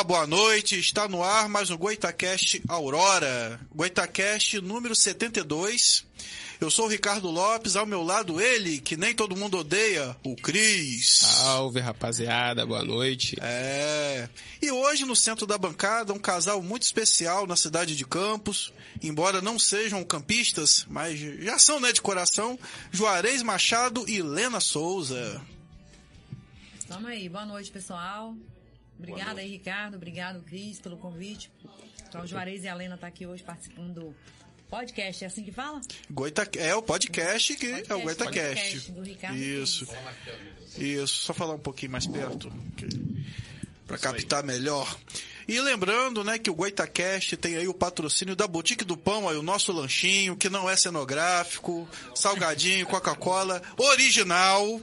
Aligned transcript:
Olá, 0.00 0.04
boa 0.04 0.26
noite. 0.26 0.78
Está 0.78 1.06
no 1.06 1.22
ar 1.22 1.46
mais 1.46 1.68
um 1.68 1.76
Goitacast 1.76 2.62
Aurora. 2.66 3.60
Goitacast 3.74 4.58
número 4.62 4.96
72. 4.96 6.06
Eu 6.58 6.70
sou 6.70 6.86
o 6.86 6.88
Ricardo 6.88 7.30
Lopes, 7.30 7.76
ao 7.76 7.84
meu 7.84 8.02
lado 8.02 8.40
ele, 8.40 8.80
que 8.80 8.96
nem 8.96 9.14
todo 9.14 9.36
mundo 9.36 9.58
odeia, 9.58 10.16
o 10.24 10.34
Cris. 10.36 11.18
Salve, 11.18 11.80
rapaziada, 11.80 12.64
boa 12.64 12.82
noite. 12.82 13.36
É. 13.42 14.26
E 14.62 14.70
hoje 14.70 15.04
no 15.04 15.14
centro 15.14 15.46
da 15.46 15.58
bancada, 15.58 16.14
um 16.14 16.18
casal 16.18 16.62
muito 16.62 16.84
especial 16.84 17.46
na 17.46 17.54
cidade 17.54 17.94
de 17.94 18.06
Campos. 18.06 18.72
Embora 19.02 19.42
não 19.42 19.58
sejam 19.58 20.02
campistas, 20.02 20.86
mas 20.88 21.20
já 21.20 21.58
são, 21.58 21.78
né, 21.78 21.92
de 21.92 22.00
coração. 22.00 22.58
Juarez 22.90 23.42
Machado 23.42 24.08
e 24.08 24.22
Lena 24.22 24.60
Souza. 24.60 25.42
Tamo 26.88 27.06
aí, 27.06 27.28
boa 27.28 27.44
noite, 27.44 27.70
pessoal. 27.70 28.34
Obrigada 29.00 29.40
aí, 29.40 29.50
Ricardo. 29.50 29.96
Obrigado, 29.96 30.42
Cris, 30.42 30.78
pelo 30.78 30.96
convite. 30.98 31.50
Então, 32.08 32.22
o 32.22 32.26
Juarez 32.26 32.64
e 32.64 32.68
a 32.68 32.74
Lena 32.74 32.98
tá 32.98 33.06
aqui 33.06 33.26
hoje 33.26 33.42
participando 33.42 33.94
do 33.94 34.16
podcast, 34.68 35.24
é 35.24 35.26
assim 35.26 35.42
que 35.42 35.50
fala? 35.50 35.80
Goita, 36.10 36.48
é 36.56 36.74
o 36.74 36.82
podcast 36.82 37.56
que 37.56 37.66
Podcast, 37.66 37.92
é 37.92 37.94
o 37.94 38.00
Goitacast. 38.02 38.34
podcast 38.34 38.92
do 38.92 39.02
Ricardo 39.02 39.36
Isso. 39.36 39.88
Isso, 40.78 41.14
só 41.22 41.34
falar 41.34 41.54
um 41.54 41.58
pouquinho 41.58 41.92
mais 41.92 42.06
perto 42.06 42.52
para 43.86 43.98
captar 43.98 44.44
melhor. 44.44 44.96
E 45.48 45.60
lembrando, 45.60 46.22
né, 46.22 46.38
que 46.38 46.48
o 46.48 46.54
Goitacast 46.54 47.36
tem 47.36 47.56
aí 47.56 47.66
o 47.66 47.74
patrocínio 47.74 48.36
da 48.36 48.46
Boutique 48.46 48.84
do 48.84 48.96
Pão, 48.96 49.28
aí 49.28 49.36
o 49.36 49.42
nosso 49.42 49.72
lanchinho, 49.72 50.36
que 50.36 50.48
não 50.48 50.70
é 50.70 50.76
cenográfico, 50.76 51.88
salgadinho, 52.14 52.86
Coca-Cola, 52.86 53.60
original. 53.76 54.80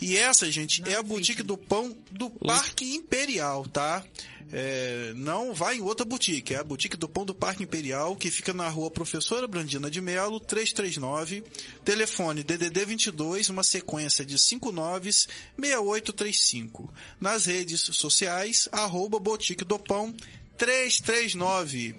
E 0.00 0.16
essa, 0.16 0.50
gente, 0.50 0.82
é 0.88 0.94
a 0.94 1.02
Boutique 1.02 1.42
do 1.42 1.56
Pão 1.56 1.96
do 2.10 2.30
Parque 2.30 2.94
Imperial, 2.94 3.66
tá? 3.66 4.04
É, 4.50 5.12
não 5.14 5.52
vai 5.52 5.76
em 5.76 5.82
outra 5.82 6.06
boutique, 6.06 6.54
é 6.54 6.58
a 6.58 6.64
boutique 6.64 6.96
do 6.96 7.06
Pão 7.06 7.26
do 7.26 7.34
Parque 7.34 7.64
Imperial, 7.64 8.16
que 8.16 8.30
fica 8.30 8.54
na 8.54 8.66
rua 8.68 8.90
Professora 8.90 9.46
Brandina 9.46 9.90
de 9.90 10.00
Melo, 10.00 10.40
339, 10.40 11.44
telefone 11.84 12.42
DDD 12.42 12.86
22, 12.86 13.50
uma 13.50 13.62
sequência 13.62 14.24
de 14.24 14.38
596835. 14.38 16.90
Nas 17.20 17.44
redes 17.44 17.82
sociais, 17.92 18.70
arroba 18.72 19.18
Boutique 19.18 19.66
do 19.66 19.78
Pão 19.78 20.16
339. 20.58 21.94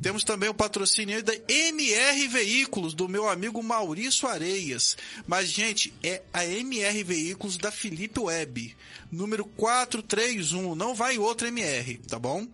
Temos 0.00 0.22
também 0.22 0.48
o 0.48 0.54
patrocínio 0.54 1.22
da 1.22 1.34
MR 1.48 2.28
Veículos, 2.28 2.94
do 2.94 3.08
meu 3.08 3.28
amigo 3.28 3.62
Maurício 3.62 4.28
Areias. 4.28 4.96
Mas, 5.26 5.50
gente, 5.50 5.92
é 6.02 6.22
a 6.32 6.44
MR 6.46 7.02
Veículos 7.02 7.58
da 7.58 7.72
Felipe 7.72 8.20
Web, 8.20 8.74
número 9.10 9.44
431. 9.44 10.74
Não 10.76 10.94
vai 10.94 11.18
outra 11.18 11.48
MR, 11.48 11.98
tá 12.08 12.18
bom? 12.18 12.46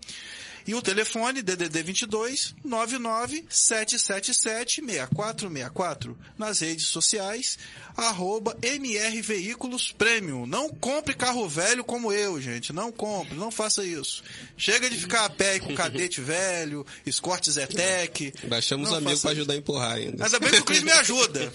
E 0.70 0.74
o 0.76 0.80
telefone 0.80 1.42
DDD 1.42 1.82
22 1.82 2.54
99 2.64 3.44
777 3.48 4.80
6464. 4.80 6.16
Nas 6.38 6.60
redes 6.60 6.86
sociais, 6.86 7.58
arroba 7.96 8.56
MR 8.62 9.20
Veículos 9.20 9.90
Premium. 9.90 10.46
Não 10.46 10.68
compre 10.68 11.12
carro 11.12 11.48
velho 11.48 11.82
como 11.82 12.12
eu, 12.12 12.40
gente. 12.40 12.72
Não 12.72 12.92
compre, 12.92 13.34
não 13.34 13.50
faça 13.50 13.84
isso. 13.84 14.22
Chega 14.56 14.88
de 14.88 14.96
ficar 14.96 15.24
a 15.24 15.30
pé 15.30 15.58
com 15.58 15.74
cadete 15.74 16.20
velho, 16.20 16.86
Escort 17.04 17.50
Zetec. 17.50 18.32
Baixamos 18.44 18.92
amigos 18.92 19.22
pra 19.22 19.32
ajudar 19.32 19.54
a 19.54 19.56
empurrar 19.56 19.96
ainda. 19.96 20.24
Ainda 20.24 20.38
bem 20.38 20.50
que 20.50 20.58
o 20.58 20.64
Cris 20.64 20.84
me 20.84 20.92
ajuda. 20.92 21.52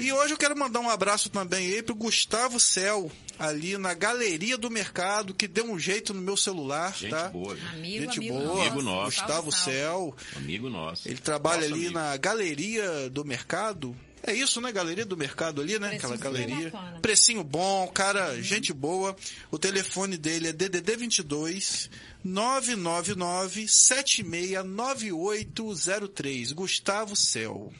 E 0.00 0.12
hoje 0.12 0.34
eu 0.34 0.38
quero 0.38 0.54
mandar 0.54 0.80
um 0.80 0.90
abraço 0.90 1.30
também 1.30 1.66
aí 1.72 1.82
pro 1.82 1.94
Gustavo 1.94 2.60
Cel, 2.60 3.10
ali 3.38 3.76
na 3.78 3.94
Galeria 3.94 4.56
do 4.56 4.70
Mercado, 4.70 5.34
que 5.34 5.48
deu 5.48 5.64
um 5.70 5.78
jeito 5.78 6.14
no 6.14 6.20
meu 6.20 6.36
celular, 6.36 6.94
Gente 6.96 7.10
tá? 7.10 7.28
boa, 7.28 7.54
viu? 7.54 7.68
Amigo, 7.70 8.04
Gente 8.04 8.18
amigo 8.18 8.38
boa. 8.38 8.60
Amigo 8.62 8.82
nosso. 8.82 9.20
Gustavo 9.20 9.50
Salve. 9.52 9.72
Cel. 9.72 10.16
amigo 10.36 10.68
nosso. 10.70 11.08
Ele 11.08 11.18
trabalha 11.18 11.62
Nosso 11.62 11.74
ali 11.74 11.86
amigo. 11.86 11.94
na 11.94 12.16
Galeria 12.16 13.10
do 13.10 13.24
Mercado. 13.24 13.96
É 14.26 14.32
isso, 14.32 14.58
né? 14.60 14.72
Galeria 14.72 15.04
do 15.04 15.16
Mercado 15.18 15.60
ali, 15.60 15.78
né? 15.78 15.88
Precinho 15.90 16.14
Aquela 16.14 16.32
galeria. 16.32 16.70
bacana. 16.70 17.00
Precinho 17.00 17.44
bom, 17.44 17.86
cara, 17.88 18.40
gente 18.40 18.72
boa. 18.72 19.14
O 19.50 19.58
telefone 19.58 20.16
dele 20.16 20.48
é 20.48 20.52
DDD 20.52 20.96
22 20.96 21.90
999 22.24 23.66
769803. 23.68 26.52
Gustavo 26.52 27.14
Cel. 27.14 27.70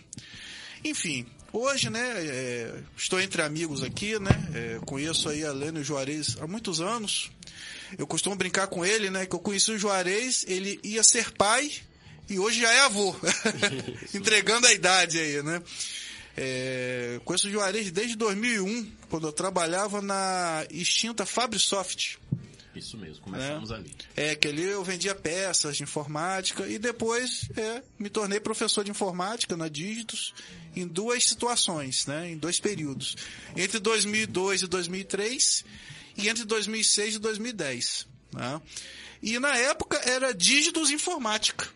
Enfim, 0.84 1.24
hoje, 1.54 1.88
né, 1.88 2.02
é, 2.18 2.74
estou 2.96 3.20
entre 3.20 3.40
amigos 3.40 3.82
aqui, 3.82 4.18
né, 4.18 4.30
é, 4.52 4.80
conheço 4.84 5.28
aí 5.28 5.44
a 5.44 5.52
Leno 5.52 5.82
Juarez 5.82 6.36
há 6.40 6.46
muitos 6.46 6.80
anos. 6.80 7.30
Eu 7.96 8.06
costumo 8.06 8.34
brincar 8.34 8.66
com 8.66 8.84
ele, 8.84 9.08
né, 9.08 9.24
que 9.24 9.34
eu 9.34 9.38
conheci 9.38 9.70
o 9.70 9.78
Juarez, 9.78 10.44
ele 10.48 10.80
ia 10.82 11.04
ser 11.04 11.30
pai 11.32 11.70
e 12.28 12.38
hoje 12.38 12.60
já 12.60 12.72
é 12.72 12.80
avô, 12.80 13.14
entregando 14.12 14.66
a 14.66 14.72
idade 14.72 15.18
aí, 15.18 15.42
né. 15.42 15.62
É, 16.36 17.20
conheço 17.24 17.46
o 17.46 17.50
Juarez 17.50 17.92
desde 17.92 18.16
2001, 18.16 18.90
quando 19.08 19.28
eu 19.28 19.32
trabalhava 19.32 20.02
na 20.02 20.66
extinta 20.68 21.24
Fabrisoft. 21.24 22.18
Isso 22.74 22.96
mesmo, 22.98 23.22
começamos 23.22 23.70
ali. 23.70 23.94
É, 24.16 24.34
que 24.34 24.48
ali 24.48 24.62
eu 24.62 24.82
vendia 24.82 25.14
peças 25.14 25.76
de 25.76 25.82
informática 25.82 26.66
e 26.66 26.78
depois 26.78 27.48
é, 27.56 27.82
me 27.98 28.08
tornei 28.08 28.40
professor 28.40 28.84
de 28.84 28.90
informática 28.90 29.56
na 29.56 29.68
Dígitos 29.68 30.34
em 30.74 30.86
duas 30.86 31.24
situações, 31.24 32.06
né, 32.06 32.30
em 32.30 32.36
dois 32.36 32.58
períodos. 32.58 33.16
Entre 33.56 33.78
2002 33.78 34.62
e 34.62 34.66
2003 34.66 35.64
e 36.16 36.28
entre 36.28 36.44
2006 36.44 37.16
e 37.16 37.18
2010. 37.18 38.06
Né? 38.32 38.62
E 39.22 39.38
na 39.38 39.56
época 39.56 39.96
era 40.04 40.34
Dígitos 40.34 40.90
Informática. 40.90 41.68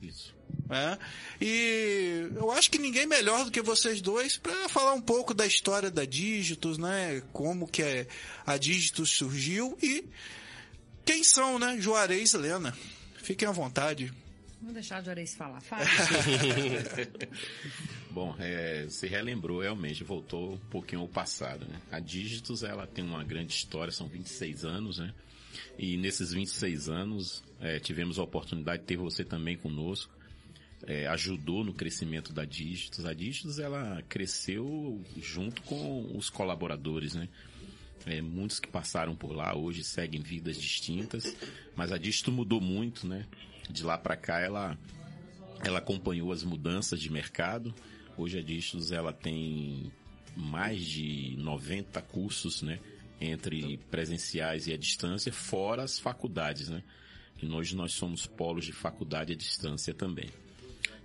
Isso. 0.00 0.31
Né? 0.72 0.98
E 1.38 2.30
eu 2.34 2.50
acho 2.50 2.70
que 2.70 2.78
ninguém 2.78 3.04
melhor 3.06 3.44
do 3.44 3.50
que 3.50 3.60
vocês 3.60 4.00
dois 4.00 4.38
para 4.38 4.70
falar 4.70 4.94
um 4.94 5.02
pouco 5.02 5.34
da 5.34 5.44
história 5.46 5.90
da 5.90 6.06
Dígitos, 6.06 6.78
né? 6.78 7.22
Como 7.30 7.68
que 7.68 7.82
é- 7.82 8.06
a 8.46 8.56
Dígitos 8.56 9.10
surgiu 9.10 9.76
e 9.82 10.02
quem 11.04 11.22
são, 11.22 11.58
né? 11.58 11.76
Juarez 11.78 12.32
e 12.32 12.38
Lena. 12.38 12.74
Fiquem 13.22 13.46
à 13.46 13.52
vontade. 13.52 14.10
Vou 14.62 14.72
deixar 14.72 15.02
o 15.02 15.04
Juarez 15.04 15.34
falar. 15.34 15.60
Fala. 15.60 15.84
Bom, 18.10 18.34
é, 18.38 18.86
se 18.88 19.06
relembrou 19.06 19.60
realmente, 19.60 20.04
voltou 20.04 20.54
um 20.54 20.58
pouquinho 20.70 21.00
ao 21.02 21.08
passado, 21.08 21.66
né? 21.66 21.80
A 21.90 21.98
Dígitos, 21.98 22.62
ela 22.62 22.86
tem 22.86 23.04
uma 23.04 23.24
grande 23.24 23.52
história, 23.52 23.92
são 23.92 24.06
26 24.06 24.64
anos, 24.64 24.98
né? 24.98 25.12
E 25.78 25.96
nesses 25.96 26.32
26 26.32 26.88
anos, 26.88 27.42
é, 27.60 27.78
tivemos 27.78 28.18
a 28.18 28.22
oportunidade 28.22 28.80
de 28.82 28.86
ter 28.86 28.96
você 28.96 29.24
também 29.24 29.56
conosco. 29.56 30.12
É, 30.84 31.06
ajudou 31.06 31.64
no 31.64 31.72
crescimento 31.72 32.32
da 32.32 32.44
Dígitos. 32.44 33.04
A 33.06 33.14
Dígitos, 33.14 33.58
ela 33.58 34.02
cresceu 34.08 35.00
junto 35.16 35.62
com 35.62 36.16
os 36.16 36.28
colaboradores, 36.28 37.14
né? 37.14 37.28
É, 38.04 38.20
muitos 38.20 38.58
que 38.58 38.68
passaram 38.68 39.14
por 39.14 39.32
lá 39.32 39.56
hoje 39.56 39.84
seguem 39.84 40.20
vidas 40.20 40.56
distintas, 40.56 41.36
mas 41.76 41.92
a 41.92 41.98
Dígitos 41.98 42.34
mudou 42.34 42.60
muito, 42.60 43.06
né? 43.06 43.26
De 43.70 43.84
lá 43.84 43.96
para 43.96 44.16
cá, 44.16 44.40
ela 44.40 44.76
ela 45.64 45.78
acompanhou 45.78 46.32
as 46.32 46.42
mudanças 46.42 47.00
de 47.00 47.10
mercado. 47.10 47.74
Hoje 48.16 48.38
a 48.38 48.42
Distos 48.42 48.92
ela 48.92 49.12
tem 49.12 49.90
mais 50.36 50.82
de 50.82 51.36
90 51.38 52.00
cursos, 52.02 52.62
né, 52.62 52.80
entre 53.20 53.76
presenciais 53.90 54.66
e 54.66 54.72
à 54.72 54.76
distância, 54.76 55.32
fora 55.32 55.82
as 55.82 55.98
faculdades, 55.98 56.68
né? 56.68 56.82
Que 57.36 57.46
hoje 57.46 57.76
nós 57.76 57.92
somos 57.92 58.26
polos 58.26 58.64
de 58.64 58.72
faculdade 58.72 59.32
à 59.32 59.36
distância 59.36 59.94
também. 59.94 60.28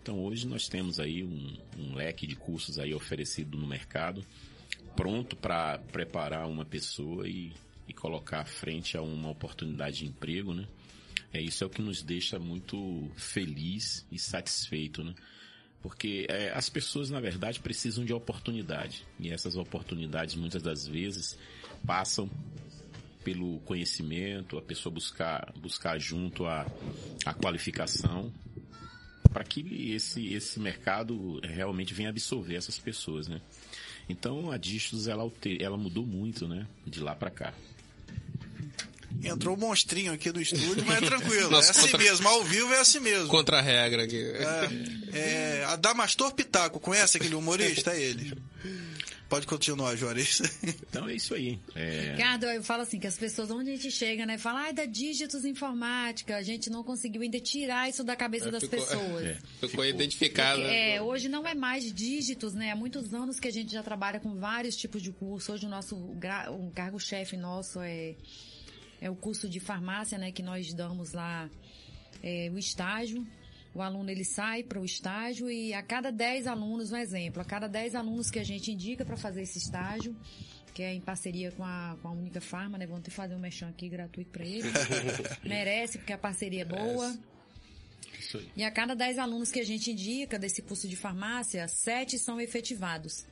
Então 0.08 0.24
hoje 0.24 0.48
nós 0.48 0.70
temos 0.70 1.02
aí 1.02 1.22
um, 1.22 1.58
um 1.78 1.94
leque 1.94 2.26
de 2.26 2.34
cursos 2.34 2.80
aí 2.80 2.94
oferecido 2.94 3.58
no 3.58 3.68
mercado, 3.68 4.26
pronto 4.96 5.36
para 5.36 5.80
preparar 5.80 6.48
uma 6.48 6.64
pessoa 6.64 7.28
e, 7.28 7.52
e 7.90 7.94
colocar 7.94 8.46
frente 8.46 8.96
a 8.96 9.02
uma 9.02 9.30
oportunidade 9.30 9.98
de 9.98 10.06
emprego, 10.06 10.54
né? 10.54 10.66
É 11.34 11.42
isso 11.42 11.62
é 11.62 11.68
o 11.68 11.70
que 11.70 11.82
nos 11.82 12.02
deixa 12.02 12.40
muito 12.40 13.12
feliz 13.18 14.08
e 14.10 14.18
satisfeito, 14.18 15.04
né? 15.04 15.14
Porque 15.82 16.26
é, 16.30 16.54
as 16.54 16.70
pessoas, 16.70 17.10
na 17.10 17.20
verdade, 17.20 17.60
precisam 17.60 18.06
de 18.06 18.14
oportunidade. 18.14 19.06
E 19.20 19.30
essas 19.30 19.58
oportunidades, 19.58 20.36
muitas 20.36 20.64
das 20.64 20.88
vezes, 20.88 21.38
passam 21.86 22.30
pelo 23.26 23.60
conhecimento, 23.60 24.58
a 24.58 24.62
pessoa 24.62 24.94
buscar, 24.94 25.52
buscar 25.58 26.00
junto 26.00 26.46
a, 26.46 26.66
a 27.26 27.34
qualificação, 27.34 28.32
para 29.38 29.44
que 29.44 29.91
esse, 29.94 30.34
esse 30.34 30.60
mercado 30.60 31.39
realmente 31.44 31.94
venha 31.94 32.10
absorver 32.10 32.56
essas 32.56 32.79
pessoas, 32.79 33.27
né? 33.27 33.39
Então, 34.10 34.50
a 34.51 34.58
Distos, 34.58 35.08
ela, 35.08 35.32
ela 35.60 35.77
mudou 35.77 36.03
muito, 36.08 36.48
né? 36.48 36.65
De 36.88 37.00
lá 37.00 37.13
para 37.13 37.29
cá. 37.29 37.53
Entrou 39.24 39.56
um 39.56 39.60
monstrinho 39.60 40.12
aqui 40.12 40.32
do 40.32 40.41
estúdio, 40.41 40.84
mas 40.88 41.03
é 41.03 41.06
tranquilo. 41.06 41.51
Nossa, 41.51 41.67
é 41.67 41.72
assim 41.72 41.82
contra- 41.82 41.98
mesmo, 42.00 42.27
ao 42.27 42.44
vivo 42.44 42.74
é 42.74 42.79
assim 42.79 43.00
mesmo. 43.00 43.27
Contra 43.27 43.60
a 43.60 43.62
regra 43.62 44.06
aqui. 44.06 44.17
É, 45.13 45.20
é, 45.20 45.63
Adamastor 45.65 46.34
Pitaco, 46.34 46.79
conhece 46.79 47.17
aquele 47.17 47.36
humorista? 47.36 47.91
É 47.94 48.01
ele. 48.01 48.34
Pode 49.29 49.46
continuar, 49.46 49.96
Juarez. 49.96 50.41
Então 50.89 51.07
é 51.07 51.15
isso 51.15 51.34
aí. 51.34 51.60
É... 51.75 52.12
Ricardo, 52.12 52.46
eu 52.46 52.63
falo 52.63 52.84
assim, 52.84 53.00
que 53.00 53.07
as 53.07 53.17
pessoas, 53.17 53.51
onde 53.51 53.72
a 53.72 53.75
gente 53.75 53.91
chega, 53.91 54.25
né? 54.25 54.38
Fala, 54.38 54.62
ai, 54.62 54.74
da 54.74 54.86
dígitos 54.86 55.43
informática, 55.46 56.38
a 56.38 56.41
gente 56.41 56.69
não 56.69 56.84
conseguiu 56.84 57.22
ainda 57.22 57.39
tirar 57.39 57.89
isso 57.89 58.03
da 58.03 58.15
cabeça 58.15 58.50
das 58.50 58.63
ficou, 58.63 58.79
pessoas. 58.79 59.25
É, 59.25 59.36
Ficou, 59.60 59.69
ficou. 59.69 59.86
identificado. 59.86 60.62
É, 60.62 61.01
hoje 61.01 61.27
não 61.27 61.46
é 61.48 61.53
mais 61.53 61.91
dígitos, 61.93 62.53
né? 62.53 62.72
Há 62.72 62.75
muitos 62.75 63.13
anos 63.13 63.39
que 63.39 63.48
a 63.48 63.51
gente 63.51 63.72
já 63.72 63.84
trabalha 63.84 64.19
com 64.19 64.36
vários 64.36 64.75
tipos 64.75 65.01
de 65.01 65.12
curso. 65.12 65.51
Hoje 65.51 65.65
o 65.65 65.69
nosso 65.69 65.96
o 65.96 66.72
cargo-chefe 66.74 67.36
nosso 67.36 67.81
é, 67.81 68.15
é 69.01 69.10
o 69.10 69.15
curso 69.15 69.50
de 69.50 69.60
farmácia, 69.60 70.17
né? 70.17 70.31
Que 70.31 70.41
nós 70.41 70.74
damos 70.74 71.12
lá 71.12 71.50
é, 72.24 72.50
o 72.51 72.57
estágio. 72.57 73.25
O 73.77 73.81
aluno 73.84 74.10
ele 74.10 74.25
sai 74.25 74.63
para 74.63 74.81
o 74.81 74.84
estágio 74.84 75.51
e 75.51 75.72
a 75.72 75.84
cada 75.84 76.12
10 76.12 76.48
alunos, 76.48 76.91
um 76.91 76.98
exemplo, 76.98 77.43
a 77.43 77.46
cada 77.46 77.67
10 77.67 77.93
alunos 77.93 78.31
que 78.31 78.39
a 78.39 78.43
gente 78.43 78.72
indica 78.72 79.05
para 79.05 79.15
fazer 79.15 79.43
esse 79.43 79.60
estágio, 79.60 80.15
que 80.74 80.81
é 80.81 80.96
em 80.96 81.00
parceria 81.00 81.51
com 81.51 81.63
a, 81.63 81.96
com 82.01 82.07
a 82.07 82.12
Única 82.12 82.41
Farma, 82.41 82.75
né? 82.79 82.88
Vamos 82.88 83.03
ter 83.03 83.12
que 83.12 83.15
fazer 83.15 83.36
um 83.36 83.39
mexão 83.39 83.69
aqui 83.69 83.88
gratuito 83.88 84.31
para 84.31 84.43
ele. 84.43 84.67
Merece, 85.46 86.00
porque 86.00 86.12
a 86.12 86.17
parceria 86.17 86.63
é 86.63 86.65
boa. 86.65 87.15
Isso 88.19 88.39
aí. 88.39 88.50
E 88.55 88.63
a 88.63 88.72
cada 88.72 88.96
10 88.96 89.19
alunos 89.19 89.51
que 89.51 89.60
a 89.60 89.63
gente 89.63 89.91
indica 89.91 90.39
desse 90.39 90.63
curso 90.63 90.88
de 90.88 90.96
farmácia, 90.96 91.67
7 91.67 92.17
são 92.17 92.41
efetivados. 92.41 93.27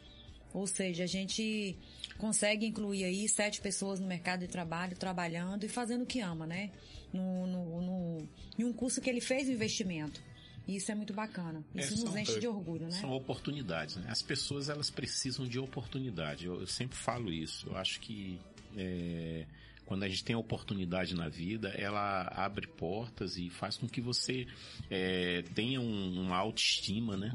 Ou 0.54 0.68
seja, 0.68 1.06
a 1.06 1.08
gente 1.08 1.76
consegue 2.20 2.68
incluir 2.68 3.04
aí 3.04 3.28
7 3.28 3.62
pessoas 3.62 4.00
no 4.00 4.06
mercado 4.06 4.42
de 4.42 4.48
trabalho, 4.48 4.96
trabalhando 4.96 5.64
e 5.64 5.68
fazendo 5.68 6.04
o 6.04 6.06
que 6.06 6.20
ama, 6.20 6.46
né? 6.46 6.70
No, 7.12 7.48
no, 7.48 7.82
no, 7.82 8.30
em 8.60 8.64
um 8.64 8.72
curso 8.72 9.02
que 9.02 9.10
ele 9.10 9.22
fez 9.22 9.48
o 9.48 9.52
investimento. 9.52 10.22
E 10.68 10.76
isso 10.78 10.92
é 10.92 10.96
muito 10.96 11.14
bacana. 11.14 11.64
É, 11.76 11.80
Isso 11.80 11.92
nos 11.92 12.02
são- 12.12 12.18
enche 12.18 12.40
de 12.40 12.48
orgulho, 12.48 12.86
né? 12.86 12.92
São 12.92 13.12
oportunidades, 13.12 13.98
né? 13.98 14.06
As 14.10 14.22
pessoas 14.22 14.68
elas 14.70 14.90
precisam 14.90 15.48
de 15.48 15.60
oportunidade. 15.60 16.46
Eu, 16.46 16.60
eu 16.62 16.68
sempre 16.68 16.98
falo 16.98 17.32
isso. 17.32 17.68
Eu 17.70 17.78
acho 17.78 18.00
que 18.00 18.40
é, 18.76 19.46
quando 19.86 20.04
a 20.04 20.10
gente 20.10 20.24
tem 20.24 20.36
a 20.36 20.40
oportunidade 20.40 21.14
na 21.14 21.30
vida, 21.30 21.70
ela 21.70 22.24
abre 22.36 22.66
portas 22.68 23.38
e 23.38 23.50
faz 23.50 23.78
com 23.78 23.88
que 23.88 24.02
você 24.02 24.48
é, 24.90 25.44
tenha 25.54 25.80
um- 25.80 26.22
uma 26.22 26.38
autoestima, 26.38 27.16
né? 27.16 27.32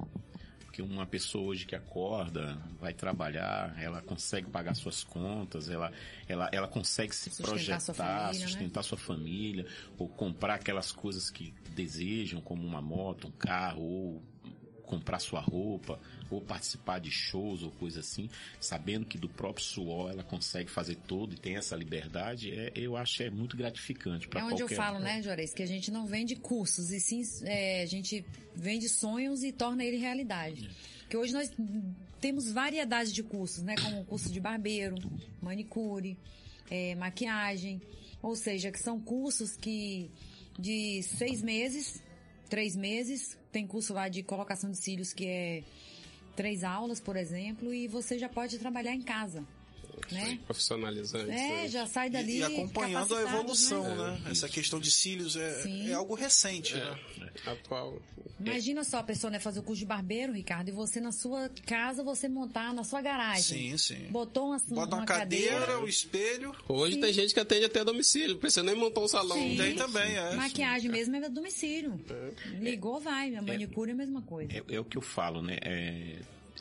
Porque 0.81 0.83
uma 0.83 1.07
pessoa 1.07 1.45
hoje 1.49 1.67
que 1.67 1.75
acorda, 1.75 2.59
vai 2.81 2.95
trabalhar, 2.95 3.75
ela 3.79 4.01
consegue 4.01 4.49
pagar 4.49 4.75
suas 4.75 5.05
contas, 5.05 5.69
ela, 5.69 5.93
ela, 6.27 6.49
ela 6.53 6.69
consegue 6.69 7.15
se 7.15 7.29
Sustentar 7.29 7.51
projetar, 7.51 7.81
sua 7.81 7.95
família, 7.95 8.33
né? 8.33 8.47
sustentar 8.47 8.83
sua 8.83 8.99
família, 8.99 9.67
ou 9.99 10.09
comprar 10.09 10.55
aquelas 10.55 10.91
coisas 10.91 11.29
que 11.31 11.55
desejam, 11.75 12.41
como 12.41 12.67
uma 12.67 12.81
moto, 12.81 13.29
um 13.29 13.31
carro, 13.31 13.83
ou 13.83 14.23
comprar 14.85 15.19
sua 15.19 15.41
roupa, 15.41 16.01
ou 16.31 16.41
participar 16.41 16.99
de 17.01 17.11
shows 17.11 17.63
ou 17.63 17.71
coisa 17.73 18.01
assim, 18.01 18.29
sabendo 18.61 19.07
que 19.07 19.19
do 19.19 19.29
próprio 19.29 19.65
suor 19.65 20.11
ela 20.11 20.23
consegue 20.23 20.71
fazer 20.71 20.97
tudo 21.07 21.35
e 21.35 21.39
tem 21.39 21.57
essa 21.57 21.77
liberdade, 21.77 22.51
é, 22.53 22.73
eu 22.75 22.97
acho 22.97 23.23
é 23.23 23.31
muito 23.31 23.57
gratificante 23.57 24.29
para 24.29 24.41
É 24.41 24.45
onde 24.45 24.63
eu 24.63 24.69
falo, 24.69 24.99
um. 24.99 25.01
né, 25.01 25.23
Juarez, 25.23 25.53
que 25.53 25.63
a 25.63 25.67
gente 25.67 25.91
não 25.91 26.07
vende 26.07 26.37
cursos, 26.37 26.91
e 26.91 27.01
sim 27.01 27.23
é, 27.43 27.83
a 27.83 27.87
gente 27.87 28.25
vende 28.55 28.89
sonhos 28.89 29.43
e 29.43 29.53
torna 29.53 29.85
ele 29.85 29.97
realidade. 29.97 30.71
Que 31.09 31.17
hoje 31.17 31.33
nós 31.33 31.51
temos 32.21 32.53
variedade 32.53 33.13
de 33.13 33.23
cursos, 33.23 33.63
né? 33.63 33.75
Como 33.83 34.01
o 34.01 34.05
curso 34.05 34.31
de 34.31 34.39
barbeiro, 34.39 34.95
manicure, 35.41 36.17
é, 36.71 36.95
maquiagem. 36.95 37.81
Ou 38.23 38.37
seja, 38.37 38.71
que 38.71 38.79
são 38.79 39.01
cursos 39.01 39.57
que 39.57 40.11
de 40.59 41.03
seis 41.03 41.43
meses, 41.43 42.03
três 42.49 42.77
meses, 42.77 43.37
tem 43.51 43.67
curso 43.67 43.95
lá 43.95 44.09
de 44.09 44.23
colocação 44.23 44.71
de 44.71 44.77
cílios 44.77 45.13
que 45.13 45.27
é 45.27 45.65
três 46.41 46.65
aulas, 46.65 46.99
por 46.99 47.17
exemplo, 47.17 47.75
e 47.75 47.87
você 47.87 48.19
já 48.19 48.27
pode 48.27 48.59
trabalhar 48.59 48.95
em 48.95 49.03
casa. 49.03 49.45
Né? 50.11 50.39
Profissionalizante. 50.45 51.31
É, 51.31 51.63
né? 51.63 51.69
já 51.69 51.87
sai 51.87 52.11
dali. 52.11 52.39
E 52.39 52.43
acompanhando 52.43 53.15
a 53.15 53.19
capacitado, 53.19 53.37
evolução, 53.37 53.97
né? 53.97 54.21
né? 54.25 54.31
Essa 54.31 54.49
questão 54.49 54.81
de 54.81 54.91
cílios 54.91 55.37
é, 55.37 55.63
Sim. 55.63 55.91
é 55.91 55.95
algo 55.95 56.15
recente, 56.15 56.75
né? 56.75 56.99
Atual. 57.47 58.01
Imagina 58.39 58.83
só 58.85 58.99
a 58.99 59.03
pessoa 59.03 59.31
né, 59.31 59.39
fazer 59.39 59.61
o 59.61 59.63
curso 59.63 59.81
de 59.81 59.87
barbeiro, 59.87 60.33
Ricardo, 60.33 60.69
e 60.69 60.73
você 60.73 61.01
na 61.01 61.13
sua 61.13 61.51
casa, 61.67 62.03
você 62.03 62.29
montar 62.29 62.73
na 62.73 62.83
sua 62.83 63.03
garagem. 63.03 63.71
Sim, 63.71 63.79
sim. 63.79 64.07
Botou 64.11 64.49
uma, 64.49 64.59
Bota 64.69 64.97
uma 64.97 65.05
cadeira, 65.05 65.79
o 65.81 65.87
espelho. 65.87 66.55
Hoje 66.69 66.97
tem 66.97 67.13
gente 67.13 67.35
que 67.35 67.41
atende 67.41 67.67
até 67.67 67.81
a 67.81 67.85
domicílio, 67.85 68.39
precisa 68.39 68.63
nem 68.63 68.75
montar 68.75 69.01
um 69.01 69.09
salão. 69.09 69.37
Sim. 69.37 69.57
Tem 69.57 69.75
também, 69.75 70.17
é. 70.17 70.35
Maquiagem 70.35 70.91
mesmo 70.91 71.17
é 71.17 71.21
do 71.21 71.35
domicílio. 71.35 72.01
Ligou, 72.59 72.99
vai. 72.99 73.35
A 73.35 73.43
manicure 73.43 73.91
é 73.91 73.95
a 73.95 73.97
mesma 73.97 74.23
coisa. 74.23 74.53
É, 74.53 74.75
é 74.75 74.81
o 74.81 74.85
que 74.85 74.97
eu 74.97 75.03
falo, 75.03 75.43
né? 75.43 75.59
É, 75.63 76.17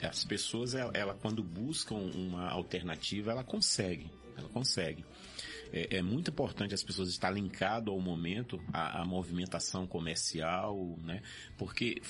as 0.06 0.24
pessoas, 0.24 0.74
ela, 0.74 0.91
ela, 0.94 1.13
quando 1.13 1.44
buscam 1.44 1.96
uma 1.96 2.50
alternativa, 2.50 3.32
ela 3.32 3.44
consegue. 3.44 4.10
Ela 4.38 4.50
consegue. 4.50 5.03
É, 5.72 5.98
é 5.98 6.01
muito 6.01 6.32
importante 6.32 6.74
as 6.74 6.84
pessoas 6.84 7.10
estar 7.10 7.29
linkado 7.29 7.91
ao 7.91 8.00
momento, 8.00 8.60
à, 8.74 9.06
movimentação 9.06 9.86
comercial, 9.86 10.98
né? 11.03 11.22
Porque 11.58 12.01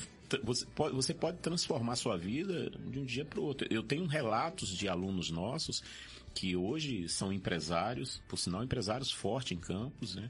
você 0.43 0.65
pode, 0.67 0.95
você 0.95 1.13
pode 1.13 1.37
transformar 1.39 1.95
sua 1.95 2.17
vida 2.17 2.69
de 2.69 2.99
um 2.99 3.05
dia 3.05 3.25
para 3.25 3.39
o 3.39 3.43
outro. 3.43 3.67
Eu 3.69 3.83
tenho 3.83 4.05
relatos 4.05 4.69
de 4.69 4.87
alunos 4.87 5.29
nossos 5.29 5.83
que 6.33 6.55
hoje 6.55 7.09
são 7.09 7.33
empresários, 7.33 8.21
por 8.27 8.37
sinal 8.37 8.63
empresários 8.63 9.11
fortes 9.11 9.57
em 9.57 9.59
campos, 9.59 10.15
né? 10.15 10.29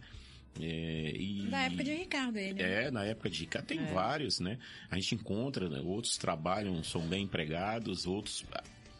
É, 0.60 1.14
e, 1.16 1.48
Da 1.48 1.62
época 1.62 1.84
de 1.84 1.94
Ricardo, 1.96 2.38
ele. 2.38 2.62
é, 2.62 2.92
na 2.92 3.06
época 3.06 3.30
de 3.30 3.46
cá 3.46 3.62
tem 3.62 3.86
vários, 3.86 4.40
né? 4.40 4.58
A 4.90 4.96
gente 4.96 5.16
encontra, 5.16 5.70
né? 5.70 5.80
outros 5.80 6.18
trabalham, 6.18 6.84
são 6.84 7.02
bem 7.02 7.24
empregados, 7.24 8.06
outros 8.06 8.46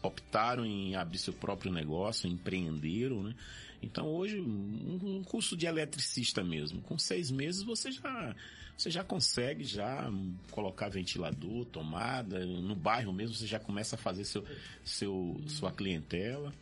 optaram 0.02 0.66
em 0.66 0.96
abrir 0.96 1.18
seu 1.18 1.34
próprio 1.34 1.72
negócio, 1.72 2.30
empreenderam, 2.30 3.24
né? 3.24 3.36
Então 3.82 4.08
hoje, 4.08 4.40
um, 4.40 5.18
um 5.20 5.24
curso 5.24 5.56
de 5.56 5.66
eletricista 5.66 6.44
mesmo, 6.44 6.82
com 6.82 6.98
seis 6.98 7.32
meses 7.32 7.64
você 7.64 7.92
já, 7.92 8.36
você 8.78 8.90
já 8.90 9.04
consegue 9.04 9.64
já 9.64 10.10
colocar 10.52 10.90
ventilador, 10.90 11.66
tomada, 11.66 12.46
no 12.46 12.76
bairro 12.76 13.14
mesmo 13.14 13.36
você 13.36 13.48
já 13.48 13.60
começa 13.60 13.96
a 13.96 14.00
fazer 14.00 14.26
seu, 14.26 14.46
seu, 14.84 15.42
sua 15.48 15.72
clientela. 15.72 16.54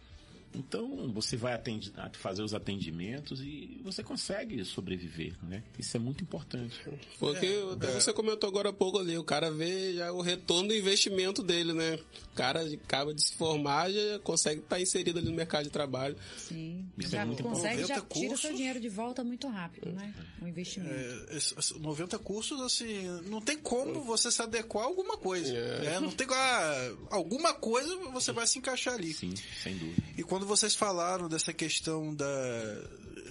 Então, 0.54 1.12
você 1.14 1.38
vai 1.38 1.54
atende- 1.54 1.92
fazer 2.14 2.42
os 2.42 2.54
atendimentos 2.54 3.42
e 3.42 3.80
você 3.84 4.04
consegue 4.04 4.64
sobreviver, 4.66 5.34
né? 5.44 5.64
Isso 5.78 5.96
é 5.96 6.00
muito 6.00 6.24
importante. 6.24 6.76
Porque 7.20 7.48
até 7.74 7.92
você 7.92 8.12
comentou 8.12 8.50
agora 8.50 8.70
há 8.70 8.74
pouco 8.74 8.98
ali, 9.00 9.18
o 9.18 9.24
cara 9.24 9.52
vê 9.52 9.94
já 9.94 10.12
o 10.12 10.22
retorno 10.22 10.70
do 10.70 10.76
investimento 10.76 11.44
dele, 11.44 11.74
né? 11.74 11.96
O 12.32 12.36
cara 12.36 12.62
acaba 12.62 13.14
de 13.14 13.24
se 13.24 13.36
formar, 13.36 13.92
já 13.92 14.20
consegue 14.20 14.62
estar 14.62 14.80
inserido 14.82 15.20
ali 15.20 15.30
no 15.30 15.36
mercado 15.36 15.66
de 15.66 15.70
trabalho. 15.70 16.16
Sim. 16.38 16.86
Isso 16.98 17.10
já 17.12 17.22
é 17.22 17.26
muito 17.26 17.44
consegue, 17.44 17.86
já 17.86 17.96
90 17.98 18.14
tira 18.14 18.28
seu 18.30 18.40
cursos. 18.40 18.58
dinheiro 18.58 18.80
de 18.80 18.90
volta 18.90 19.24
muito 19.24 19.48
rápido, 19.48 19.92
né? 19.92 20.14
O 20.42 20.48
investimento. 20.48 20.94
É, 20.94 21.38
esses 21.38 21.72
90 21.72 22.18
cursos, 22.20 22.60
assim, 22.62 23.06
não 23.30 23.42
tem 23.42 23.58
como 23.58 24.02
você 24.02 24.32
se 24.32 24.42
adequar 24.42 24.86
a 24.86 24.88
alguma 24.88 25.18
coisa. 25.18 25.52
É. 25.56 25.82
né? 25.82 26.00
Não 26.00 26.12
tem 26.12 26.28
ah, 26.30 26.92
alguma 27.10 27.54
coisa 27.54 27.96
você 28.12 28.32
vai 28.32 28.46
se 28.48 28.58
encaixar 28.60 28.96
ali. 28.96 29.14
Sim, 29.14 29.34
sem 29.64 29.78
dúvida. 29.78 30.04
E 30.18 30.24
quando 30.24 30.37
vocês 30.46 30.76
falaram 30.76 31.28
dessa 31.28 31.52
questão 31.54 32.14
da 32.14 32.26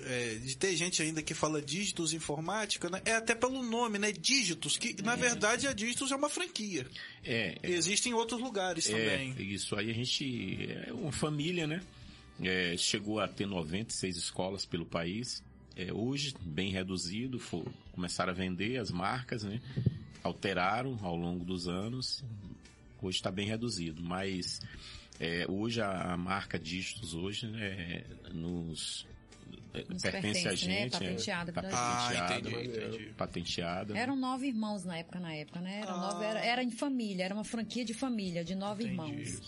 é, 0.08 0.36
de 0.36 0.56
ter 0.56 0.76
gente 0.76 1.02
ainda 1.02 1.22
que 1.22 1.34
fala 1.34 1.60
dígitos 1.60 2.12
informática, 2.12 2.88
né? 2.88 3.00
É 3.04 3.12
até 3.12 3.34
pelo 3.34 3.62
nome, 3.62 3.98
né? 3.98 4.12
Dígitos, 4.12 4.76
que 4.76 5.00
na 5.02 5.16
verdade 5.16 5.66
a 5.66 5.72
dígitos 5.72 6.10
é 6.12 6.16
uma 6.16 6.28
franquia. 6.28 6.86
É, 7.25 7.58
é, 7.62 7.70
Existe 7.70 8.08
em 8.08 8.12
outros 8.14 8.40
lugares 8.40 8.88
é, 8.88 8.92
também. 8.92 9.34
isso 9.52 9.75
aí 9.76 9.90
a 9.90 9.94
gente 9.94 10.68
é 10.86 10.92
uma 10.92 11.12
família, 11.12 11.66
né? 11.66 11.82
É, 12.40 12.76
chegou 12.76 13.18
a 13.20 13.26
ter 13.26 13.46
96 13.46 14.16
escolas 14.16 14.64
pelo 14.66 14.84
país. 14.86 15.42
É, 15.75 15.92
hoje, 15.92 16.34
bem 16.40 16.70
reduzido, 16.70 17.38
fo- 17.38 17.66
começaram 17.92 18.32
a 18.32 18.34
vender 18.34 18.78
as 18.78 18.90
marcas, 18.90 19.42
né? 19.42 19.60
Alteraram 20.22 20.98
ao 21.02 21.16
longo 21.16 21.44
dos 21.44 21.66
anos. 21.68 22.22
Hoje 23.02 23.18
está 23.18 23.30
bem 23.30 23.46
reduzido, 23.46 24.02
mas 24.02 24.60
é, 25.20 25.46
hoje 25.49 25.80
a, 25.80 26.12
a 26.12 26.16
marca 26.16 26.58
Dígitos 26.58 27.14
hoje 27.14 27.46
é, 27.61 28.04
nos 28.32 29.06
é, 29.75 29.85
Nos 29.88 30.02
pertence 30.02 30.08
a 30.08 30.50
pertence, 30.50 30.66
né? 30.68 30.80
gente, 30.82 30.90
Patenteada 30.92 31.50
é, 31.50 31.54
tá 31.54 31.61
pela 31.62 31.73
Ah, 31.75 32.02
patenteada, 32.02 32.38
entendi, 32.50 32.68
entendi. 32.68 33.12
patenteada. 33.16 33.96
Eram 33.99 34.16
nove 34.16 34.46
irmãos 34.49 34.85
na 34.85 34.99
época, 34.99 35.20
na 35.20 35.35
época, 35.35 35.61
né? 35.61 35.80
Era, 35.82 35.92
Ah. 35.92 35.99
nove, 36.00 36.25
era, 36.25 36.40
era 36.44 36.62
em 36.62 36.70
família, 36.70 37.25
era 37.25 37.35
uma 37.35 37.44
franquia 37.44 37.85
de 37.85 37.92
família, 37.94 38.42
de 38.44 38.54
nove 38.54 38.85
Entendi. 38.85 39.20
irmãos. 39.23 39.42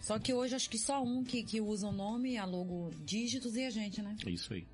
Só 0.00 0.18
que 0.18 0.32
hoje 0.34 0.54
acho 0.54 0.68
que 0.68 0.78
só 0.78 1.02
um 1.02 1.24
que, 1.24 1.42
que 1.42 1.60
usa 1.60 1.88
o 1.88 1.92
nome, 1.92 2.36
a 2.36 2.44
logo 2.44 2.90
dígitos 3.06 3.56
e 3.56 3.64
a 3.64 3.70
gente, 3.70 4.02
né? 4.02 4.16
Isso 4.26 4.52
aí. 4.52 4.66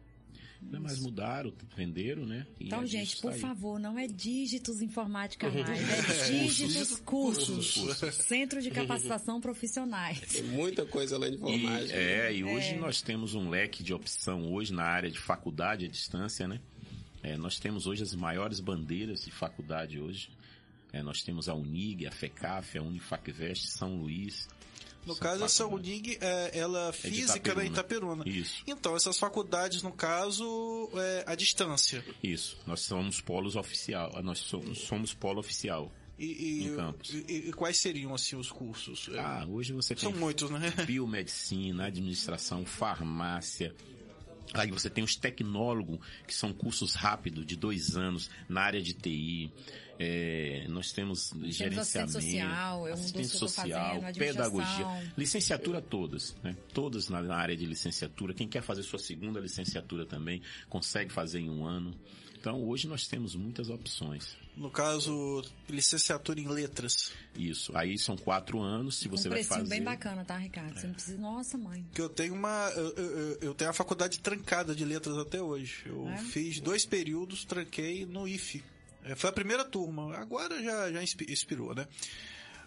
Não, 0.63 0.81
mas 0.81 0.99
mudaram, 1.01 1.53
venderam, 1.77 2.25
né? 2.27 2.47
E 2.61 2.67
Então, 2.67 2.87
gente, 2.87 3.17
por 3.17 3.31
tá 3.31 3.35
aí. 3.35 3.41
favor, 3.41 3.79
não 3.81 3.99
é 3.99 4.07
dígitos 4.07 4.81
informática 4.83 5.51
mais, 5.51 5.67
é 5.69 6.31
dígitos 6.31 6.99
cursos. 7.01 7.75
Centro 8.15 8.61
de 8.63 8.71
capacitação 8.71 9.41
profissionais. 9.41 10.21
Tem 10.21 10.43
muita 10.45 10.85
coisa 10.87 11.17
além 11.17 11.33
de 11.33 11.37
E, 11.39 11.41
formagem. 11.41 11.91
é, 11.97 12.33
e 12.35 12.45
hoje 12.45 12.77
nós 12.77 13.01
temos 13.03 13.35
um 13.35 13.49
leque 13.49 13.83
de 13.83 13.93
opção 13.95 14.53
hoje 14.53 14.73
na 14.73 14.85
área 14.85 15.11
de 15.11 15.19
faculdade 15.19 15.87
à 15.87 15.89
distância, 15.89 16.47
né? 16.47 16.61
É, 17.23 17.37
nós 17.37 17.59
temos 17.59 17.87
hoje 17.87 18.03
as 18.03 18.15
maiores 18.15 18.61
bandeiras 18.61 19.25
de 19.25 19.31
faculdade 19.31 19.99
hoje. 20.01 20.31
É, 20.93 21.03
nós 21.03 21.23
temos 21.23 21.49
a 21.49 21.55
Unig, 21.55 22.07
a 22.07 22.11
FECAF, 22.11 22.79
a 22.79 22.83
Unifacvest, 22.83 23.67
São 23.69 23.97
Luís, 23.97 24.49
No 25.07 25.15
São 25.15 25.23
caso, 25.23 25.45
essa. 25.45 25.67
Unig, 25.67 26.19
é, 26.21 26.59
ela 26.59 26.91
de 26.91 26.97
física, 26.99 27.55
né, 27.55 27.65
em 27.67 27.69
Itaperuna. 27.71 28.23
Isso. 28.29 28.63
Então, 28.67 28.95
essas 28.95 29.19
faculdades, 29.19 29.83
no 29.83 29.93
caso, 29.93 30.91
é 30.95 31.25
a 31.27 31.35
distância. 31.35 32.05
Isso, 32.23 32.59
nós 32.67 32.81
somos 32.81 33.21
polos 33.21 33.57
oficial, 33.57 34.13
nós 34.23 34.39
somos, 34.41 34.79
somos 34.81 35.15
polo 35.15 35.41
oficial. 35.41 35.91
E, 36.19 36.27
e- 36.27 36.77
e- 37.33 37.49
e 37.49 37.53
quais 37.55 37.79
seriam, 37.79 38.15
assim, 38.15 38.37
os 38.37 38.53
cursos? 38.53 39.09
É, 39.11 39.19
Ah, 39.19 39.47
hoje 39.49 39.73
você 39.73 39.95
tem 39.95 40.11
São 40.11 40.19
muitos, 40.21 40.51
né? 40.51 40.61
biomedicina, 40.87 41.87
administração, 41.87 42.67
farmácia. 42.67 43.75
Aí 44.53 44.71
você 44.71 44.91
tem 44.91 45.03
os 45.05 45.15
tecnólogos, 45.17 45.99
que 46.27 46.35
são 46.35 46.53
cursos 46.53 46.95
rápidos, 46.95 47.47
de 47.47 47.57
dois 47.57 47.97
anos, 47.97 48.29
na 48.49 48.61
área 48.63 48.83
de 48.83 48.93
TI. 48.93 49.51
É, 50.03 50.65
nós 50.69 50.93
temos 50.93 51.31
gerenciamento, 51.43 51.81
assistente 51.81 52.13
social, 52.13 52.89
é 52.89 52.93
assistente 52.93 53.29
social, 53.29 54.01
fazendo, 54.01 54.19
pedagogia, 54.19 55.13
licenciatura 55.15 55.83
todas, 55.83 56.35
né? 56.43 56.57
Todas 56.73 57.11
na, 57.11 57.21
na 57.21 57.37
área 57.37 57.55
de 57.55 57.67
licenciatura. 57.67 58.33
Quem 58.33 58.49
quer 58.49 58.63
fazer 58.63 58.83
sua 58.83 58.99
segunda 58.99 59.39
licenciatura 59.39 60.07
também, 60.07 60.41
consegue 60.71 61.13
fazer 61.13 61.41
em 61.41 61.51
um 61.51 61.67
ano. 61.67 61.95
Então, 62.39 62.67
hoje 62.67 62.89
nós 62.89 63.07
temos 63.07 63.35
muitas 63.35 63.69
opções. 63.69 64.35
No 64.57 64.71
caso, 64.71 65.45
licenciatura 65.69 66.41
em 66.41 66.49
letras. 66.49 67.13
Isso. 67.37 67.71
Aí 67.77 67.99
são 67.99 68.17
quatro 68.17 68.59
anos, 68.63 68.97
se 68.99 69.07
você 69.07 69.29
um 69.29 69.33
vai 69.33 69.45
fazer. 69.45 69.69
bem 69.69 69.83
bacana, 69.83 70.25
tá, 70.25 70.39
Ricardo? 70.39 70.73
Você 70.81 70.87
não 70.87 70.95
precisa. 70.95 71.19
Nossa, 71.19 71.59
mãe. 71.59 71.85
Que 71.93 72.01
eu 72.01 72.09
tenho 72.09 72.33
uma. 72.33 72.71
Eu, 72.75 72.89
eu- 72.95 73.39
eu 73.43 73.55
tenho 73.55 73.69
a 73.69 73.75
faculdade 73.75 74.19
trancada 74.21 74.75
de 74.75 74.83
letras 74.87 75.19
até 75.19 75.43
hoje. 75.43 75.83
Eu 75.85 76.09
É? 76.09 76.17
fiz 76.17 76.59
dois 76.59 76.87
períodos, 76.87 77.45
tranquei 77.45 78.07
no 78.07 78.27
IFE. 78.27 78.63
É, 79.05 79.15
Foi 79.15 79.31
a 79.31 79.33
primeira 79.33 79.65
turma. 79.65 80.15
Agora 80.17 80.63
já, 80.63 80.93
já 80.93 81.03
inspi- 81.03 81.27
expirou, 81.33 81.75
né? 81.75 81.87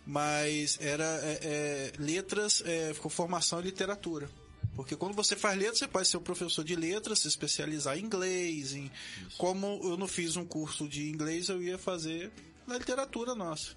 Mas 0.05 0.77
era 0.81 1.05
é, 1.23 1.39
é, 1.41 1.91
letras, 1.97 2.61
é, 2.65 2.93
ficou 2.93 3.09
formação 3.09 3.59
em 3.59 3.63
literatura. 3.63 4.29
Porque 4.75 4.95
quando 4.95 5.13
você 5.13 5.35
faz 5.35 5.57
letras, 5.57 5.79
você 5.79 5.87
pode 5.87 6.07
ser 6.07 6.17
um 6.17 6.21
professor 6.23 6.63
de 6.63 6.75
letras, 6.75 7.19
se 7.19 7.27
especializar 7.27 7.97
em 7.97 8.01
inglês. 8.03 8.73
Em, 8.73 8.91
como 9.37 9.79
eu 9.83 9.95
não 9.97 10.07
fiz 10.07 10.35
um 10.35 10.45
curso 10.45 10.87
de 10.89 11.09
inglês, 11.09 11.47
eu 11.49 11.61
ia 11.61 11.77
fazer 11.77 12.31
na 12.67 12.77
literatura 12.77 13.35
nossa. 13.35 13.75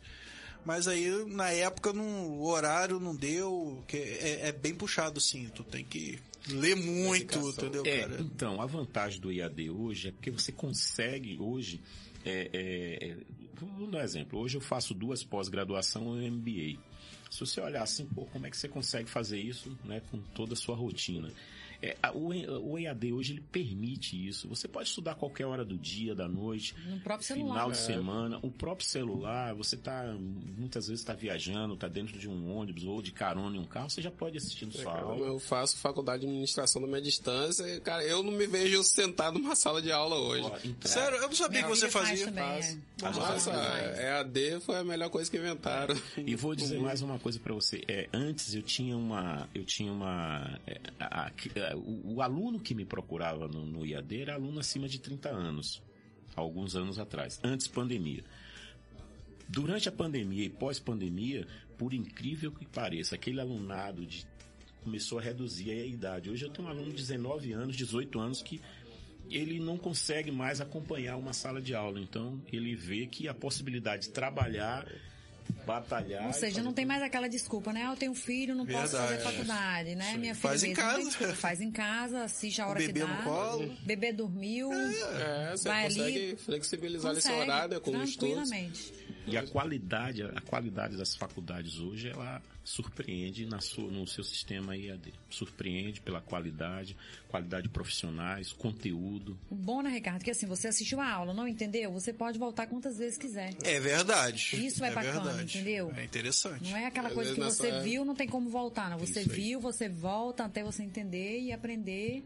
Mas 0.65 0.89
aí, 0.89 1.09
na 1.27 1.51
época, 1.51 1.93
não, 1.93 2.29
o 2.41 2.47
horário 2.49 2.99
não 2.99 3.15
deu, 3.15 3.85
que 3.87 3.97
é, 3.97 4.49
é 4.49 4.53
bem 4.53 4.75
puxado, 4.75 5.21
sim. 5.21 5.49
Tu 5.55 5.63
tem 5.63 5.85
que 5.85 6.19
ler 6.49 6.75
muito, 6.75 7.39
entendeu, 7.51 7.85
É, 7.87 8.01
cara? 8.01 8.21
então, 8.21 8.61
a 8.61 8.67
vantagem 8.67 9.21
do 9.21 9.31
IAD 9.31 9.71
hoje 9.71 10.09
é 10.09 10.13
porque 10.13 10.31
você 10.31 10.51
consegue 10.51 11.39
hoje. 11.39 11.81
É, 12.27 12.51
é, 12.53 13.09
é, 13.11 13.17
dar 13.89 13.99
um 13.99 14.03
exemplo. 14.03 14.41
Hoje 14.41 14.57
eu 14.57 14.61
faço 14.61 14.93
duas 14.93 15.23
pós-graduação 15.23 16.21
em 16.21 16.31
MBA. 16.31 16.81
Se 17.31 17.41
você 17.41 17.61
olhar 17.61 17.83
assim, 17.83 18.05
pô, 18.07 18.25
como 18.27 18.47
é 18.47 18.51
que 18.51 18.57
você 18.57 18.69
consegue 18.69 19.09
fazer 19.09 19.39
isso 19.39 19.77
né, 19.85 20.03
com 20.11 20.19
toda 20.35 20.55
a 20.55 20.57
sua 20.57 20.75
rotina? 20.75 21.31
É, 21.83 21.97
a- 22.03 22.13
o, 22.13 22.29
o 22.73 22.79
EAD 22.79 23.13
hoje 23.13 23.33
ele 23.35 23.41
permite 23.53 24.17
isso. 24.27 24.49
Você 24.49 24.67
pode 24.69 24.89
estudar 24.89 25.13
a 25.13 25.15
qualquer 25.15 25.47
hora 25.47 25.65
do 25.65 25.77
dia, 25.77 26.15
da 26.15 26.29
noite, 26.29 26.75
No 26.89 27.01
próprio 27.01 27.27
celular. 27.27 27.53
final 27.55 27.71
de 27.71 27.79
É. 27.79 27.81
semana, 27.81 28.39
o 28.43 28.51
próprio 28.51 28.87
celular, 28.87 29.55
você 29.55 29.77
tá, 29.77 30.15
muitas 30.57 30.87
vezes 30.89 31.01
está 31.03 31.15
viajando, 31.15 31.75
está 31.75 31.89
dentro 31.89 32.19
de 32.19 32.29
um 32.29 32.55
ônibus 32.57 32.85
ou 32.85 33.01
de 33.03 33.13
carona 33.13 33.57
em 33.57 33.61
um 33.61 33.65
carro, 33.67 33.91
você 33.91 34.01
já 34.03 34.11
pode 34.11 34.37
assistir 34.39 34.67
no 34.67 34.73
sua 34.73 34.99
aula. 35.01 35.27
Eu 35.27 35.39
faço 35.39 35.77
faculdade 35.77 36.21
de 36.23 36.27
administração 36.27 36.81
na 36.83 36.89
minha 36.89 37.01
distância 37.03 37.65
e, 37.69 37.81
cara, 37.81 38.03
eu 38.05 38.23
não 38.23 38.33
me 38.33 38.47
vejo 38.47 38.83
sentado 38.83 39.39
numa 39.39 39.55
sala 39.57 39.81
de 39.83 39.93
aula 39.93 40.17
hoje. 40.17 40.47
Então, 40.65 40.91
Sério, 40.91 41.19
eu 41.19 41.29
não 41.29 41.35
sabia 41.35 41.61
Minha 41.61 41.71
que 41.71 41.77
você 41.79 41.91
faz 41.91 42.09
fazia. 42.09 42.25
também, 42.27 42.45
Faço. 42.99 43.21
é. 43.21 43.23
Nossa, 43.23 43.53
Faz. 43.53 43.99
EAD 43.99 44.61
foi 44.61 44.77
a 44.77 44.85
melhor 44.85 45.11
coisa 45.11 45.31
que 45.31 45.37
inventaram. 45.37 45.95
E 46.17 46.35
vou 46.35 46.55
dizer 46.55 46.79
mais 46.81 47.03
uma 47.03 47.19
coisa 47.19 47.39
para 47.39 47.53
você. 47.55 47.83
É, 47.89 48.09
antes 48.13 48.55
eu 48.55 48.63
tinha 48.63 48.97
uma, 48.97 49.49
eu 49.55 49.65
tinha 49.65 49.93
uma, 49.93 50.59
é, 50.67 50.81
a- 50.99 51.27
a- 51.27 51.31
é, 51.55 51.66
o, 51.75 52.15
o 52.17 52.23
aluno 52.23 52.61
que 52.61 52.75
me 52.75 52.85
procurava 52.85 53.49
no, 53.49 53.65
no 53.67 53.85
IAD 53.85 54.23
era 54.23 54.35
aluno 54.35 54.61
acima 54.61 54.89
de 54.89 54.99
30 54.99 55.29
anos, 55.29 55.83
alguns 56.35 56.77
anos 56.77 56.99
atrás, 56.99 57.41
antes 57.43 57.67
pandemia. 57.67 58.23
Durante 59.49 59.89
a 59.89 59.93
pandemia 59.93 60.45
e 60.45 60.51
pós-pandemia, 60.51 61.47
por 61.79 61.95
incrível 61.95 62.51
que 62.53 62.67
pareça, 62.67 63.15
aquele 63.15 63.41
alunado 63.41 64.05
de 64.05 64.27
começou 64.83 65.19
a 65.19 65.23
reduzir 65.23 65.73
a 65.73 65.85
idade. 65.85 66.31
Hoje 66.31 66.45
eu 66.45 66.51
tenho 66.51 66.69
um 66.69 66.71
aluno 66.71 66.91
de 66.91 66.97
19 66.97 67.53
anos, 67.53 67.75
18 67.75 68.21
anos 68.21 68.41
que 68.41 68.61
ele 69.29 69.59
não 69.59 69.77
consegue 69.77 70.31
mais 70.31 70.61
acompanhar 70.61 71.17
uma 71.17 71.33
sala 71.33 71.61
de 71.61 71.75
aula. 71.75 72.01
Então, 72.01 72.41
ele 72.53 72.77
vê 72.77 73.07
que 73.07 73.27
a 73.27 73.35
possibilidade 73.35 74.07
de 74.07 74.11
trabalhar, 74.11 74.87
batalhar. 75.67 76.27
Ou 76.27 76.33
seja, 76.33 76.63
não 76.63 76.73
tem 76.73 76.85
mais 76.85 77.03
aquela 77.03 77.29
desculpa, 77.29 77.73
né? 77.73 77.85
Ah, 77.87 77.93
Eu 77.93 77.97
tenho 77.97 78.15
filho, 78.15 78.55
não 78.55 78.67
posso 78.67 78.93
Verdade. 78.97 79.23
fazer 79.23 79.23
faculdade, 79.37 79.95
né? 79.95 80.17
Minha 80.17 80.35
filha 80.35 80.49
Faz 80.49 80.63
em 80.65 80.69
mesmo, 80.69 80.83
casa. 80.83 81.05
desculpa. 81.05 81.35
Faz 81.37 81.61
em 81.61 81.71
casa, 81.71 82.23
assiste 82.25 82.61
a 82.61 82.67
hora 82.69 82.79
Bebê 82.79 82.93
que 82.93 82.99
dá. 83.01 83.07
no 83.07 83.23
colo. 83.23 83.77
Bebê 83.85 84.13
dormiu. 84.13 84.73
É, 84.73 85.51
você 85.57 85.69
Vai 85.69 85.85
consegue 85.85 86.03
ali, 86.03 86.37
flexibilizar 86.37 87.13
esse 87.13 87.23
consegue, 87.29 87.43
horário 87.51 87.75
né, 87.75 87.81
com 87.81 87.91
os 87.97 88.09
estudos. 88.11 88.35
tranquilamente. 88.49 88.93
E 89.27 89.37
a 89.37 89.47
qualidade, 89.47 90.23
a 90.23 90.41
qualidade 90.43 90.97
das 90.97 91.15
faculdades 91.17 91.79
hoje, 91.79 92.09
ela 92.11 92.41
surpreende 92.67 93.47
na 93.47 93.61
sua, 93.61 93.89
no 93.89 94.07
seu 94.09 94.25
sistema 94.25 94.77
IAD. 94.77 95.15
Surpreende 95.31 96.01
pela 96.01 96.21
qualidade, 96.21 96.97
qualidade 97.29 97.63
de 97.63 97.69
profissionais, 97.69 98.53
conteúdo. 98.53 99.39
O 99.49 99.55
bom, 99.55 99.83
né, 99.83 99.91
Ricardo, 99.91 100.25
que 100.25 100.33
assim, 100.33 100.47
você 100.47 100.67
assistiu 100.67 101.01
a 101.01 101.09
aula, 101.09 101.33
não 101.33 101.47
entendeu? 101.47 101.93
Você 101.93 102.13
pode 102.13 102.41
voltar 102.41 102.67
quantas 102.67 102.99
vezes 102.99 103.17
quiser. 103.17 103.55
É 103.63 103.79
verdade. 103.79 104.67
Isso 104.67 104.85
é 104.85 104.91
bacana, 104.91 105.23
verdade. 105.23 105.59
entendeu? 105.59 105.93
É 105.97 106.03
interessante. 106.03 106.69
Não 106.69 106.77
é 106.77 106.87
aquela 106.87 107.09
Às 107.09 107.15
coisa 107.15 107.35
que 107.35 107.41
você 107.41 107.81
viu, 107.83 108.05
não 108.05 108.17
tem 108.17 108.27
como 108.27 108.51
voltar, 108.51 108.91
não. 108.91 108.99
Você 108.99 109.23
viu, 109.23 109.61
você 109.61 109.89
volta 109.89 110.45
até 110.45 110.65
você 110.65 110.83
entender 110.83 111.41
e 111.41 111.53
aprender, 111.53 112.25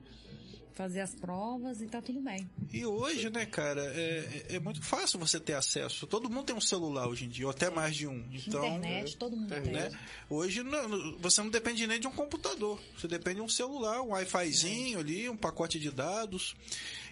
fazer 0.80 1.00
as 1.00 1.14
provas 1.14 1.82
e 1.82 1.86
tá 1.86 2.00
tudo 2.00 2.22
bem. 2.22 2.48
E 2.72 2.86
hoje, 2.86 3.28
né, 3.28 3.44
cara, 3.44 3.82
é, 3.94 4.46
é 4.48 4.58
muito 4.58 4.82
fácil 4.82 5.18
você 5.18 5.38
ter 5.38 5.52
acesso. 5.52 6.06
Todo 6.06 6.30
mundo 6.30 6.46
tem 6.46 6.56
um 6.56 6.60
celular 6.60 7.06
hoje 7.06 7.26
em 7.26 7.28
dia, 7.28 7.44
ou 7.44 7.50
até 7.50 7.68
mais 7.68 7.94
de 7.94 8.06
um. 8.06 8.24
Então, 8.32 8.64
Internet, 8.78 9.16
todo 9.18 9.36
mundo 9.36 9.48
tem. 9.62 9.72
né? 9.72 9.90
Hoje 10.30 10.62
não- 10.62 11.18
você 11.18 11.42
não 11.42 11.50
depende 11.50 11.86
nem 11.86 12.00
de 12.00 12.06
um 12.06 12.12
computador. 12.12 12.80
Você 12.96 13.06
depende 13.06 13.36
de 13.36 13.42
um 13.42 13.48
celular, 13.48 14.00
um 14.00 14.08
Wi-Fizinho 14.12 14.98
ali, 15.00 15.28
um 15.28 15.36
pacote 15.36 15.78
de 15.78 15.90
dados. 15.90 16.56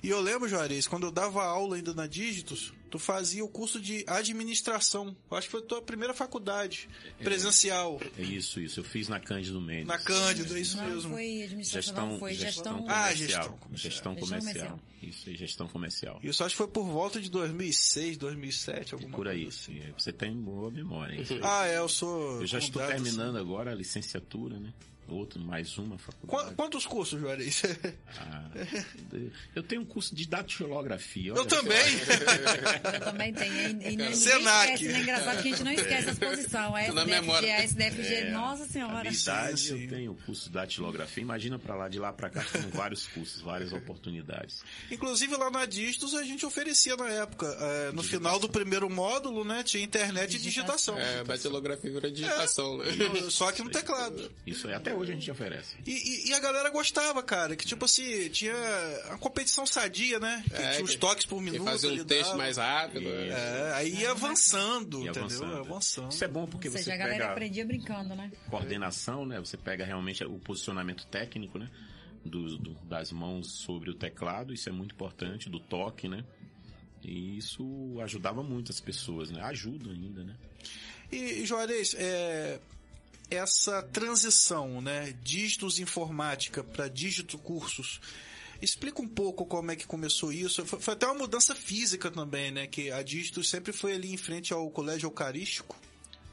E 0.02 0.08
eu 0.10 0.20
lembro, 0.20 0.48
Juarez, 0.48 0.86
quando 0.86 1.04
eu 1.06 1.10
dava 1.10 1.42
aula 1.44 1.76
ainda 1.76 1.92
na 1.92 2.06
Dígitos, 2.06 2.72
tu 2.90 2.98
fazia 2.98 3.44
o 3.44 3.48
curso 3.48 3.80
de 3.80 4.04
administração. 4.06 5.16
Eu 5.30 5.36
acho 5.36 5.48
que 5.48 5.50
foi 5.52 5.60
a 5.60 5.64
tua 5.64 5.82
primeira 5.82 6.14
faculdade 6.14 6.88
presencial. 7.22 8.00
É 8.16 8.22
isso, 8.22 8.60
isso. 8.60 8.80
Eu 8.80 8.84
fiz 8.84 9.08
na 9.08 9.18
Cândido 9.20 9.60
Mendes. 9.60 9.86
Na 9.86 9.98
Cândido, 9.98 10.56
é 10.56 10.60
isso 10.60 10.76
Não 10.76 10.84
mesmo. 10.88 11.10
foi 11.10 11.42
administração, 11.42 11.82
Gestão, 11.82 12.08
não, 12.12 12.18
foi 12.18 12.34
gestão. 12.34 12.84
Ah, 12.88 13.02
comercial. 13.12 13.16
gestão 13.16 13.58
comercial. 13.58 13.58
Gestão 13.58 14.14
Gestão 14.14 14.14
comercial. 14.16 14.54
comercial. 14.54 14.80
Isso 15.02 15.28
aí, 15.28 15.36
gestão 15.36 15.68
comercial. 15.68 16.20
Isso 16.22 16.44
acho 16.44 16.54
que 16.54 16.58
foi 16.58 16.68
por 16.68 16.84
volta 16.84 17.20
de 17.20 17.30
2006, 17.30 18.16
2007, 18.16 18.94
alguma 18.94 19.16
Por 19.16 19.28
aí. 19.28 19.42
coisa 19.42 19.56
assim. 19.56 19.80
Você 19.96 20.12
tem 20.12 20.34
boa 20.36 20.70
memória. 20.70 21.14
hein? 21.14 21.24
Ah, 21.42 21.66
é, 21.66 21.78
eu 21.78 21.88
sou. 21.88 22.40
Eu 22.40 22.46
já 22.46 22.58
estou 22.58 22.84
terminando 22.86 23.36
agora 23.36 23.72
a 23.72 23.74
licenciatura, 23.74 24.58
né? 24.58 24.72
Outro, 25.08 25.40
mais 25.40 25.76
uma 25.78 25.96
faculdade. 25.96 26.50
Qu- 26.50 26.54
Quantos 26.54 26.86
cursos, 26.86 27.18
Juarez? 27.18 27.62
Ah, 28.20 28.50
eu 29.54 29.62
tenho 29.62 29.82
um 29.82 29.84
curso 29.84 30.14
de 30.14 30.26
datilografia. 30.26 31.32
Eu 31.32 31.46
também. 31.46 31.78
Eu 32.94 33.00
também 33.00 33.32
tenho. 33.32 33.80
E, 33.82 33.94
e 34.10 34.16
Senac. 34.16 34.72
esquece, 34.72 34.92
né? 34.92 35.00
Engraçado 35.00 35.42
que 35.42 35.48
a 35.48 35.50
gente 35.52 35.64
não 35.64 35.72
esquece 35.72 36.10
as 36.10 36.18
posições. 36.18 36.50
A 36.90 36.92
Tá 36.92 36.92
na 36.94 37.02
SDFG, 37.02 37.20
memória. 37.20 37.54
a 37.54 37.62
SDFG, 37.64 38.14
É, 38.14 38.30
nossa 38.30 38.62
A 38.64 38.66
senhora. 38.66 39.12
sim. 39.12 39.82
eu 39.82 39.88
tenho 39.88 40.12
o 40.12 40.14
curso 40.14 40.44
de 40.48 40.50
datilografia. 40.54 41.22
Imagina 41.22 41.58
pra 41.58 41.74
lá, 41.76 41.88
de 41.88 41.98
lá 41.98 42.12
pra 42.12 42.28
cá, 42.30 42.44
tem 42.44 42.62
vários 42.70 43.06
cursos, 43.06 43.40
várias 43.40 43.72
oportunidades. 43.72 44.62
Inclusive 44.90 45.36
lá 45.36 45.50
na 45.50 45.64
Distos 45.66 46.14
a 46.14 46.22
gente 46.24 46.44
oferecia 46.44 46.96
na 46.96 47.08
época. 47.08 47.46
é, 47.60 47.92
no 47.92 48.02
final 48.02 48.38
do 48.38 48.48
primeiro 48.48 48.88
módulo, 48.90 49.44
né? 49.44 49.62
Tinha 49.62 49.82
internet 49.84 50.34
e 50.34 50.38
digitação. 50.38 50.98
É, 50.98 51.22
datilografia 51.24 51.90
vira 51.90 52.10
digitação, 52.10 52.78
né? 52.78 52.86
Só 53.30 53.50
que 53.52 53.62
no 53.62 53.70
teclado. 53.70 54.30
Isso 54.46 54.66
aí, 54.68 54.74
até 54.74 54.94
hoje 54.98 55.12
a 55.12 55.14
gente 55.14 55.30
oferece. 55.30 55.76
E, 55.86 55.90
e- 55.92 56.28
e 56.30 56.34
a 56.34 56.40
galera 56.40 56.70
gostava, 56.70 57.22
cara. 57.22 57.54
Que 57.56 57.64
tipo 57.66 57.84
assim, 57.84 58.28
tinha 58.30 58.54
a 59.10 59.18
competição 59.18 59.64
sadia, 59.66 60.18
né? 60.18 60.44
Que 60.48 60.54
É, 60.56 60.70
tinha 60.72 60.84
os 60.84 60.90
que- 60.92 60.98
toques 60.98 61.24
por 61.26 61.40
minuto. 61.40 61.64
fazer 61.64 61.88
um 61.88 61.90
ali 61.92 62.04
texto 62.04 62.24
dava. 62.26 62.36
mais 62.38 62.56
rápido. 62.56 63.08
né? 63.08 63.28
É, 63.28 63.72
aí 63.74 63.94
ia 64.00 64.10
avançando, 64.10 64.98
E 64.98 65.02
entendeu? 65.08 65.22
avançando. 65.24 65.56
Avançando. 65.56 66.12
Isso 66.12 66.24
é 66.24 66.28
bom 66.28 66.46
porque 66.46 66.68
Ou 66.68 66.72
seja, 66.72 66.84
você 66.84 66.92
a 66.92 66.96
galera 66.96 67.18
pega 67.18 67.30
aprendia 67.32 67.64
brincando, 67.64 68.14
né? 68.14 68.30
coordenação, 68.50 69.24
né? 69.24 69.38
Você 69.38 69.56
pega 69.56 69.84
realmente 69.84 70.22
o 70.24 70.38
posicionamento 70.38 71.06
técnico, 71.06 71.58
né? 71.58 71.68
Do, 72.24 72.58
do- 72.58 72.74
das 72.84 73.12
mãos 73.12 73.52
sobre 73.52 73.90
o 73.90 73.94
teclado, 73.94 74.52
isso 74.52 74.68
é 74.68 74.72
muito 74.72 74.92
importante, 74.94 75.48
do 75.48 75.60
toque, 75.60 76.08
né? 76.08 76.24
E 77.02 77.38
isso 77.38 77.96
ajudava 78.02 78.42
muito 78.42 78.72
as 78.72 78.80
pessoas, 78.80 79.30
né? 79.30 79.40
Ajuda 79.42 79.90
ainda, 79.90 80.24
né? 80.24 80.34
E, 81.12 81.46
Juarez, 81.46 81.94
é, 81.96 82.58
essa 83.30 83.82
transição, 83.82 84.80
né, 84.80 85.14
dígitos 85.22 85.78
informática 85.78 86.62
para 86.64 86.88
dígito 86.88 87.38
cursos, 87.38 88.00
explica 88.60 89.02
um 89.02 89.08
pouco 89.08 89.44
como 89.46 89.70
é 89.70 89.76
que 89.76 89.86
começou 89.86 90.32
isso. 90.32 90.64
Foi, 90.64 90.80
foi 90.80 90.94
até 90.94 91.06
uma 91.06 91.14
mudança 91.14 91.54
física 91.54 92.10
também, 92.10 92.50
né, 92.50 92.66
que 92.66 92.90
a 92.90 93.02
dígitos 93.02 93.48
sempre 93.48 93.72
foi 93.72 93.94
ali 93.94 94.12
em 94.12 94.16
frente 94.16 94.52
ao 94.52 94.70
colégio 94.70 95.06
eucarístico, 95.06 95.76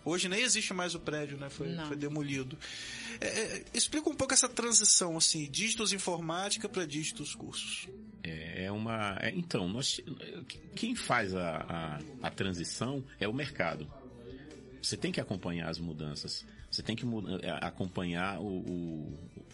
Hoje 0.05 0.29
nem 0.29 0.41
existe 0.43 0.71
mais 0.71 0.93
o 0.93 0.99
prédio, 0.99 1.35
né? 1.35 1.49
Foi, 1.49 1.75
foi 1.87 1.95
demolido. 1.95 2.55
É, 3.19 3.27
é, 3.27 3.65
explica 3.73 4.07
um 4.07 4.13
pouco 4.13 4.35
essa 4.35 4.47
transição, 4.47 5.17
assim, 5.17 5.49
dígitos 5.49 5.91
informática 5.91 6.69
para 6.69 6.85
dígitos 6.85 7.33
cursos. 7.33 7.89
É 8.23 8.71
uma. 8.71 9.17
é, 9.19 9.31
então, 9.31 9.67
nós, 9.67 9.99
quem 10.75 10.95
faz 10.95 11.33
a, 11.33 11.57
a, 12.21 12.27
a 12.27 12.29
transição 12.29 13.03
é 13.19 13.27
o 13.27 13.33
mercado. 13.33 13.91
Você 14.79 14.95
tem 14.95 15.11
que 15.11 15.19
acompanhar 15.19 15.69
as 15.69 15.79
mudanças. 15.79 16.45
Você 16.75 16.83
tem 16.83 16.93
que 16.93 17.05
é, 17.41 17.51
acompanhar 17.65 18.41
o, 18.41 18.59
o, 18.59 19.13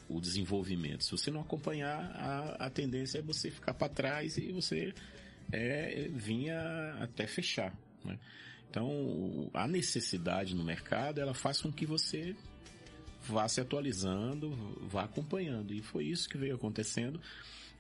o 0.10 0.20
desenvolvimento. 0.20 1.04
Se 1.04 1.12
você 1.12 1.30
não 1.30 1.42
acompanhar, 1.42 2.00
a, 2.16 2.66
a 2.66 2.70
tendência 2.70 3.20
é 3.20 3.22
você 3.22 3.52
ficar 3.52 3.76
para 3.76 3.90
trás 3.90 4.38
e 4.38 4.52
você 4.52 4.92
é, 5.52 6.10
vinha 6.12 6.96
até 7.00 7.28
fechar. 7.28 7.78
né? 8.04 8.18
Então, 8.68 9.52
a 9.54 9.68
necessidade 9.68 10.56
no 10.56 10.64
mercado, 10.64 11.22
ela 11.22 11.36
faz 11.36 11.62
com 11.62 11.72
que 11.72 11.86
você 11.86 12.36
vá 13.28 13.48
se 13.48 13.62
atualizando, 13.62 14.50
vá 14.90 15.04
acompanhando. 15.04 15.76
E 15.76 15.82
foi 15.84 16.06
isso 16.06 16.28
que 16.28 16.40
veio 16.40 16.56
acontecendo. 16.56 17.22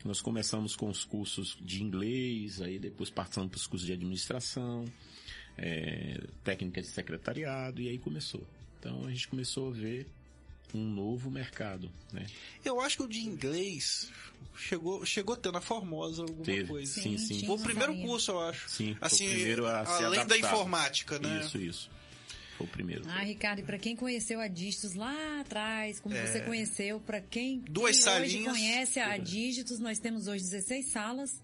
Nós 0.06 0.21
começamos 0.21 0.75
com 0.75 0.88
os 0.88 1.04
cursos 1.04 1.58
de 1.60 1.82
inglês, 1.82 2.62
aí 2.62 2.77
depois 2.77 3.10
passamos 3.10 3.49
para 3.49 3.58
os 3.58 3.65
cursos 3.65 3.88
de 3.88 3.93
administração, 3.93 4.86
é, 5.58 6.27
técnica 6.43 6.80
de 6.80 6.88
secretariado, 6.88 7.82
e 7.82 7.89
aí 7.89 7.97
começou. 7.97 8.45
Então 8.82 9.06
a 9.06 9.12
gente 9.12 9.28
começou 9.28 9.70
a 9.70 9.72
ver 9.72 10.08
um 10.74 10.84
novo 10.84 11.30
mercado, 11.30 11.91
né? 12.12 12.26
Eu 12.65 12.82
acho 12.82 12.98
que 12.98 13.04
o 13.04 13.08
de 13.08 13.20
inglês 13.20 14.10
chegou, 14.58 15.06
chegou 15.06 15.36
a 15.36 15.38
ter 15.38 15.52
na 15.52 15.62
Formosa 15.62 16.24
alguma 16.24 16.44
Teve, 16.44 16.67
coisa. 16.67 16.91
sim, 17.00 17.15
Sim. 17.17 17.46
Foi 17.46 17.56
o 17.58 17.60
primeiro 17.60 17.96
curso, 17.98 18.32
eu 18.32 18.41
acho. 18.41 18.67
Sim, 18.70 18.96
foi 18.96 19.08
assim, 19.08 19.28
o 19.28 19.30
primeiro 19.32 19.67
a 19.67 19.82
além 20.06 20.26
da 20.26 20.36
informática, 20.38 21.20
né? 21.20 21.41
Isso, 21.46 21.58
isso. 21.60 21.89
Foi 22.58 22.65
o 22.65 22.70
primeiro. 22.70 23.04
Ah, 23.08 23.20
Ricardo, 23.22 23.60
e 23.60 23.63
para 23.63 23.78
quem 23.78 23.96
conheceu 23.96 24.39
a 24.39 24.48
Dígitos 24.48 24.96
lá 24.96 25.41
atrás, 25.41 26.00
como 26.00 26.15
você 26.15 26.41
conheceu, 26.41 27.00
para 27.02 27.22
quem, 27.22 27.62
É. 27.67 27.70
Duas 27.70 27.98
quem 27.98 28.13
hoje 28.13 28.32
salinhas. 28.32 28.54
conhece 28.54 29.00
a 29.00 29.17
Dígitos, 29.17 29.78
nós 29.80 30.00
temos 30.00 30.26
hoje 30.28 30.44
16 30.44 30.88
salas, 30.88 31.39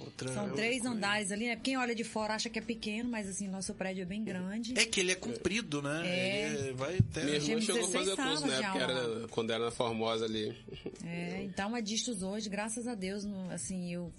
Outra- 0.00 0.32
são 0.32 0.42
outra 0.44 0.56
três 0.56 0.80
coisa. 0.82 0.96
andares 0.96 1.30
ali, 1.32 1.46
né? 1.46 1.56
Quem 1.56 1.76
olha 1.76 1.94
de 1.94 2.04
fora 2.04 2.34
acha 2.34 2.48
que 2.48 2.58
é 2.58 2.62
pequeno, 2.62 3.08
mas 3.10 3.28
assim, 3.28 3.46
nosso 3.48 3.74
prédio 3.74 4.02
é 4.02 4.04
bem 4.04 4.24
grande. 4.24 4.78
É 4.78 4.84
que 4.84 5.00
ele 5.00 5.12
é 5.12 5.14
comprido, 5.14 5.80
né? 5.82 6.02
É. 6.06 6.52
Ele 6.52 6.72
vai 6.72 6.96
até... 6.98 7.24
Minha 7.24 7.36
irmã 7.36 7.60
chegou 7.60 7.82
a 7.82 7.86
16 7.86 7.92
fazer 7.92 8.16
curso 8.16 8.46
na 8.46 8.54
época, 8.54 8.78
era, 8.78 9.28
quando 9.28 9.50
era 9.50 9.64
na 9.66 9.70
Formosa 9.70 10.24
ali. 10.24 10.56
É, 11.04 11.42
então 11.44 11.74
a 11.74 11.80
Distos 11.80 12.22
hoje, 12.22 12.48
graças 12.48 12.86
a 12.88 12.94
Deus, 12.94 13.24
assim, 13.50 13.92
eu, 13.92 14.12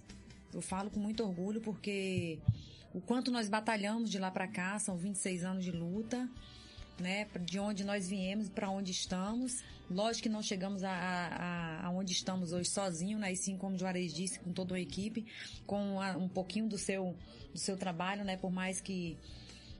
eu 0.53 0.61
falo 0.61 0.89
com 0.89 0.99
muito 0.99 1.23
orgulho 1.23 1.61
porque 1.61 2.39
o 2.93 3.01
quanto 3.01 3.31
nós 3.31 3.47
batalhamos 3.49 4.09
de 4.09 4.17
lá 4.19 4.29
pra 4.31 4.47
cá, 4.47 4.77
são 4.79 4.97
26 4.97 5.43
anos 5.43 5.63
de 5.63 5.71
luta, 5.71 6.27
né, 7.01 7.27
de 7.41 7.59
onde 7.59 7.83
nós 7.83 8.07
viemos 8.07 8.47
para 8.49 8.69
onde 8.69 8.91
estamos. 8.91 9.61
Lógico 9.89 10.23
que 10.23 10.29
não 10.29 10.41
chegamos 10.41 10.83
a, 10.83 10.91
a, 10.91 11.85
a 11.87 11.89
onde 11.89 12.13
estamos 12.13 12.53
hoje 12.53 12.69
sozinho, 12.69 13.19
né, 13.19 13.33
e 13.33 13.35
sim, 13.35 13.57
como 13.57 13.75
o 13.75 13.77
Juarez 13.79 14.13
disse, 14.13 14.39
com 14.39 14.53
toda 14.53 14.73
uma 14.73 14.79
equipe, 14.79 15.25
com 15.67 15.99
a- 15.99 16.15
um 16.17 16.29
pouquinho 16.29 16.69
do 16.69 16.77
seu, 16.77 17.13
do 17.51 17.59
seu 17.59 17.75
trabalho, 17.75 18.23
né, 18.23 18.37
por 18.37 18.51
mais 18.51 18.79
que 18.79 19.17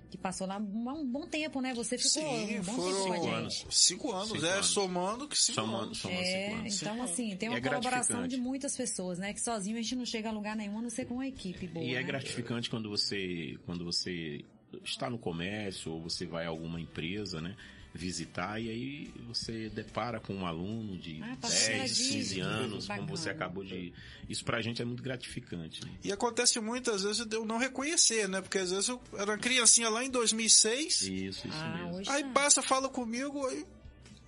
que 0.09 0.17
passou 0.17 0.45
lá 0.45 0.57
um, 0.57 0.89
um 0.89 1.07
bom 1.09 1.25
tempo, 1.25 1.61
né? 1.61 1.73
Você 1.73 1.97
ficou 1.97 2.11
Sim, 2.11 2.59
um 2.59 2.63
bom 2.63 2.73
foram 2.73 3.03
tempo 3.05 3.13
a 3.13 3.15
Cinco 3.15 3.29
anos. 3.29 3.65
Cinco 3.69 4.11
anos, 4.11 4.27
Cinco 4.33 4.45
é, 4.45 4.51
anos. 4.51 4.65
somando 4.67 5.25
que 5.29 5.37
cinco 5.37 5.55
Somando, 5.61 5.83
anos. 5.85 5.97
somando 5.99 6.19
É, 6.21 6.43
cinco 6.49 6.59
anos. 6.59 6.81
então 6.81 7.01
assim, 7.03 7.35
tem 7.37 7.47
E 7.47 7.49
uma 7.49 7.57
é 7.59 7.61
colaboração 7.61 8.27
de 8.27 8.35
muitas 8.35 8.75
pessoas, 8.75 9.19
né? 9.19 9.31
Que 9.33 9.39
sozinho 9.39 9.77
a 9.77 9.81
gente 9.81 9.95
não 9.95 10.05
chega 10.05 10.27
a 10.27 10.31
lugar 10.33 10.53
nenhum, 10.57 10.79
a 10.79 10.81
não 10.81 10.89
ser 10.89 11.05
com 11.05 11.13
uma 11.13 11.25
equipe 11.27 11.65
boa. 11.65 11.85
E 11.85 11.91
é 11.95 11.99
né? 11.99 12.03
gratificante 12.03 12.69
quando 12.69 12.89
você, 12.89 13.57
quando 13.65 13.85
você 13.85 14.43
está 14.83 15.09
no 15.09 15.17
comércio 15.17 15.91
ou 15.91 16.01
você 16.01 16.25
vai 16.25 16.45
a 16.45 16.49
alguma 16.49 16.79
empresa, 16.79 17.39
né? 17.41 17.55
Visitar 17.93 18.57
e 18.61 18.69
aí 18.69 19.13
você 19.27 19.67
depara 19.69 20.17
com 20.21 20.33
um 20.33 20.45
aluno 20.45 20.97
de 20.97 21.21
Ah, 21.21 21.35
passou 21.41 21.67
10, 21.67 21.81
a 21.81 21.83
15 21.83 22.03
dígito, 22.13 22.41
anos, 22.47 22.87
como 22.87 23.05
você 23.07 23.29
acabou 23.29 23.65
de. 23.65 23.91
Isso 24.29 24.45
pra 24.45 24.61
gente 24.61 24.81
é 24.81 24.85
muito 24.85 25.03
gratificante. 25.03 25.83
Né? 25.85 25.91
E 26.05 26.09
acontece 26.09 26.57
muitas 26.61 27.03
vezes 27.03 27.25
de 27.25 27.35
eu 27.35 27.43
não 27.45 27.57
reconhecer, 27.57 28.29
né? 28.29 28.39
Porque 28.39 28.59
às 28.59 28.71
vezes 28.71 28.87
eu 28.87 29.01
era 29.13 29.31
uma 29.31 29.37
criancinha 29.37 29.89
lá 29.89 30.05
em 30.05 30.09
2006, 30.09 31.01
Isso, 31.01 31.09
isso 31.47 31.47
Ah, 31.51 31.77
mesmo. 31.91 32.09
aí 32.09 32.23
tá. 32.23 32.29
passa, 32.29 32.61
fala 32.61 32.87
comigo, 32.87 33.45
aí... 33.47 33.65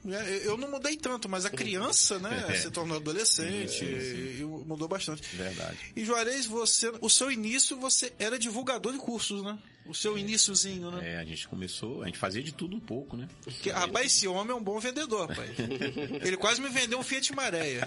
né, 0.04 0.42
Eu 0.44 0.58
não 0.58 0.70
mudei 0.70 0.98
tanto, 0.98 1.30
mas 1.30 1.46
a 1.46 1.50
criança, 1.50 2.20
né, 2.20 2.48
É. 2.52 2.56
se 2.56 2.70
tornou 2.70 2.98
adolescente 2.98 3.72
Sim, 3.72 3.78
sim, 3.80 3.86
e 3.86 4.42
e 4.42 4.44
mudou 4.44 4.90
bastante. 4.90 5.24
Verdade. 5.38 5.78
E 5.96 6.04
Juarez, 6.04 6.46
você, 6.46 6.92
o 7.00 7.10
seu 7.10 7.32
início, 7.32 7.78
você 7.78 8.12
era 8.20 8.38
divulgador 8.38 8.92
de 8.92 9.00
cursos, 9.00 9.42
né? 9.42 9.58
O 9.86 9.94
seu 9.94 10.18
iniciozinho, 10.18 10.90
né? 10.92 11.14
É, 11.14 11.18
a 11.18 11.26
gente 11.26 11.46
começou, 11.48 12.04
a 12.04 12.06
gente 12.06 12.18
fazia 12.18 12.42
de 12.42 12.54
tudo 12.54 12.76
um 12.76 12.80
pouco, 12.80 13.18
né? 13.18 13.28
Que, 13.62 13.70
rapaz, 13.70 14.06
esse 14.08 14.28
homem 14.28 14.52
é 14.54 14.56
um 14.56 14.64
bom 14.64 14.80
vendedor, 14.80 15.28
rapaz. 15.30 15.50
Ele 16.24 16.38
quase 16.38 16.62
me 16.62 16.70
vendeu 16.70 17.00
um 17.00 17.04
Fiat 17.04 17.34
Maréia. 17.36 17.84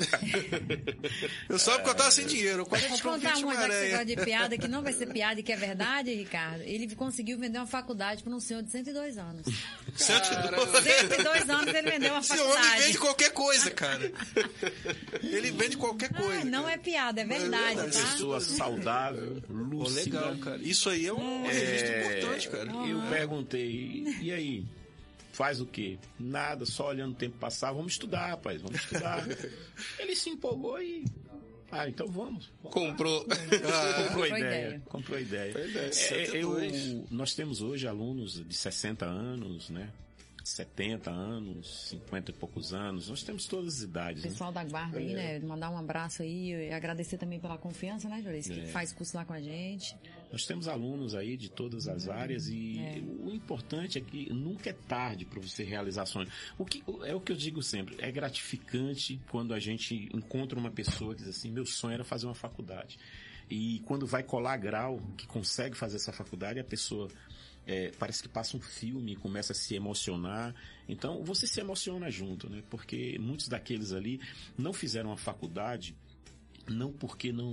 Eu 1.48 1.58
só 1.58 1.74
porque 1.76 1.90
eu 1.90 1.94
tava 1.94 2.10
sem 2.10 2.26
dinheiro, 2.26 2.60
eu 2.60 2.66
quase 2.66 2.86
Deixa 2.86 2.94
eu 2.94 2.98
te 2.98 3.02
comprei 3.02 3.18
um 3.18 3.22
contar 3.22 3.34
Fiat 3.36 3.44
uma 3.44 3.54
já 3.54 3.60
que 3.60 3.66
você 3.66 3.72
Maréia. 3.74 3.90
gosta 3.90 4.04
de 4.04 4.16
piada, 4.24 4.58
que 4.58 4.68
não 4.68 4.82
vai 4.82 4.92
ser 4.92 5.06
piada 5.12 5.40
e 5.40 5.42
que 5.42 5.52
é 5.52 5.56
verdade, 5.56 6.12
Ricardo. 6.14 6.62
Ele 6.62 6.94
conseguiu 6.94 7.38
vender 7.38 7.58
uma 7.58 7.66
faculdade 7.66 8.22
para 8.22 8.34
um 8.34 8.40
senhor 8.40 8.62
de 8.62 8.70
102 8.70 9.16
anos. 9.18 9.46
102. 9.94 10.70
102 11.08 11.50
anos 11.50 11.74
ele 11.74 11.90
vendeu 11.90 12.12
uma 12.12 12.20
Esse 12.20 12.32
homem 12.32 12.44
faculdade. 12.52 12.82
vende 12.82 12.98
qualquer 12.98 13.30
coisa, 13.30 13.70
cara. 13.70 14.12
Ele 15.22 15.50
vende 15.52 15.76
qualquer 15.76 16.12
coisa. 16.12 16.40
Ah, 16.42 16.44
não 16.44 16.62
cara. 16.64 16.74
é 16.74 16.78
piada, 16.78 17.20
é 17.20 17.24
verdade, 17.24 17.76
verdade. 17.76 17.92
tá? 17.96 18.10
Pessoa 18.12 18.40
saudável, 18.40 19.42
lúcida. 19.48 20.00
legal, 20.02 20.36
cara. 20.38 20.58
Isso 20.62 20.90
aí 20.90 21.06
é 21.06 21.12
um 21.12 21.46
registro 21.86 22.18
importante, 22.18 22.48
cara. 22.48 22.72
Eu 22.88 23.00
perguntei, 23.10 24.04
e 24.20 24.32
aí? 24.32 24.64
Faz 25.32 25.60
o 25.60 25.66
quê? 25.66 25.98
Nada, 26.18 26.64
só 26.64 26.88
olhando 26.88 27.12
o 27.12 27.16
tempo 27.16 27.36
passar. 27.38 27.70
Vamos 27.72 27.92
estudar, 27.92 28.28
rapaz, 28.28 28.62
vamos 28.62 28.80
estudar. 28.80 29.22
Ele 30.00 30.16
se 30.16 30.30
empolgou 30.30 30.80
e. 30.80 31.04
Ah, 31.70 31.86
então 31.88 32.06
vamos. 32.06 32.50
Comprou. 32.62 33.24
Comprou 33.24 33.74
a 33.74 34.02
Comprou 34.04 34.26
ideia. 34.28 34.38
ideia. 34.38 34.82
Comprou 34.86 35.18
a 35.18 35.20
ideia. 35.20 35.50
Ideia. 35.50 35.84
É, 35.84 35.88
eu, 35.88 35.92
72. 35.92 37.10
nós 37.10 37.34
temos 37.34 37.60
hoje 37.60 37.86
alunos 37.86 38.42
de 38.46 38.56
60 38.56 39.04
anos, 39.04 39.68
né? 39.68 39.90
70 40.46 41.10
anos, 41.10 41.88
50 41.88 42.30
e 42.30 42.34
poucos 42.34 42.72
anos. 42.72 43.08
Nós 43.08 43.22
temos 43.24 43.46
todas 43.46 43.78
as 43.78 43.82
idades. 43.82 44.22
né? 44.22 44.30
Pessoal 44.30 44.52
da 44.52 44.62
guarda 44.62 44.98
aí, 44.98 45.12
né? 45.12 45.40
Mandar 45.40 45.70
um 45.70 45.76
abraço 45.76 46.22
aí 46.22 46.50
e 46.68 46.72
agradecer 46.72 47.18
também 47.18 47.40
pela 47.40 47.58
confiança, 47.58 48.08
né, 48.08 48.22
Joris? 48.22 48.46
Que 48.48 48.60
É. 48.60 48.66
faz 48.66 48.92
curso 48.92 49.16
lá 49.16 49.24
com 49.24 49.32
a 49.32 49.40
gente. 49.40 49.96
Nós 50.30 50.44
temos 50.46 50.68
alunos 50.68 51.14
aí 51.16 51.36
de 51.36 51.48
todas 51.48 51.88
as 51.88 52.08
áreas 52.08 52.46
e 52.48 52.78
É. 52.78 53.00
o 53.24 53.32
importante 53.34 53.98
é 53.98 54.00
que 54.00 54.32
nunca 54.32 54.70
é 54.70 54.72
tarde 54.72 55.24
para 55.24 55.40
você 55.40 55.64
realizar 55.64 56.06
sonhos. 56.06 56.32
O 56.56 56.64
que 56.64 56.82
é 57.04 57.14
o 57.14 57.20
que 57.20 57.32
eu 57.32 57.36
digo 57.36 57.60
sempre, 57.62 57.96
é 57.98 58.10
gratificante 58.12 59.20
quando 59.30 59.52
a 59.52 59.58
gente 59.58 60.08
encontra 60.14 60.56
uma 60.58 60.70
pessoa 60.70 61.14
que 61.14 61.22
diz 61.22 61.28
assim, 61.36 61.50
meu 61.50 61.66
sonho 61.66 61.94
era 61.94 62.04
fazer 62.04 62.26
uma 62.26 62.34
faculdade. 62.34 62.98
E 63.48 63.80
quando 63.86 64.06
vai 64.06 64.24
colar 64.24 64.56
grau, 64.56 65.00
que 65.16 65.24
consegue 65.26 65.76
fazer 65.76 65.96
essa 65.96 66.12
faculdade, 66.12 66.58
a 66.58 66.64
pessoa 66.64 67.08
é, 67.66 67.90
parece 67.98 68.22
que 68.22 68.28
passa 68.28 68.56
um 68.56 68.60
filme 68.60 69.12
e 69.12 69.16
começa 69.16 69.52
a 69.52 69.56
se 69.56 69.74
emocionar. 69.74 70.54
Então, 70.88 71.24
você 71.24 71.46
se 71.46 71.60
emociona 71.60 72.10
junto, 72.10 72.48
né? 72.48 72.62
Porque 72.70 73.18
muitos 73.18 73.48
daqueles 73.48 73.92
ali 73.92 74.20
não 74.56 74.72
fizeram 74.72 75.12
a 75.12 75.16
faculdade 75.16 75.96
não 76.68 76.92
porque 76.92 77.32
não, 77.32 77.50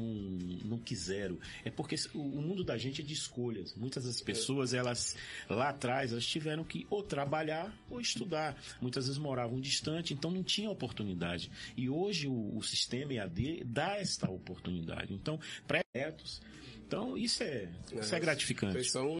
não 0.65 0.78
quiseram, 0.78 1.38
é 1.63 1.69
porque 1.69 1.95
o, 2.13 2.41
mundo 2.41 2.63
da 2.63 2.78
gente 2.78 3.02
é 3.02 3.04
de 3.04 3.13
escolhas. 3.13 3.76
Muitas 3.76 4.06
das 4.06 4.21
pessoas, 4.21 4.73
elas 4.73 5.15
lá 5.49 5.69
atrás, 5.69 6.12
elas 6.12 6.26
tiveram 6.26 6.63
que 6.63 6.88
ou 6.89 7.04
trabalhar 7.04 7.71
ou 7.89 8.02
estudar. 8.02 8.58
Muitas 8.82 9.06
vezes 9.06 9.19
moravam 9.19 9.60
distante, 9.60 10.13
então 10.13 10.32
não 10.32 10.43
tinha 10.43 10.69
oportunidade. 10.69 11.52
E 11.78 11.89
hoje 11.89 12.28
o, 12.28 12.58
o 12.58 12.63
sistema 12.63 13.13
EAD 13.13 13.63
dá 13.65 13.97
esta 13.97 14.30
oportunidade. 14.30 15.13
Então, 15.13 15.39
projetos. 15.67 16.41
Então, 16.86 17.17
isso 17.17 17.41
é, 17.43 17.69
isso 17.99 18.15
é 18.15 18.19
gratificante. 18.19 18.73
Vocês 18.73 18.91
são 18.91 19.17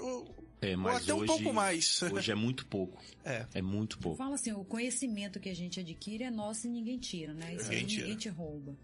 Ou 0.00 0.34
É, 0.60 0.74
mas 0.76 1.02
até 1.04 1.12
um 1.14 1.18
hoje, 1.18 1.26
pouco 1.26 1.52
mais. 1.52 2.02
Hoje 2.12 2.32
é 2.32 2.34
muito 2.34 2.64
pouco. 2.66 3.02
É. 3.24 3.46
É 3.54 3.62
muito 3.62 3.98
pouco. 3.98 4.16
Fala 4.16 4.34
assim, 4.34 4.52
o 4.52 4.64
conhecimento 4.64 5.38
que 5.40 5.48
a 5.48 5.54
gente 5.54 5.80
adquire 5.80 6.24
é 6.24 6.30
nosso 6.30 6.66
e 6.66 6.70
ninguém 6.70 6.98
tira, 6.98 7.34
né? 7.34 7.54
Isso 7.54 7.64
aí 7.70 7.76
Ninguém 7.76 7.86
tira. 7.86 8.02
ninguém 8.02 8.18
te 8.18 8.28
rouba. 8.28 8.74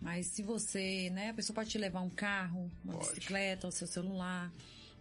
Mas 0.00 0.26
se 0.28 0.42
você, 0.42 1.10
né, 1.10 1.30
a 1.30 1.34
pessoa 1.34 1.54
pode 1.56 1.70
te 1.70 1.78
levar 1.78 2.00
um 2.02 2.10
carro, 2.10 2.70
uma 2.84 2.94
Pode. 2.94 3.08
bicicleta, 3.08 3.66
o 3.66 3.72
seu 3.72 3.86
celular, 3.88 4.52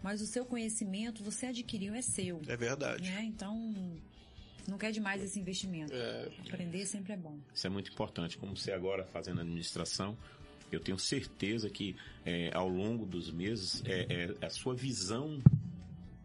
mas 0.01 0.21
o 0.21 0.25
seu 0.25 0.43
conhecimento 0.43 1.23
você 1.23 1.45
adquiriu, 1.47 1.93
é 1.93 2.01
seu, 2.01 2.41
É 2.47 2.57
verdade. 2.57 3.03
né? 3.07 3.21
Então, 3.23 3.73
não 4.67 4.75
quer 4.79 4.91
demais 4.91 5.21
esse 5.21 5.39
investimento. 5.39 5.93
É. 5.93 6.31
Aprender 6.49 6.83
sempre 6.87 7.13
é 7.13 7.17
bom. 7.17 7.37
Isso 7.53 7.67
é 7.67 7.69
muito 7.69 7.91
importante. 7.91 8.39
Como 8.39 8.57
você 8.57 8.71
agora 8.71 9.05
fazendo 9.05 9.41
administração, 9.41 10.17
eu 10.71 10.79
tenho 10.79 10.99
certeza 10.99 11.69
que 11.69 11.95
é, 12.25 12.51
ao 12.53 12.67
longo 12.67 13.05
dos 13.05 13.31
meses 13.31 13.81
é, 13.85 14.33
é, 14.41 14.45
a 14.45 14.49
sua 14.49 14.75
visão, 14.75 15.41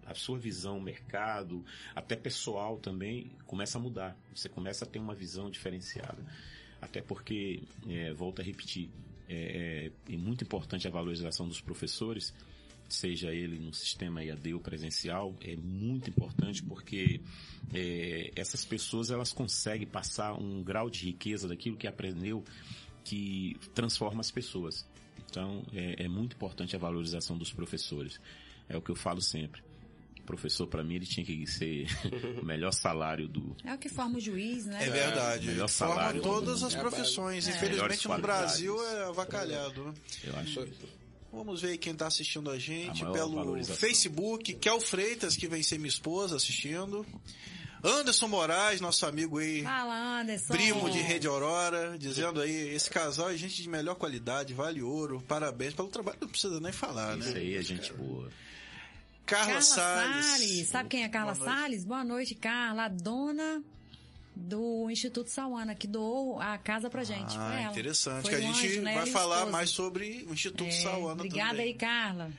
a 0.04 0.14
sua 0.14 0.38
visão 0.38 0.78
é, 0.78 0.80
mercado, 0.80 1.64
até 1.94 2.16
pessoal 2.16 2.78
também 2.78 3.30
começa 3.46 3.78
a 3.78 3.80
mudar. 3.80 4.16
Você 4.34 4.48
começa 4.48 4.84
a 4.84 4.88
ter 4.88 4.98
uma 4.98 5.14
visão 5.14 5.50
diferenciada. 5.50 6.24
Até 6.80 7.00
porque, 7.00 7.62
é, 7.88 8.12
volto 8.12 8.40
a 8.40 8.44
repetir, 8.44 8.90
é, 9.28 9.90
é 10.08 10.16
muito 10.16 10.42
importante 10.42 10.88
a 10.88 10.90
valorização 10.90 11.46
dos 11.46 11.60
professores. 11.60 12.34
seja 12.88 13.32
ele 13.32 13.58
no 13.58 13.72
sistema 13.72 14.22
EAD 14.22 14.52
ou 14.52 14.60
presencial, 14.60 15.34
é 15.40 15.56
muito 15.56 16.10
importante 16.10 16.62
porque 16.62 17.20
é, 17.72 18.32
essas 18.36 18.64
pessoas 18.64 19.10
elas 19.10 19.32
conseguem 19.32 19.86
passar 19.86 20.34
um 20.34 20.62
grau 20.62 20.90
de 20.90 21.06
riqueza 21.06 21.48
daquilo 21.48 21.76
que 21.76 21.86
aprendeu 21.86 22.44
que 23.04 23.56
transforma 23.74 24.20
as 24.20 24.30
pessoas. 24.30 24.86
Então, 25.30 25.64
é, 25.72 26.04
é 26.04 26.08
muito 26.08 26.36
importante 26.36 26.76
a 26.76 26.78
valorização 26.78 27.36
dos 27.38 27.52
professores. 27.52 28.20
É 28.68 28.76
o 28.76 28.82
que 28.82 28.90
eu 28.90 28.96
falo 28.96 29.20
sempre 29.20 29.62
professor, 30.22 30.66
para 30.66 30.82
mim, 30.82 30.94
ele 30.94 31.06
tinha 31.06 31.24
que 31.24 31.46
ser 31.46 31.86
o 32.40 32.44
melhor 32.44 32.72
salário 32.72 33.28
do. 33.28 33.54
É 33.64 33.74
o 33.74 33.78
que 33.78 33.88
forma 33.88 34.18
o 34.18 34.20
juiz, 34.20 34.66
né? 34.66 34.86
É 34.86 34.90
verdade. 34.90 35.46
melhor 35.46 35.68
forma 35.68 35.94
salário 35.94 36.22
todas 36.22 36.60
do 36.60 36.66
as 36.66 36.74
profissões. 36.74 37.46
É. 37.48 37.50
Infelizmente 37.50 38.08
no 38.08 38.18
Brasil 38.18 38.82
é 38.88 39.04
avacalhado. 39.04 39.84
né? 39.84 39.94
Eu 40.24 40.36
acho. 40.36 40.68
Vamos 41.32 41.62
ver 41.62 41.68
aí 41.68 41.78
quem 41.78 41.94
tá 41.94 42.06
assistindo 42.06 42.50
a 42.50 42.58
gente 42.58 43.04
A 43.04 43.10
pelo. 43.10 43.64
Facebook. 43.64 44.54
Kel 44.54 44.80
Freitas, 44.80 45.36
que 45.36 45.46
vem 45.46 45.62
ser 45.62 45.78
minha 45.78 45.88
esposa, 45.88 46.36
assistindo. 46.36 47.06
Anderson 47.82 48.28
Moraes, 48.28 48.80
nosso 48.80 49.04
amigo 49.06 49.38
aí. 49.38 49.62
Fala, 49.62 50.20
Anderson. 50.20 50.52
Primo 50.52 50.88
de 50.90 50.98
Rede 51.00 51.26
Aurora, 51.26 51.96
dizendo 51.98 52.40
aí, 52.40 52.74
esse 52.74 52.88
casal 52.88 53.30
é 53.30 53.36
gente 53.36 53.60
de 53.60 53.68
melhor 53.68 53.96
qualidade, 53.96 54.54
vale 54.54 54.80
ouro, 54.82 55.20
parabéns 55.26 55.74
pelo 55.74 55.88
trabalho, 55.88 56.18
não 56.20 56.28
precisa 56.28 56.60
nem 56.60 56.72
falar, 56.72 57.18
Isso 57.18 57.30
né? 57.32 57.40
aí 57.40 57.56
é 57.56 57.62
gente 57.62 57.92
boa. 57.92 58.28
Carla, 59.26 59.46
Carla 59.46 59.60
Salles. 59.62 60.26
Salles. 60.26 60.68
Sabe 60.68 60.88
quem 60.90 61.04
é 61.04 61.08
Carla 61.08 61.34
Boa. 61.34 61.44
Salles? 61.46 61.84
Boa 61.84 62.04
noite, 62.04 62.34
Carla. 62.34 62.84
A 62.84 62.88
dona 62.88 63.62
do 64.34 64.88
Instituto 64.90 65.30
Sauana, 65.30 65.74
que 65.74 65.86
doou 65.86 66.40
a 66.40 66.58
casa 66.58 66.90
pra 66.90 67.04
gente. 67.04 67.34
Ah, 67.38 67.68
interessante, 67.70 68.22
Foi 68.22 68.30
que 68.30 68.36
a 68.36 68.40
gente 68.40 68.66
anjo, 68.66 68.82
né? 68.82 68.94
vai 68.94 69.06
falar 69.06 69.36
esposo. 69.36 69.52
mais 69.52 69.70
sobre 69.70 70.26
o 70.28 70.32
Instituto 70.32 70.64
É, 70.68 70.70
Sauana 70.70 71.14
Obrigada 71.14 71.50
também. 71.50 71.66
aí, 71.66 71.74
Carla. 71.74 72.32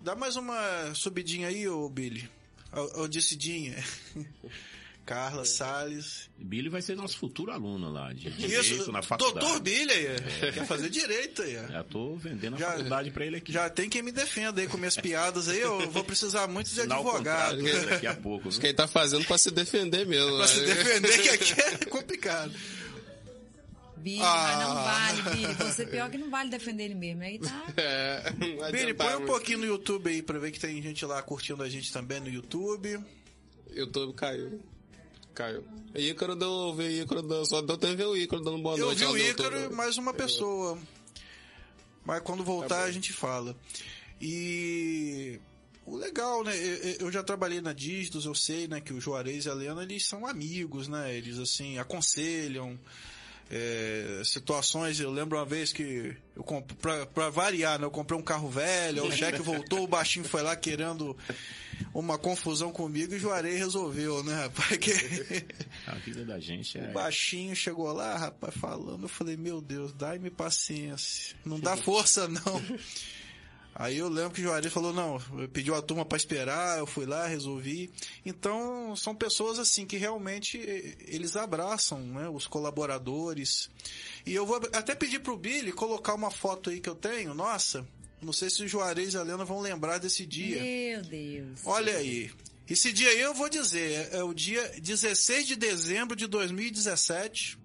Dá 0.00 0.14
mais 0.14 0.36
uma 0.36 0.94
subidinha 0.94 1.48
aí, 1.48 1.66
ô 1.68 1.88
Billy. 1.88 2.28
Ô, 2.72 3.02
ô 3.02 3.08
Dissidinha. 3.08 3.76
Carla 5.06 5.44
Salles. 5.44 6.28
Billy 6.36 6.68
vai 6.68 6.82
ser 6.82 6.96
nosso 6.96 7.16
futuro 7.16 7.52
aluno 7.52 7.88
lá 7.92 8.12
de 8.12 8.26
Isso, 8.28 8.36
direito 8.38 8.90
na 8.92 9.00
faculdade. 9.02 9.38
doutor 9.38 9.60
Billy 9.62 9.92
aí. 9.92 10.52
Quer 10.52 10.66
fazer 10.66 10.90
direito 10.90 11.42
aí. 11.42 11.56
ó. 11.56 11.68
Já 11.68 11.84
tô 11.84 12.16
vendendo 12.16 12.56
a 12.56 12.58
Já- 12.58 12.72
faculdade 12.72 13.10
pra 13.12 13.24
ele 13.24 13.36
aqui. 13.36 13.52
Já 13.52 13.70
tem 13.70 13.88
quem 13.88 14.02
me 14.02 14.10
defenda 14.10 14.60
aí 14.60 14.66
com 14.66 14.76
minhas 14.76 14.96
piadas 14.96 15.48
aí, 15.48 15.60
eu 15.60 15.88
vou 15.90 16.02
precisar 16.02 16.48
muito 16.48 16.68
de 16.70 16.80
Assinar 16.80 16.98
o 17.00 17.08
advogado. 17.08 17.62
daqui 17.88 18.06
a 18.08 18.14
pouco. 18.14 18.50
Viu? 18.50 18.60
que 18.60 18.66
ele 18.66 18.74
tá 18.74 18.88
fazendo 18.88 19.24
pra 19.24 19.38
se 19.38 19.50
defender 19.52 20.04
mesmo. 20.06 20.36
Pra 20.38 20.48
se 20.48 20.60
né? 20.60 20.66
defender, 20.74 21.22
que 21.22 21.28
aqui 21.28 21.60
é 21.60 21.84
complicado. 21.86 22.52
Billy, 23.98 24.20
Ah. 24.22 24.42
mas 24.42 24.58
não 24.68 24.74
vale, 24.74 25.36
Billy. 25.36 25.54
Você 25.54 25.86
pior 25.86 26.10
que 26.10 26.18
não 26.18 26.30
vale 26.30 26.50
defender 26.50 26.84
ele 26.84 26.94
mesmo. 26.96 27.22
Aí 27.22 27.38
tá. 27.38 27.64
É, 27.76 28.32
Billy, 28.72 28.92
põe 28.94 29.14
um 29.16 29.24
pouquinho 29.26 29.58
no 29.58 29.64
YouTube 29.66 30.10
aí 30.10 30.20
pra 30.22 30.38
ver 30.38 30.50
que 30.50 30.58
tem 30.60 30.80
gente 30.82 31.04
lá 31.06 31.22
curtindo 31.22 31.62
a 31.62 31.68
gente 31.68 31.92
também 31.92 32.18
no 32.20 32.28
YouTube. 32.28 32.98
YouTube 33.72 34.14
caiu. 34.14 34.60
Caiu. 35.36 35.62
Ícaro 35.94 36.34
deu, 36.34 36.74
vi 36.74 37.02
Ícaro 37.02 37.20
deu, 37.22 37.44
só 37.44 37.60
deu 37.60 37.76
ver 37.94 38.06
o 38.06 38.16
Ícaro 38.16 38.42
dando 38.42 38.58
boa 38.58 38.76
Eu 38.78 38.86
noite. 38.86 38.98
vi 39.00 39.04
lá 39.04 39.10
o 39.12 39.18
Ícaro 39.18 39.64
e 39.64 39.68
mais 39.74 39.98
uma 39.98 40.14
pessoa. 40.14 40.78
Mas 42.04 42.22
quando 42.22 42.42
voltar 42.42 42.84
a 42.84 42.90
gente 42.90 43.12
fala. 43.12 43.54
E 44.20 45.38
o 45.84 45.94
legal, 45.96 46.42
né? 46.42 46.56
eu- 46.56 47.06
Eu 47.06 47.12
já 47.12 47.22
trabalhei 47.22 47.60
na 47.60 47.72
Dígitos, 47.74 48.24
eu 48.24 48.34
sei, 48.34 48.66
né, 48.66 48.80
que 48.80 48.92
o 48.94 49.00
Juarez 49.00 49.44
e 49.44 49.50
a 49.50 49.52
Helena, 49.52 49.82
eles 49.82 50.06
são 50.06 50.26
amigos, 50.26 50.88
né? 50.88 51.14
Eles 51.14 51.38
assim 51.38 51.78
aconselham 51.78 52.78
é, 53.50 54.22
situações. 54.24 54.98
Eu 54.98 55.10
lembro 55.12 55.36
uma 55.38 55.44
vez 55.44 55.70
que 55.72 56.16
eu 56.34 56.42
comp... 56.42 56.72
pra, 56.80 57.04
pra 57.06 57.28
variar, 57.28 57.78
né? 57.78 57.84
Eu 57.84 57.90
comprei 57.90 58.18
um 58.18 58.22
carro 58.22 58.48
velho, 58.48 59.04
o 59.04 59.12
cheque 59.12 59.42
voltou, 59.42 59.84
o 59.84 59.86
baixinho 59.86 60.24
foi 60.24 60.42
lá 60.42 60.56
querendo 60.56 61.16
uma 61.98 62.18
confusão 62.18 62.70
comigo 62.70 63.14
e 63.14 63.16
o 63.16 63.18
Juarez 63.18 63.58
resolveu, 63.58 64.22
né, 64.22 64.34
rapaz? 64.34 64.76
Que... 64.76 64.92
A 65.88 65.94
vida 65.94 66.24
da 66.26 66.38
gente 66.38 66.78
é. 66.78 66.90
O 66.90 66.92
baixinho 66.92 67.56
chegou 67.56 67.90
lá, 67.90 68.16
rapaz, 68.16 68.54
falando. 68.54 69.04
Eu 69.04 69.08
falei, 69.08 69.36
meu 69.36 69.62
Deus, 69.62 69.94
dai-me 69.94 70.30
paciência. 70.30 71.34
Não 71.44 71.58
dá 71.58 71.74
força, 71.74 72.28
não. 72.28 72.42
Aí 73.78 73.98
eu 73.98 74.08
lembro 74.08 74.30
que 74.30 74.40
o 74.40 74.44
Juarez 74.44 74.72
falou, 74.72 74.92
não, 74.92 75.18
pediu 75.52 75.74
a 75.74 75.82
turma 75.82 76.02
para 76.02 76.16
esperar, 76.16 76.78
eu 76.78 76.86
fui 76.86 77.04
lá, 77.04 77.26
resolvi. 77.26 77.90
Então, 78.24 78.96
são 78.96 79.14
pessoas 79.14 79.58
assim 79.58 79.84
que 79.84 79.98
realmente 79.98 80.56
eles 81.06 81.36
abraçam, 81.36 82.00
né, 82.00 82.26
os 82.26 82.46
colaboradores. 82.46 83.68
E 84.24 84.34
eu 84.34 84.46
vou 84.46 84.56
até 84.72 84.94
pedir 84.94 85.20
pro 85.20 85.36
Billy 85.36 85.72
colocar 85.72 86.14
uma 86.14 86.30
foto 86.30 86.70
aí 86.70 86.80
que 86.80 86.88
eu 86.88 86.94
tenho, 86.94 87.34
nossa. 87.34 87.86
Não 88.26 88.32
sei 88.32 88.50
se 88.50 88.64
o 88.64 88.68
Juarez 88.68 89.14
e 89.14 89.16
a 89.16 89.20
Helena 89.20 89.44
vão 89.44 89.60
lembrar 89.60 89.98
desse 89.98 90.26
dia. 90.26 90.60
Meu 90.60 91.02
Deus. 91.02 91.60
Olha 91.64 91.96
aí. 91.96 92.28
Esse 92.68 92.92
dia 92.92 93.08
aí 93.08 93.20
eu 93.20 93.32
vou 93.32 93.48
dizer, 93.48 94.08
é 94.10 94.20
o 94.24 94.34
dia 94.34 94.68
16 94.82 95.46
de 95.46 95.54
dezembro 95.54 96.16
de 96.16 96.26
2017. 96.26 97.56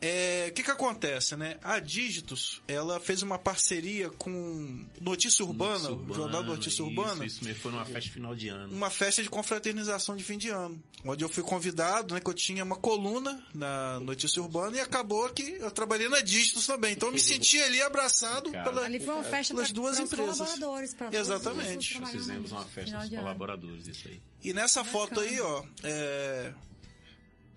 É, 0.00 0.48
O 0.50 0.52
que 0.52 0.62
que 0.62 0.70
acontece, 0.70 1.36
né? 1.36 1.56
A 1.62 1.78
Dígitos, 1.78 2.60
ela 2.68 3.00
fez 3.00 3.22
uma 3.22 3.38
parceria 3.38 4.10
com 4.10 4.84
Notícia 5.00 5.44
Urbana, 5.44 5.90
o 5.90 6.12
Jornal 6.14 6.42
Notícia 6.42 6.82
isso, 6.82 6.84
Urbana, 6.84 7.24
Isso 7.24 7.44
mesmo, 7.44 7.60
foi 7.62 7.72
numa 7.72 7.84
festa 7.84 8.10
final 8.10 8.34
de 8.34 8.48
ano. 8.48 8.72
uma 8.74 8.90
festa 8.90 9.22
de 9.22 9.30
confraternização 9.30 10.14
de 10.16 10.22
fim 10.22 10.36
de 10.36 10.50
ano, 10.50 10.82
onde 11.04 11.24
eu 11.24 11.28
fui 11.28 11.42
convidado, 11.42 12.14
né, 12.14 12.20
que 12.20 12.28
eu 12.28 12.34
tinha 12.34 12.62
uma 12.62 12.76
coluna 12.76 13.42
na 13.54 13.98
Notícia 14.00 14.40
Urbana 14.42 14.76
e 14.76 14.80
acabou 14.80 15.28
que 15.30 15.42
eu 15.60 15.70
trabalhei 15.70 16.08
na 16.08 16.20
Dígitos 16.20 16.66
também. 16.66 16.92
Então 16.92 17.08
eu 17.08 17.12
me 17.12 17.20
senti 17.20 17.60
ali 17.62 17.80
abraçado 17.80 18.50
Cara. 18.52 18.64
pela, 18.70 18.84
Ali 18.84 19.00
foi 19.00 19.14
uma 19.14 19.24
festa 19.24 19.54
pelas 19.54 19.72
duas 19.72 19.98
empresas. 19.98 20.36
colaboradores. 20.38 20.94
Pra 20.94 21.08
Exatamente. 21.12 21.98
Nós 22.00 22.10
fizemos 22.10 22.52
uma 22.52 22.64
festa 22.64 22.98
dos 22.98 23.08
colaboradores, 23.10 23.86
isso 23.88 24.08
aí. 24.08 24.20
E 24.44 24.52
nessa 24.52 24.84
foto 24.84 25.20
aí, 25.20 25.40
ó, 25.40 25.64
é, 25.82 26.52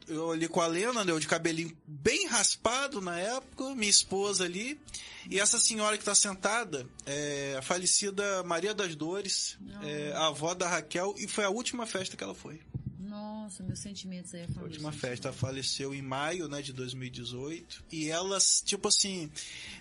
eu 0.10 0.32
ali 0.32 0.48
com 0.48 0.60
a 0.60 0.68
Lena, 0.68 1.06
né, 1.06 1.12
eu 1.12 1.20
de 1.20 1.28
cabelinho 1.28 1.76
bem 1.86 2.28
raspado 2.28 3.00
na 3.00 3.20
época, 3.20 3.76
minha 3.76 3.90
esposa 3.90 4.44
ali, 4.44 4.80
e 5.30 5.40
essa 5.40 5.60
senhora 5.60 5.98
que 5.98 6.04
tá 6.04 6.16
sentada, 6.16 6.88
é 7.06 7.56
a 7.58 7.62
falecida 7.62 8.44
Maria 8.44 8.74
das 8.74 8.96
Dores, 8.96 9.58
é, 9.84 10.12
a 10.16 10.28
avó 10.28 10.54
da 10.54 10.68
Raquel, 10.68 11.14
e 11.18 11.28
foi 11.28 11.44
a 11.44 11.50
última 11.50 11.86
festa 11.86 12.18
que 12.18 12.24
ela 12.24 12.36
foi. 12.36 12.60
Nossa, 13.20 13.64
meus 13.64 13.80
sentimentos 13.80 14.34
aí, 14.34 14.42
a 14.42 14.46
A 14.46 14.48
família. 14.48 14.68
última 14.70 14.92
festa 14.92 15.28
ela 15.28 15.36
faleceu 15.36 15.94
em 15.94 16.02
maio, 16.02 16.48
né, 16.48 16.62
de 16.62 16.72
2018. 16.72 17.84
E 17.92 18.10
ela, 18.10 18.38
tipo 18.64 18.88
assim, 18.88 19.30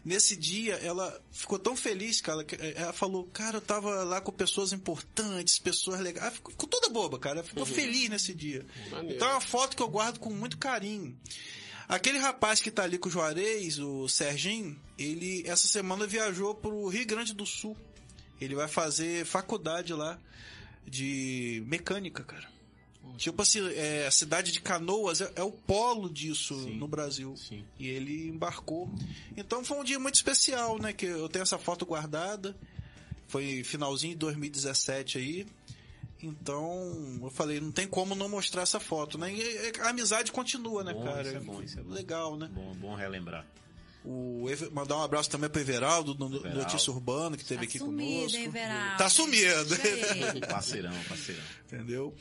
nesse 0.05 0.37
dia, 0.37 0.75
ela 0.77 1.21
ficou 1.31 1.59
tão 1.59 1.77
feliz, 1.77 2.21
cara, 2.21 2.43
que 2.45 2.55
eh, 2.57 2.75
ela 2.77 2.93
falou, 2.93 3.25
cara, 3.27 3.59
eu 3.59 3.61
tava 3.61 4.03
lá 4.05 4.21
com 4.21 4.33
pessoas 4.33 4.73
importantes, 4.73 5.59
pessoas 5.59 6.01
legais. 6.01 6.23
Ela 6.27 6.35
ficou, 6.35 6.51
ficou 6.51 6.69
toda 6.69 6.89
boba, 6.89 7.19
cara. 7.19 7.41
Ela 7.41 7.47
ficou 7.49 7.65
feliz 7.67 8.09
nesse 8.09 8.35
dia. 8.35 8.67
Maneiro. 8.91 9.15
Então 9.17 9.29
é 9.29 9.33
uma 9.33 9.41
foto 9.41 9.77
que 9.77 9.83
eu 9.83 9.89
guardo 9.89 10.19
com 10.19 10.31
muito 10.31 10.59
carinho. 10.59 11.17
Aquele 11.89 12.19
rapaz 12.19 12.61
que 12.61 12.71
tá 12.71 12.83
ali 12.83 12.99
com 12.99 13.09
o 13.09 13.13
Juarez, 13.13 13.79
o 13.79 14.09
Serginho, 14.09 14.79
ele 14.99 15.43
essa 15.47 15.67
semana 15.69 16.07
viajou 16.07 16.55
pro 16.55 16.89
Rio 16.89 17.07
Grande 17.07 17.33
do 17.33 17.47
Sul. 17.47 17.77
Ele 18.41 18.55
vai 18.55 18.69
fazer 18.69 19.25
faculdade 19.25 19.93
lá 19.95 20.19
de 20.87 21.63
mecânica, 21.67 22.23
cara. 22.25 22.58
Tipo 23.19 23.43
assim, 23.43 23.61
é, 23.75 24.07
a 24.07 24.11
cidade 24.11 24.53
de 24.53 24.61
Canoas 24.61 25.21
é, 25.21 25.31
é 25.37 25.43
o 25.43 25.51
polo 25.51 26.09
disso 26.09 26.55
Sim. 26.63 26.77
no 26.77 26.87
Brasil. 26.89 27.37
Sim. 27.37 27.65
E 27.79 27.89
ele 27.89 28.29
embarcou. 28.29 28.89
Então 29.37 29.63
foi 29.65 29.77
um 29.77 29.85
dia 29.85 29.99
muito 29.99 30.15
especial, 30.15 30.79
né? 30.79 30.93
Que 30.93 31.05
eu 31.07 31.29
tenho 31.29 31.43
essa 31.43 31.59
foto 31.59 31.85
guardada. 31.85 32.57
Foi 33.27 33.63
finalzinho 33.65 34.13
de 34.15 34.21
2017 34.21 35.19
aí. 35.19 35.47
Então, 36.23 37.19
eu 37.23 37.31
falei, 37.31 37.61
não 37.61 37.71
tem 37.71 37.87
como 37.87 38.15
não 38.15 38.29
mostrar 38.29 38.63
essa 38.63 38.81
foto, 38.81 39.17
né? 39.19 39.33
E 39.33 39.73
a 39.81 39.91
amizade 39.91 40.33
continua, 40.33 40.83
né, 40.83 40.93
Bom, 40.93 41.05
cara? 41.05 41.23
isso 41.23 41.37
é 41.37 41.41
bom, 41.41 41.63
isso 41.63 41.79
é 41.79 41.83
bom. 41.83 41.93
Legal, 41.95 42.37
né? 42.37 42.51
Bom, 42.53 42.75
bom 42.75 42.95
relembrar. 42.97 43.47
O 44.05 44.47
mandar 44.73 44.97
um 44.97 45.03
abraço 45.03 45.29
também 45.31 45.49
pro 45.51 45.61
Everaldo, 45.61 46.15
do 46.15 46.29
do 46.29 46.37
Everaldo. 46.39 46.59
Notícia 46.61 46.93
Urbana, 46.93 47.37
que 47.37 47.43
esteve 47.43 47.61
Tá 47.61 47.65
aqui 47.69 47.79
sumido, 47.79 48.17
conosco. 48.17 48.37
hein, 48.39 48.45
Everaldo? 48.47 48.97
Tá 48.99 49.09
sumido. 49.11 49.77
Parceirão, 50.49 50.93
parceirão. 51.09 51.45
Entendeu? 51.67 52.15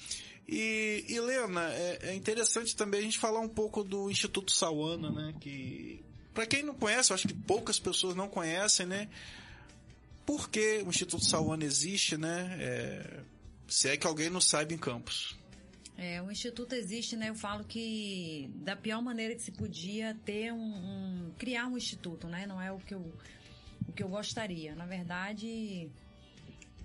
E, 0.47 1.03
e 1.09 1.19
Lena, 1.19 1.69
é, 1.73 1.99
é 2.09 2.15
interessante 2.15 2.75
também 2.75 3.01
a 3.01 3.03
gente 3.03 3.17
falar 3.17 3.39
um 3.41 3.49
pouco 3.49 3.83
do 3.83 4.09
Instituto 4.09 4.51
Sauana, 4.51 5.11
né? 5.11 5.33
Que, 5.41 6.01
para 6.33 6.45
quem 6.45 6.63
não 6.63 6.73
conhece, 6.73 7.11
eu 7.11 7.15
acho 7.15 7.27
que 7.27 7.33
poucas 7.33 7.77
pessoas 7.79 8.15
não 8.15 8.29
conhecem, 8.29 8.85
né? 8.85 9.09
Por 10.25 10.49
que 10.49 10.83
o 10.85 10.89
Instituto 10.89 11.23
Sauana 11.25 11.63
existe, 11.65 12.17
né? 12.17 12.55
É, 12.59 13.19
se 13.67 13.89
é 13.89 13.97
que 13.97 14.07
alguém 14.07 14.29
não 14.29 14.39
sabe 14.41 14.73
em 14.73 14.77
Campos. 14.77 15.35
É, 15.97 16.21
o 16.21 16.31
Instituto 16.31 16.73
existe, 16.75 17.15
né? 17.17 17.29
Eu 17.29 17.35
falo 17.35 17.63
que 17.65 18.49
da 18.55 18.75
pior 18.75 19.01
maneira 19.01 19.35
que 19.35 19.41
se 19.41 19.51
podia 19.51 20.15
ter 20.25 20.53
um, 20.53 20.57
um- 20.59 21.31
criar 21.37 21.67
um 21.67 21.75
instituto, 21.77 22.27
né? 22.27 22.45
Não 22.45 22.61
é 22.61 22.71
o 22.71 22.77
que 22.77 22.93
eu, 22.93 23.11
o 23.87 23.91
que 23.91 24.03
eu 24.03 24.07
gostaria. 24.07 24.75
Na 24.75 24.85
verdade, 24.85 25.89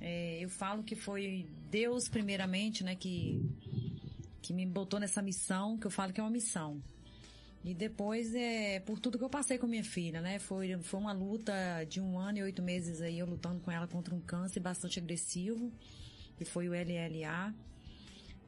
é, 0.04 0.40
eu 0.40 0.50
falo 0.50 0.82
que 0.82 0.96
foi 0.96 1.46
Deus 1.70 2.08
primeiramente, 2.08 2.82
né? 2.82 2.96
Que, 2.96 3.40
que 4.42 4.52
me 4.52 4.66
botou 4.66 4.98
nessa 4.98 5.22
missão, 5.22 5.78
que 5.78 5.86
eu 5.86 5.90
falo 5.92 6.12
que 6.12 6.20
é 6.20 6.24
uma 6.24 6.30
missão. 6.30 6.82
E 7.64 7.72
depois, 7.72 8.34
é, 8.34 8.80
por 8.80 8.98
tudo 8.98 9.16
que 9.16 9.22
eu 9.22 9.30
passei 9.30 9.56
com 9.56 9.68
minha 9.68 9.84
filha, 9.84 10.20
né? 10.20 10.40
Foi, 10.40 10.76
foi 10.78 10.98
uma 10.98 11.12
luta 11.12 11.54
de 11.88 12.00
um 12.00 12.18
ano 12.18 12.38
e 12.38 12.42
oito 12.42 12.60
meses 12.60 13.00
aí, 13.00 13.20
eu 13.20 13.26
lutando 13.26 13.60
com 13.60 13.70
ela 13.70 13.86
contra 13.86 14.12
um 14.12 14.20
câncer 14.20 14.58
bastante 14.58 14.98
agressivo, 14.98 15.72
que 16.36 16.44
foi 16.44 16.68
o 16.68 16.72
LLA. 16.72 17.54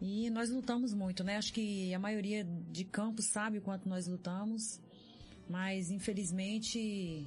E 0.02 0.28
nós 0.30 0.50
lutamos 0.50 0.92
muito, 0.92 1.22
né? 1.22 1.36
Acho 1.36 1.52
que 1.52 1.94
a 1.94 1.98
maioria 2.00 2.44
de 2.72 2.84
campos 2.84 3.26
sabe 3.26 3.58
o 3.58 3.62
quanto 3.62 3.88
nós 3.88 4.08
lutamos, 4.08 4.80
mas 5.48 5.92
infelizmente 5.92 7.24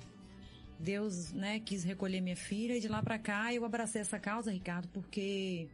Deus, 0.80 1.34
né, 1.34 1.60
quis 1.60 1.84
recolher 1.84 2.22
minha 2.22 2.36
filha 2.36 2.78
e 2.78 2.80
de 2.80 2.88
lá 2.88 3.02
para 3.02 3.18
cá 3.18 3.54
eu 3.54 3.66
abracei 3.66 4.02
essa 4.02 4.20
causa, 4.20 4.52
Ricardo, 4.52 4.88
porque 4.90 5.68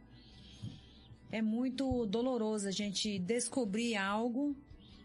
é 1.30 1.42
muito 1.42 2.06
doloroso 2.06 2.68
a 2.68 2.70
gente 2.70 3.18
descobrir 3.18 3.96
algo 3.96 4.56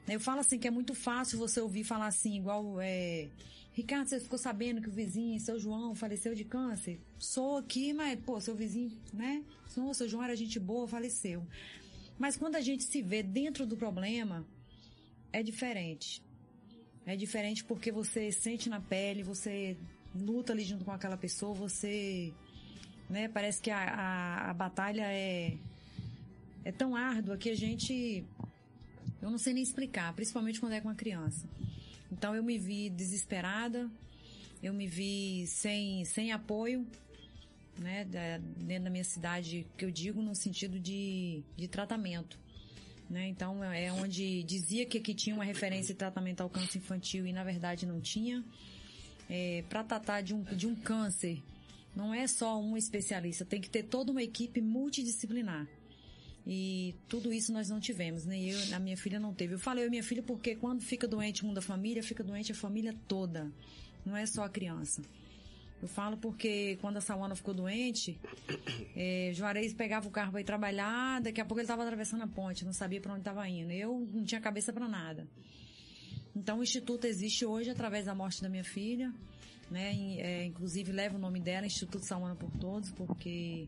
eu 0.08 0.20
falo 0.20 0.40
assim 0.40 0.58
que 0.58 0.68
é 0.68 0.72
muito 0.72 0.96
fácil 0.96 1.38
você 1.38 1.62
ouvir 1.62 1.84
falar 1.84 2.08
assim, 2.08 2.36
igual 2.36 2.82
é, 2.82 3.30
Ricardo, 3.74 4.08
você 4.08 4.20
ficou 4.20 4.40
sabendo 4.40 4.82
que 4.82 4.90
o 4.90 4.92
vizinho, 4.92 5.40
seu 5.40 5.60
João, 5.60 5.94
faleceu 5.94 6.34
de 6.34 6.44
câncer? 6.44 7.00
Sou 7.20 7.58
aqui, 7.58 7.94
mas, 7.94 8.20
pô, 8.20 8.42
seu 8.42 8.56
vizinho, 8.56 8.92
né? 9.14 9.44
Não, 9.78 9.94
seu 9.94 10.08
João 10.10 10.24
era 10.24 10.36
gente 10.36 10.60
boa, 10.60 10.88
faleceu. 10.88 11.46
Mas 12.18 12.36
quando 12.36 12.56
a 12.56 12.62
gente 12.62 12.84
se 12.84 13.02
vê 13.02 13.22
dentro 13.22 13.68
do 13.68 13.78
problema, 13.78 14.46
é 15.32 15.44
diferente. 15.44 16.24
É 17.10 17.16
diferente 17.16 17.64
porque 17.64 17.92
você 17.92 18.32
sente 18.32 18.70
na 18.70 18.80
pele, 18.80 19.24
você 19.24 19.76
luta 20.14 20.54
ali 20.54 20.64
junto 20.64 20.86
com 20.86 20.92
aquela 20.92 21.18
pessoa, 21.18 21.56
você, 21.56 22.32
né, 23.10 23.28
parece 23.28 23.60
que 23.60 23.72
a, 23.72 23.80
a, 23.80 24.52
a 24.52 24.54
batalha 24.54 25.12
é, 25.12 25.58
é 26.64 26.72
tão 26.72 26.96
árdua 26.96 27.36
que 27.36 27.50
a 27.50 27.56
gente 27.56 28.24
eu 29.20 29.32
não 29.32 29.40
sei 29.40 29.54
nem 29.54 29.64
explicar, 29.64 30.14
principalmente 30.14 30.60
quando 30.60 30.74
é 30.74 30.82
com 30.82 30.88
uma 30.88 30.94
criança. 30.94 31.50
Então 32.12 32.36
eu 32.36 32.44
me 32.44 32.60
vi 32.60 32.92
desesperada, 32.92 33.90
eu 34.62 34.72
me 34.72 34.86
vi 34.86 35.48
sem, 35.48 36.06
sem 36.06 36.32
apoio, 36.32 36.86
né, 37.76 38.06
dentro 38.06 38.84
da 38.84 38.90
minha 38.92 39.04
cidade, 39.04 39.66
que 39.76 39.84
eu 39.84 39.90
digo 39.90 40.22
no 40.22 40.36
sentido 40.36 40.80
de, 40.80 41.42
de 41.58 41.68
tratamento. 41.68 42.38
Né? 43.10 43.28
Então 43.28 43.64
é 43.64 43.92
onde 43.92 44.44
dizia 44.44 44.86
que 44.86 45.00
aqui 45.00 45.14
tinha 45.14 45.36
uma 45.36 45.44
referência 45.44 45.94
de 45.94 45.98
tratamento 45.98 46.42
ao 46.42 46.50
câncer 46.50 46.78
infantil 46.78 47.26
e 47.26 47.34
na 47.34 47.44
verdade 47.44 47.86
não 47.86 48.00
tinha. 48.00 48.44
É, 49.30 49.64
Para 49.68 49.84
tratar 49.84 50.22
de 50.22 50.34
um, 50.34 50.44
de 50.44 50.68
um 50.68 50.76
câncer, 50.76 51.42
não 51.96 52.14
é 52.14 52.28
só 52.28 52.60
um 52.62 52.78
especialista, 52.78 53.44
tem 53.44 53.60
que 53.60 53.70
ter 53.70 53.84
toda 53.84 54.12
uma 54.12 54.22
equipe 54.22 54.62
multidisciplinar. 54.62 55.68
E 56.46 56.96
tudo 57.08 57.34
isso 57.34 57.52
nós 57.52 57.70
não 57.70 57.80
tivemos, 57.80 58.26
nem 58.26 58.50
eu, 58.50 58.76
a 58.76 58.80
minha 58.80 58.98
filha 58.98 59.20
não 59.20 59.34
teve. 59.34 59.56
Eu 59.56 59.60
falei 59.60 59.86
eu 59.86 59.90
minha 59.90 60.04
filha 60.04 60.24
porque 60.24 60.56
quando 60.56 60.82
fica 60.82 61.08
doente 61.08 61.46
um 61.46 61.54
da 61.54 61.62
família, 61.62 62.02
fica 62.02 62.24
doente 62.24 62.52
a 62.52 62.56
família 62.56 62.96
toda. 63.08 63.52
Não 64.06 64.16
é 64.16 64.26
só 64.26 64.44
a 64.44 64.50
criança. 64.50 65.02
Eu 65.82 65.88
falo 65.88 66.18
porque 66.18 66.78
quando 66.82 66.98
a 66.98 67.02
Sawana 67.02 67.36
ficou 67.36 67.54
doente, 67.54 68.20
é, 68.96 69.32
Juarez 69.34 69.74
pegava 69.74 70.08
o 70.08 70.12
carro 70.12 70.32
para 70.32 70.42
ir 70.42 70.44
trabalhar, 70.44 71.22
daqui 71.22 71.40
a 71.40 71.46
pouco 71.46 71.60
ele 71.60 71.66
estava 71.66 71.84
atravessando 71.84 72.24
a 72.24 72.28
ponte, 72.28 72.66
não 72.66 72.74
sabia 72.74 73.00
para 73.00 73.14
onde 73.14 73.22
estava 73.22 73.48
indo. 73.48 73.72
Eu 73.72 74.08
não 74.14 74.24
tinha 74.26 74.42
cabeça 74.42 74.74
para 74.74 74.88
nada. 74.88 75.26
Então 76.36 76.60
o 76.60 76.64
Instituto 76.64 77.06
existe 77.06 77.46
hoje 77.46 77.70
através 77.70 78.06
da 78.06 78.14
morte 78.14 78.42
da 78.42 78.50
minha 78.50 78.64
filha, 78.64 79.14
né? 79.72 79.94
É, 80.18 80.46
inclusive 80.46 80.92
leva 80.92 81.16
o 81.16 81.20
nome 81.20 81.40
dela, 81.40 81.66
Instituto 81.66 82.06
Sawana 82.06 82.36
por 82.36 82.52
Todos, 82.60 82.92
porque 82.92 83.68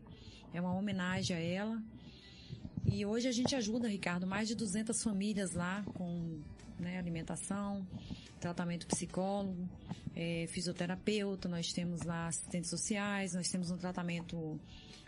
é 0.52 0.60
uma 0.60 0.74
homenagem 0.74 1.34
a 1.34 1.40
ela. 1.40 1.82
E 2.84 3.06
hoje 3.06 3.28
a 3.28 3.32
gente 3.32 3.54
ajuda, 3.54 3.88
Ricardo, 3.88 4.26
mais 4.26 4.48
de 4.48 4.54
200 4.54 5.02
famílias 5.02 5.52
lá 5.52 5.82
com 5.94 6.40
né, 6.82 6.98
alimentação, 6.98 7.86
tratamento 8.40 8.86
psicólogo, 8.86 9.68
é, 10.14 10.46
fisioterapeuta, 10.48 11.48
nós 11.48 11.72
temos 11.72 12.02
lá 12.02 12.26
assistentes 12.26 12.68
sociais, 12.68 13.34
nós 13.34 13.48
temos 13.48 13.70
um 13.70 13.78
tratamento 13.78 14.60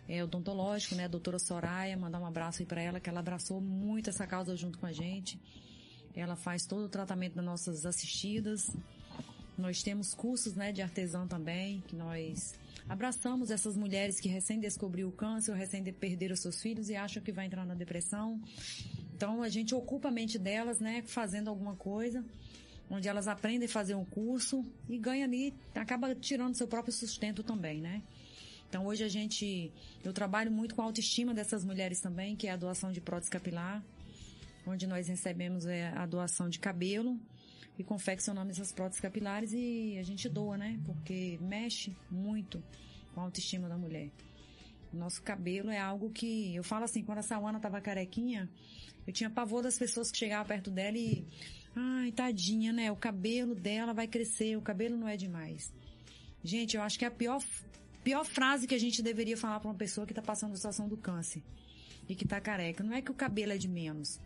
é, 0.09 0.23
odontológico, 0.25 0.95
né, 0.95 1.05
a 1.05 1.09
doutora 1.09 1.39
Soraya, 1.39 1.97
mandar 1.97 2.21
um 2.21 2.27
abraço 2.27 2.63
aí 2.63 2.67
para 2.67 2.81
ela, 2.81 3.01
que 3.01 3.09
ela 3.09 3.21
abraçou 3.21 3.61
muito 3.61 4.09
essa 4.09 4.27
causa 4.27 4.57
junto 4.57 4.79
com 4.79 4.87
a 4.87 4.93
gente. 4.93 5.39
Ela 6.15 6.37
faz 6.37 6.65
todo 6.65 6.85
o 6.85 6.89
tratamento 6.89 7.35
das 7.35 7.45
nossas 7.45 7.85
assistidas. 7.85 8.71
Nós 9.59 9.83
temos 9.83 10.15
cursos, 10.15 10.55
né, 10.55 10.73
de 10.73 10.81
artesão 10.81 11.27
também, 11.27 11.81
que 11.83 11.97
nós 11.97 12.55
Abraçamos 12.89 13.51
essas 13.51 13.77
mulheres 13.77 14.21
que 14.21 14.29
recém 14.29 14.61
descobriu 14.61 15.09
o 15.09 15.13
câncer, 15.13 15.55
recém 15.55 15.83
perderam 15.85 16.37
seus 16.37 16.61
filhos 16.61 16.91
e 16.91 16.97
acham 16.97 17.23
que 17.23 17.33
vai 17.33 17.47
entrar 17.47 17.65
na 17.65 17.75
depressão. 17.75 18.39
Então 19.15 19.43
a 19.43 19.49
gente 19.49 19.75
ocupa 19.75 20.09
a 20.09 20.11
mente 20.11 20.39
delas, 20.39 20.81
né, 20.81 21.03
fazendo 21.07 21.49
alguma 21.49 21.77
coisa, 21.77 22.25
onde 22.91 23.09
elas 23.09 23.29
aprendem 23.29 23.67
a 23.67 23.71
fazer 23.71 23.95
um 23.95 24.05
curso 24.05 24.65
e 24.89 24.99
ganha 24.99 25.25
ali, 25.25 25.55
acaba 25.75 26.15
tirando 26.15 26.55
seu 26.55 26.67
próprio 26.67 26.93
sustento 26.93 27.43
também, 27.43 27.81
né? 27.81 28.03
Então 28.69 28.87
hoje 28.87 29.05
a 29.05 29.09
gente, 29.09 29.73
eu 30.03 30.13
trabalho 30.13 30.51
muito 30.51 30.75
com 30.75 30.83
a 30.83 30.85
autoestima 30.85 31.33
dessas 31.33 31.65
mulheres 31.65 32.01
também, 32.01 32.35
que 32.35 32.49
é 32.49 32.51
a 32.51 32.57
doação 32.57 32.91
de 32.91 33.01
prótese 33.01 33.31
capilar, 33.31 33.83
onde 34.67 34.87
nós 34.87 35.07
recebemos 35.07 35.65
é, 35.67 35.89
a 35.89 36.05
doação 36.07 36.49
de 36.49 36.59
cabelo, 36.59 37.19
e 37.79 37.83
confeccionamos 37.83 38.55
essas 38.55 38.73
próteses 38.73 39.01
capilares 39.01 39.53
e 39.53 39.97
a 39.99 40.03
gente 40.03 40.29
doa, 40.29 40.57
né? 40.57 40.79
Porque 40.87 41.39
mexe 41.41 41.95
muito 42.11 42.63
com 43.13 43.21
a 43.21 43.25
autoestima 43.25 43.69
da 43.69 43.77
mulher. 43.77 44.11
O 44.93 44.97
nosso 44.97 45.23
cabelo 45.23 45.71
é 45.71 45.79
algo 45.79 46.11
que, 46.11 46.55
eu 46.55 46.63
falo 46.63 46.85
assim, 46.85 47.03
quando 47.03 47.19
a 47.19 47.23
Sawana 47.23 47.59
tava 47.59 47.81
carequinha, 47.81 48.49
eu 49.07 49.13
tinha 49.13 49.29
pavor 49.31 49.63
das 49.63 49.79
pessoas 49.79 50.11
que 50.11 50.19
chegavam 50.19 50.47
perto 50.47 50.71
dela 50.71 50.97
e, 50.97 51.27
ai, 51.75 52.13
tadinha, 52.13 52.73
né? 52.73 52.91
O 52.91 52.97
cabelo 52.97 53.55
dela 53.55 53.93
vai 53.93 54.07
crescer, 54.07 54.57
o 54.57 54.63
cabelo 54.63 54.97
não 54.97 55.09
é 55.09 55.17
demais. 55.17 55.73
Gente, 56.43 56.77
eu 56.77 56.83
acho 56.83 56.99
que 56.99 57.05
é 57.05 57.09
a 57.09 57.11
pior, 57.11 57.43
pior 58.03 58.25
frase 58.25 58.67
que 58.67 58.75
a 58.75 58.79
gente 58.79 59.03
deveria 59.03 59.37
falar 59.37 59.61
para 59.61 59.69
uma 59.69 59.77
pessoa 59.77 60.07
que 60.07 60.13
está 60.13 60.23
passando 60.23 60.53
a 60.53 60.57
situação 60.57 60.89
do 60.89 60.97
câncer 60.97 61.43
e 62.09 62.15
que 62.15 62.25
está 62.25 62.41
careca. 62.41 62.83
Não 62.85 62.93
é 62.93 63.03
que 63.03 63.11
o 63.11 63.15
cabelo 63.15 63.53
é 63.53 63.59
de 63.59 63.69
menos. 63.69 64.21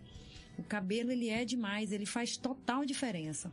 O 0.59 0.62
cabelo 0.62 1.12
ele 1.12 1.29
é 1.29 1.45
demais, 1.45 1.93
ele 1.93 2.07
faz 2.07 2.37
total 2.37 2.85
diferença. 2.85 3.53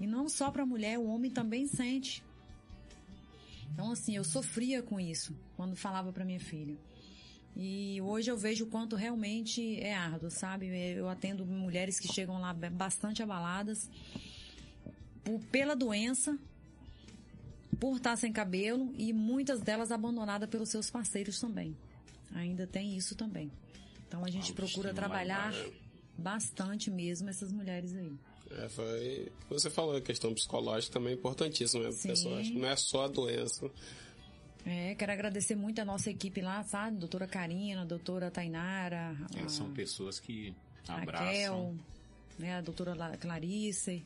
E 0.00 0.06
não 0.06 0.28
só 0.28 0.50
para 0.50 0.62
a 0.62 0.66
mulher, 0.66 0.98
o 0.98 1.06
homem 1.06 1.30
também 1.30 1.66
sente. 1.66 2.24
Então 3.72 3.92
assim, 3.92 4.16
eu 4.16 4.24
sofria 4.24 4.82
com 4.82 4.98
isso 4.98 5.36
quando 5.56 5.76
falava 5.76 6.12
para 6.12 6.24
minha 6.24 6.40
filha. 6.40 6.76
E 7.56 8.00
hoje 8.02 8.30
eu 8.30 8.36
vejo 8.36 8.64
o 8.64 8.68
quanto 8.68 8.94
realmente 8.94 9.80
é 9.80 9.94
árduo, 9.94 10.30
sabe? 10.30 10.68
Eu 10.68 11.08
atendo 11.08 11.44
mulheres 11.44 11.98
que 11.98 12.12
chegam 12.12 12.40
lá 12.40 12.52
bastante 12.52 13.22
abaladas 13.22 13.90
por, 15.24 15.40
pela 15.46 15.74
doença, 15.74 16.38
por 17.80 17.96
estar 17.96 18.16
sem 18.16 18.32
cabelo 18.32 18.92
e 18.96 19.12
muitas 19.12 19.60
delas 19.60 19.90
abandonadas 19.90 20.48
pelos 20.48 20.68
seus 20.68 20.90
parceiros 20.90 21.40
também. 21.40 21.76
Ainda 22.34 22.66
tem 22.66 22.96
isso 22.96 23.14
também. 23.14 23.50
Então 24.06 24.24
a 24.24 24.30
gente 24.30 24.52
procura 24.52 24.94
trabalhar 24.94 25.52
bastante 26.16 26.90
mesmo 26.90 27.28
essas 27.28 27.52
mulheres 27.52 27.94
aí. 27.94 28.12
É, 28.50 28.68
foi. 28.68 29.32
Você 29.50 29.68
falou 29.68 29.96
a 29.96 30.00
questão 30.00 30.32
psicológica 30.32 30.94
também 30.94 31.12
é 31.12 31.16
importantíssima, 31.16 31.84
né? 31.84 31.92
Sim. 31.92 32.08
Pessoal, 32.08 32.38
acho 32.38 32.52
que 32.52 32.58
não 32.58 32.68
é 32.68 32.76
só 32.76 33.04
a 33.04 33.08
doença. 33.08 33.70
É, 34.66 34.94
quero 34.94 35.12
agradecer 35.12 35.54
muito 35.54 35.80
a 35.80 35.84
nossa 35.84 36.10
equipe 36.10 36.40
lá, 36.40 36.62
sabe? 36.64 36.98
Doutora 36.98 37.26
Karina, 37.26 37.86
doutora 37.86 38.30
Tainara. 38.30 39.16
É, 39.34 39.42
a... 39.42 39.48
São 39.48 39.72
pessoas 39.72 40.20
que 40.20 40.54
abraçam. 40.86 41.26
Raquel, 41.26 41.74
né? 42.38 42.56
A 42.56 42.60
doutora 42.60 43.16
Clarice, 43.16 44.04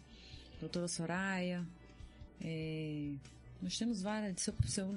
doutora 0.60 0.88
Soraya. 0.88 1.66
É, 2.40 3.12
nós 3.62 3.78
temos 3.78 4.02
várias. 4.02 4.40
Se 4.40 4.50
eu, 4.50 4.54
se 4.66 4.80
eu 4.80 4.88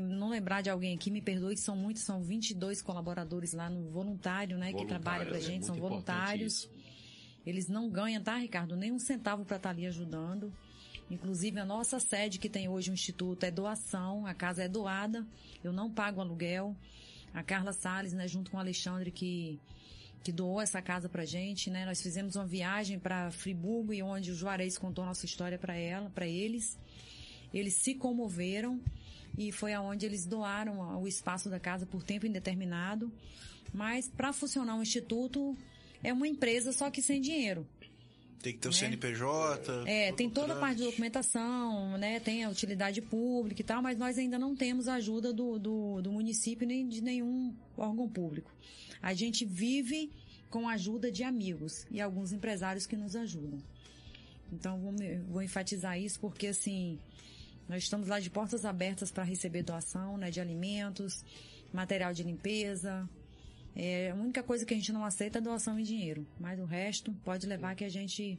não 0.00 0.30
lembrar 0.30 0.62
de 0.62 0.70
alguém 0.70 0.94
aqui, 0.94 1.10
me 1.10 1.20
perdoe, 1.20 1.56
são 1.56 1.76
muitos, 1.76 2.02
são 2.02 2.22
22 2.22 2.80
colaboradores 2.80 3.52
lá 3.52 3.68
no 3.68 3.90
voluntário, 3.90 4.56
né, 4.56 4.72
que 4.72 4.86
trabalha 4.86 5.26
pra 5.26 5.36
é 5.36 5.40
gente, 5.40 5.64
é 5.64 5.66
são 5.66 5.76
voluntários. 5.76 6.68
Eles 7.44 7.68
não 7.68 7.90
ganham, 7.90 8.22
tá, 8.22 8.36
Ricardo? 8.36 8.76
Nem 8.76 8.92
um 8.92 8.98
centavo 8.98 9.44
para 9.44 9.56
estar 9.56 9.68
tá 9.68 9.74
ali 9.74 9.86
ajudando. 9.86 10.52
Inclusive, 11.10 11.58
a 11.58 11.64
nossa 11.64 11.98
sede 11.98 12.38
que 12.38 12.48
tem 12.48 12.68
hoje 12.68 12.90
o 12.90 12.94
Instituto 12.94 13.44
é 13.44 13.50
doação, 13.50 14.26
a 14.26 14.32
casa 14.32 14.62
é 14.62 14.68
doada, 14.68 15.26
eu 15.62 15.72
não 15.72 15.90
pago 15.90 16.20
aluguel. 16.20 16.76
A 17.34 17.42
Carla 17.42 17.72
Salles, 17.72 18.12
né, 18.12 18.28
junto 18.28 18.50
com 18.50 18.56
o 18.56 18.60
Alexandre, 18.60 19.10
que, 19.10 19.58
que 20.22 20.30
doou 20.30 20.60
essa 20.60 20.80
casa 20.80 21.08
pra 21.08 21.24
gente, 21.24 21.70
né? 21.70 21.84
Nós 21.84 22.00
fizemos 22.00 22.36
uma 22.36 22.46
viagem 22.46 22.98
para 22.98 23.30
Friburgo 23.30 23.92
e 23.92 24.02
onde 24.02 24.30
o 24.30 24.34
Juarez 24.34 24.78
contou 24.78 25.04
nossa 25.04 25.26
história 25.26 25.58
para 25.58 25.74
ela, 25.74 26.10
para 26.10 26.26
eles. 26.26 26.78
Eles 27.52 27.74
se 27.74 27.94
comoveram 27.94 28.80
e 29.36 29.50
foi 29.52 29.72
aonde 29.72 30.06
eles 30.06 30.26
doaram 30.26 31.00
o 31.00 31.08
espaço 31.08 31.48
da 31.48 31.58
casa 31.58 31.86
por 31.86 32.02
tempo 32.02 32.26
indeterminado. 32.26 33.12
Mas 33.72 34.08
para 34.08 34.32
funcionar 34.32 34.74
um 34.74 34.82
instituto 34.82 35.56
é 36.02 36.12
uma 36.12 36.26
empresa 36.26 36.72
só 36.72 36.90
que 36.90 37.02
sem 37.02 37.20
dinheiro. 37.20 37.66
Tem 38.42 38.54
que 38.54 38.58
ter 38.58 38.68
o 38.68 38.70
né? 38.70 38.76
CNPJ. 38.76 39.84
É, 39.86 40.12
tem 40.12 40.30
toda 40.30 40.54
a 40.54 40.56
parte 40.56 40.78
de 40.78 40.84
documentação, 40.84 41.98
né? 41.98 42.18
Tem 42.20 42.44
a 42.44 42.48
utilidade 42.48 43.02
pública 43.02 43.60
e 43.60 43.64
tal, 43.64 43.82
mas 43.82 43.98
nós 43.98 44.16
ainda 44.16 44.38
não 44.38 44.56
temos 44.56 44.88
ajuda 44.88 45.32
do, 45.32 45.58
do, 45.58 46.02
do 46.02 46.12
município 46.12 46.66
nem 46.66 46.88
de 46.88 47.02
nenhum 47.02 47.54
órgão 47.76 48.08
público. 48.08 48.50
A 49.02 49.12
gente 49.12 49.44
vive 49.44 50.10
com 50.48 50.68
a 50.68 50.72
ajuda 50.72 51.12
de 51.12 51.22
amigos 51.22 51.86
e 51.90 52.00
alguns 52.00 52.32
empresários 52.32 52.86
que 52.86 52.96
nos 52.96 53.14
ajudam. 53.14 53.58
Então, 54.52 54.80
vou, 54.80 54.94
vou 55.28 55.42
enfatizar 55.42 55.98
isso 55.98 56.18
porque, 56.18 56.48
assim, 56.48 56.98
nós 57.68 57.82
estamos 57.82 58.08
lá 58.08 58.18
de 58.18 58.30
portas 58.30 58.64
abertas 58.64 59.12
para 59.12 59.22
receber 59.22 59.62
doação, 59.62 60.16
né, 60.16 60.30
de 60.30 60.40
alimentos, 60.40 61.24
material 61.72 62.12
de 62.12 62.22
limpeza. 62.22 63.08
É, 63.74 64.10
a 64.10 64.14
única 64.14 64.42
coisa 64.42 64.64
que 64.64 64.74
a 64.74 64.76
gente 64.76 64.92
não 64.92 65.04
aceita 65.04 65.38
é 65.38 65.40
doação 65.40 65.78
em 65.78 65.82
dinheiro, 65.82 66.26
mas 66.38 66.58
o 66.58 66.64
resto 66.64 67.12
pode 67.24 67.46
levar 67.46 67.74
que 67.74 67.84
a 67.84 67.88
gente 67.88 68.38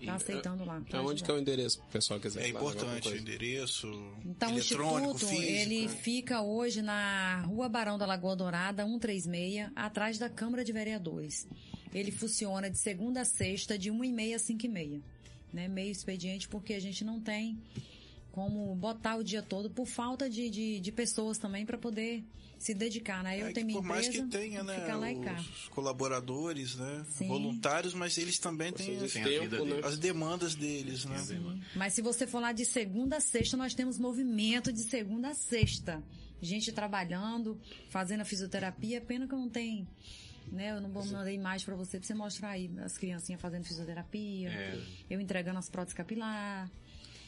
está 0.00 0.14
aceitando 0.14 0.64
lá. 0.64 0.82
Aonde 0.92 1.22
que 1.22 1.30
é 1.30 1.34
o 1.34 1.38
endereço 1.38 1.80
o 1.80 1.92
pessoal 1.92 2.18
quiser 2.18 2.44
É 2.44 2.48
importante 2.48 3.08
o 3.08 3.16
endereço 3.16 3.86
então, 4.24 4.50
eletrônico, 4.50 5.12
o 5.12 5.14
Instituto, 5.14 5.26
físico. 5.28 5.52
ele 5.52 5.88
fica 5.88 6.42
hoje 6.42 6.82
na 6.82 7.42
Rua 7.42 7.68
Barão 7.68 7.98
da 7.98 8.06
Lagoa 8.06 8.34
Dourada, 8.34 8.84
136, 8.84 9.70
atrás 9.76 10.18
da 10.18 10.28
Câmara 10.28 10.64
de 10.64 10.72
Vereadores. 10.72 11.46
Ele 11.92 12.10
funciona 12.10 12.70
de 12.70 12.78
segunda 12.78 13.22
a 13.22 13.24
sexta, 13.24 13.78
de 13.78 13.90
1h30 13.90 14.34
a 14.34 14.38
5h30. 14.38 15.02
Né? 15.52 15.68
Meio 15.68 15.90
expediente, 15.90 16.48
porque 16.48 16.74
a 16.74 16.80
gente 16.80 17.04
não 17.04 17.20
tem 17.20 17.58
como 18.32 18.74
botar 18.76 19.16
o 19.16 19.24
dia 19.24 19.42
todo 19.42 19.70
por 19.70 19.86
falta 19.86 20.28
de, 20.28 20.48
de, 20.50 20.80
de 20.80 20.92
pessoas 20.92 21.38
também 21.38 21.66
para 21.66 21.76
poder 21.78 22.24
se 22.58 22.74
dedicar, 22.74 23.24
né? 23.24 23.40
Eu 23.40 23.46
É 23.46 23.52
tenho 23.52 23.66
que 23.66 23.72
minha 23.72 23.78
por 23.80 23.88
mais 23.88 24.06
que 24.08 24.22
tenha, 24.26 24.62
né, 24.62 24.80
fica 24.80 24.96
lá 24.96 25.10
e 25.10 25.18
cá. 25.20 25.34
os 25.40 25.68
colaboradores, 25.68 26.76
né, 26.76 27.04
Sim. 27.08 27.26
voluntários, 27.28 27.94
mas 27.94 28.16
eles 28.18 28.38
também 28.38 28.70
têm 28.72 28.86
Vocês 28.98 29.02
as, 29.04 29.12
Tem 29.12 29.22
a 29.22 29.40
vida 29.40 29.56
tempo, 29.58 29.64
né? 29.74 29.80
as 29.82 29.98
demandas 29.98 30.54
deles, 30.54 31.04
né? 31.06 31.16
Mas 31.74 31.94
se 31.94 32.02
você 32.02 32.26
for 32.26 32.40
lá 32.40 32.52
de 32.52 32.64
segunda 32.66 33.16
a 33.16 33.20
sexta, 33.20 33.56
nós 33.56 33.74
temos 33.74 33.98
movimento 33.98 34.72
de 34.72 34.82
segunda 34.82 35.28
a 35.30 35.34
sexta. 35.34 36.02
Gente 36.42 36.70
trabalhando, 36.72 37.58
fazendo 37.90 38.20
a 38.20 38.24
fisioterapia, 38.24 39.00
pena 39.00 39.26
que 39.26 39.34
eu 39.34 39.38
não 39.38 39.48
tenho, 39.48 39.86
né? 40.52 40.70
Eu 40.72 40.80
não 40.82 40.90
vou 40.90 41.04
mandar 41.06 41.30
imagem 41.32 41.64
pra 41.66 41.74
você, 41.76 41.98
pra 41.98 42.06
você 42.06 42.14
mostrar 42.14 42.50
aí 42.50 42.70
as 42.84 42.96
criancinhas 42.98 43.40
fazendo 43.40 43.64
fisioterapia, 43.64 44.48
É. 44.50 44.78
eu 45.10 45.20
entregando 45.20 45.58
as 45.58 45.68
próteses 45.68 45.94
capilar, 45.94 46.70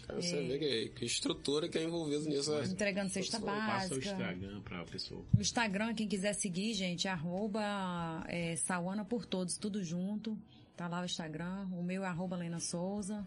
Cara, 0.06 0.20
você 0.20 0.42
vê 0.42 0.58
que, 0.58 0.88
que 0.90 1.04
estrutura 1.04 1.68
que 1.68 1.78
é 1.78 1.84
envolvida 1.84 2.24
nisso. 2.28 2.52
né? 2.52 2.64
entregando 2.64 3.10
cesta 3.10 3.40
Passa 3.40 3.86
o 3.86 3.98
básica. 3.98 4.12
Instagram 4.12 4.60
para 4.62 4.80
a 4.80 4.84
pessoa. 4.84 5.24
O 5.36 5.40
Instagram, 5.40 5.94
quem 5.94 6.08
quiser 6.08 6.32
seguir, 6.34 6.74
gente, 6.74 7.06
arroba 7.06 8.24
é, 8.28 8.56
Sauana 8.56 9.04
por 9.04 9.24
Todos, 9.24 9.56
tudo 9.56 9.82
junto. 9.82 10.36
Tá 10.76 10.88
lá 10.88 11.02
o 11.02 11.04
Instagram. 11.04 11.68
O 11.72 11.82
meu 11.82 12.04
é 12.04 12.06
arroba 12.06 12.36
Lena 12.36 12.58
Souza. 12.58 13.24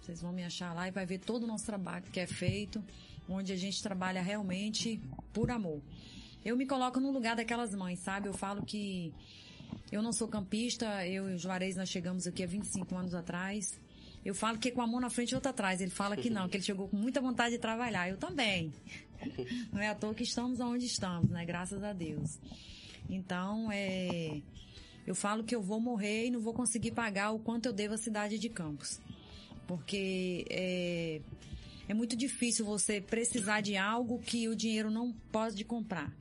Vocês 0.00 0.20
vão 0.20 0.32
me 0.32 0.42
achar 0.42 0.74
lá 0.74 0.88
e 0.88 0.90
vai 0.90 1.04
ver 1.04 1.18
todo 1.18 1.44
o 1.44 1.46
nosso 1.46 1.66
trabalho 1.66 2.04
que 2.10 2.18
é 2.18 2.26
feito, 2.26 2.82
onde 3.28 3.52
a 3.52 3.56
gente 3.56 3.82
trabalha 3.82 4.22
realmente 4.22 5.00
por 5.32 5.50
amor. 5.50 5.80
Eu 6.44 6.56
me 6.56 6.66
coloco 6.66 6.98
no 6.98 7.10
lugar 7.10 7.36
daquelas 7.36 7.74
mães, 7.74 7.98
sabe? 7.98 8.26
Eu 8.28 8.32
falo 8.32 8.64
que 8.64 9.12
eu 9.92 10.00
não 10.00 10.12
sou 10.12 10.26
campista, 10.28 11.06
eu 11.06 11.30
e 11.30 11.34
o 11.34 11.38
Juarez 11.38 11.76
nós 11.76 11.88
chegamos 11.88 12.26
aqui 12.26 12.42
há 12.42 12.46
25 12.46 12.96
anos 12.96 13.14
atrás. 13.14 13.78
Eu 14.24 14.34
falo 14.34 14.58
que 14.58 14.70
com 14.70 14.82
a 14.82 14.86
mão 14.86 15.00
na 15.00 15.10
frente 15.10 15.32
e 15.32 15.34
outra 15.34 15.50
atrás. 15.50 15.80
Ele 15.80 15.90
fala 15.90 16.16
que 16.16 16.28
não, 16.28 16.48
que 16.48 16.56
ele 16.56 16.64
chegou 16.64 16.88
com 16.88 16.96
muita 16.96 17.20
vontade 17.20 17.52
de 17.52 17.58
trabalhar. 17.58 18.08
Eu 18.08 18.16
também. 18.16 18.72
Não 19.72 19.80
é 19.80 19.88
à 19.88 19.94
toa 19.94 20.14
que 20.14 20.22
estamos 20.22 20.60
onde 20.60 20.86
estamos, 20.86 21.30
né? 21.30 21.44
Graças 21.44 21.82
a 21.82 21.92
Deus. 21.92 22.38
Então, 23.08 23.70
é, 23.72 24.40
eu 25.06 25.14
falo 25.14 25.42
que 25.42 25.54
eu 25.54 25.62
vou 25.62 25.80
morrer 25.80 26.26
e 26.26 26.30
não 26.30 26.40
vou 26.40 26.52
conseguir 26.52 26.90
pagar 26.90 27.32
o 27.32 27.38
quanto 27.38 27.66
eu 27.66 27.72
devo 27.72 27.94
à 27.94 27.96
cidade 27.96 28.38
de 28.38 28.48
Campos. 28.48 29.00
Porque 29.66 30.44
é, 30.50 31.20
é 31.88 31.94
muito 31.94 32.14
difícil 32.14 32.64
você 32.64 33.00
precisar 33.00 33.62
de 33.62 33.76
algo 33.76 34.18
que 34.18 34.48
o 34.48 34.54
dinheiro 34.54 34.90
não 34.90 35.12
pode 35.32 35.64
comprar. 35.64 36.12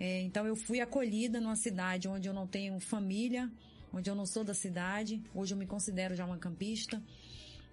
É, 0.00 0.22
então 0.22 0.46
eu 0.46 0.56
fui 0.56 0.80
acolhida 0.80 1.40
numa 1.40 1.56
cidade 1.56 2.08
onde 2.08 2.28
eu 2.28 2.32
não 2.32 2.46
tenho 2.46 2.78
família, 2.80 3.50
onde 3.92 4.10
eu 4.10 4.14
não 4.14 4.26
sou 4.26 4.44
da 4.44 4.54
cidade. 4.54 5.22
Hoje 5.34 5.54
eu 5.54 5.58
me 5.58 5.66
considero 5.66 6.14
já 6.14 6.24
uma 6.24 6.38
campista, 6.38 7.02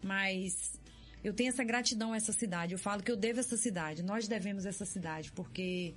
mas 0.04 0.80
eu 1.24 1.34
tenho 1.34 1.50
essa 1.50 1.64
gratidão 1.64 2.14
a 2.14 2.18
essa 2.18 2.32
cidade. 2.32 2.74
Eu 2.74 2.80
falo 2.80 3.02
que 3.02 3.12
eu 3.12 3.18
devo 3.18 3.40
essa 3.40 3.58
cidade. 3.58 4.04
Nós 4.04 4.28
devemos 4.28 4.66
essa 4.66 4.86
cidade 4.86 5.32
porque 5.32 5.94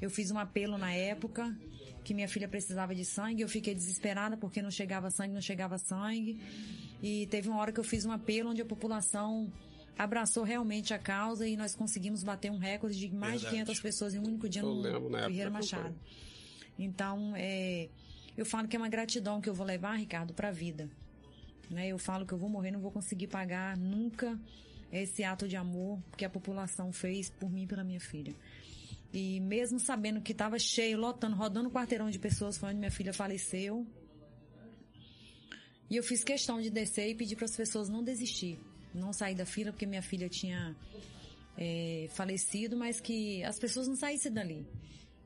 eu 0.00 0.10
fiz 0.10 0.30
um 0.30 0.38
apelo 0.38 0.76
na 0.76 0.92
época 0.92 1.56
que 2.04 2.14
minha 2.14 2.28
filha 2.28 2.46
precisava 2.46 2.94
de 2.94 3.04
sangue. 3.04 3.42
Eu 3.42 3.48
fiquei 3.48 3.74
desesperada 3.74 4.36
porque 4.36 4.62
não 4.62 4.70
chegava 4.70 5.10
sangue, 5.10 5.34
não 5.34 5.40
chegava 5.40 5.78
sangue. 5.78 6.38
E 7.02 7.26
teve 7.26 7.48
uma 7.48 7.58
hora 7.58 7.72
que 7.72 7.80
eu 7.80 7.84
fiz 7.84 8.04
um 8.04 8.12
apelo 8.12 8.50
onde 8.50 8.62
a 8.62 8.66
população 8.66 9.50
abraçou 9.98 10.44
realmente 10.44 10.92
a 10.92 10.98
causa 10.98 11.48
e 11.48 11.56
nós 11.56 11.74
conseguimos 11.74 12.22
bater 12.22 12.50
um 12.50 12.58
recorde 12.58 12.98
de 12.98 13.08
mais 13.08 13.40
Verdade. 13.42 13.56
de 13.56 13.64
500 13.64 13.80
pessoas 13.80 14.14
em 14.14 14.18
um 14.18 14.24
único 14.24 14.48
dia 14.48 14.62
Eu 14.62 14.74
no 14.74 14.80
lembro. 14.80 15.50
Machado. 15.50 15.94
Então, 16.78 17.32
é, 17.34 17.88
eu 18.36 18.44
falo 18.44 18.68
que 18.68 18.76
é 18.76 18.78
uma 18.78 18.88
gratidão 18.88 19.40
que 19.40 19.48
eu 19.48 19.54
vou 19.54 19.66
levar, 19.66 19.94
Ricardo, 19.94 20.34
para 20.34 20.48
a 20.48 20.52
vida. 20.52 20.88
Né? 21.70 21.88
Eu 21.88 21.98
falo 21.98 22.26
que 22.26 22.32
eu 22.32 22.38
vou 22.38 22.48
morrer, 22.48 22.70
não 22.70 22.80
vou 22.80 22.90
conseguir 22.90 23.26
pagar 23.26 23.76
nunca 23.76 24.38
esse 24.92 25.24
ato 25.24 25.48
de 25.48 25.56
amor 25.56 25.98
que 26.16 26.24
a 26.24 26.30
população 26.30 26.92
fez 26.92 27.28
por 27.30 27.50
mim 27.50 27.64
e 27.64 27.66
pela 27.66 27.82
minha 27.82 28.00
filha. 28.00 28.34
E 29.12 29.40
mesmo 29.40 29.80
sabendo 29.80 30.20
que 30.20 30.32
estava 30.32 30.58
cheio, 30.58 30.98
lotando, 30.98 31.36
rodando 31.36 31.68
um 31.68 31.72
quarteirão 31.72 32.10
de 32.10 32.18
pessoas, 32.18 32.58
foi 32.58 32.68
onde 32.68 32.78
minha 32.78 32.90
filha 32.90 33.12
faleceu. 33.12 33.86
E 35.88 35.96
eu 35.96 36.02
fiz 36.02 36.22
questão 36.22 36.60
de 36.60 36.68
descer 36.68 37.08
e 37.08 37.14
pedir 37.14 37.36
para 37.36 37.46
as 37.46 37.56
pessoas 37.56 37.88
não 37.88 38.02
desistir, 38.02 38.58
não 38.92 39.12
sair 39.12 39.34
da 39.34 39.46
fila, 39.46 39.72
porque 39.72 39.86
minha 39.86 40.02
filha 40.02 40.28
tinha 40.28 40.76
é, 41.56 42.08
falecido, 42.10 42.76
mas 42.76 43.00
que 43.00 43.42
as 43.44 43.58
pessoas 43.58 43.88
não 43.88 43.96
saíssem 43.96 44.32
dali. 44.32 44.66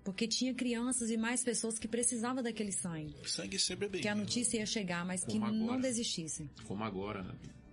Porque 0.04 0.26
tinha 0.26 0.54
crianças 0.54 1.10
e 1.10 1.16
mais 1.16 1.44
pessoas 1.44 1.78
que 1.78 1.86
precisavam 1.86 2.42
daquele 2.42 2.72
sangue. 2.72 3.14
Sangue 3.26 3.58
sempre 3.58 3.86
é 3.86 3.88
bem. 3.88 4.00
Que 4.00 4.08
a 4.08 4.14
notícia 4.14 4.58
ia 4.58 4.66
chegar, 4.66 5.04
mas 5.04 5.24
que 5.24 5.38
Como 5.38 5.52
não 5.52 5.64
agora. 5.66 5.82
desistissem. 5.82 6.48
Como 6.66 6.82
agora, 6.82 7.26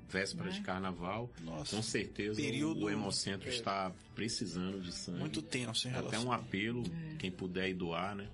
véspera 0.10 0.52
de 0.52 0.62
carnaval, 0.62 1.32
Nossa, 1.42 1.76
com 1.76 1.82
certeza 1.82 2.36
período- 2.36 2.86
o 2.86 2.90
Hemocentro 2.90 3.50
está 3.50 3.92
precisando 4.14 4.82
de 4.82 4.92
sangue. 4.92 5.20
Muito 5.20 5.42
tenso 5.42 5.88
em 5.88 5.92
Até 5.92 6.00
relação. 6.02 6.26
um 6.26 6.32
apelo, 6.34 6.84
quem 7.18 7.32
puder 7.32 7.70
ir 7.70 7.76
doar, 7.76 8.16
né? 8.16 8.28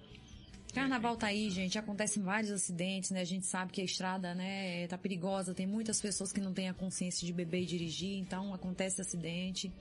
Carnaval 0.73 1.15
tá 1.15 1.27
aí, 1.27 1.51
gente. 1.51 1.77
Acontecem 1.77 2.23
vários 2.23 2.49
acidentes, 2.51 3.11
né? 3.11 3.21
A 3.21 3.25
gente 3.25 3.45
sabe 3.45 3.71
que 3.71 3.79
a 3.79 3.83
estrada, 3.83 4.33
né, 4.33 4.87
tá 4.87 4.97
perigosa. 4.97 5.53
Tem 5.53 5.67
muitas 5.67 6.01
pessoas 6.01 6.31
que 6.31 6.41
não 6.41 6.51
têm 6.51 6.67
a 6.67 6.73
consciência 6.73 7.27
de 7.27 7.31
beber 7.31 7.61
e 7.61 7.65
dirigir, 7.67 8.17
então 8.17 8.51
acontece 8.55 8.99
acidente. 8.99 9.71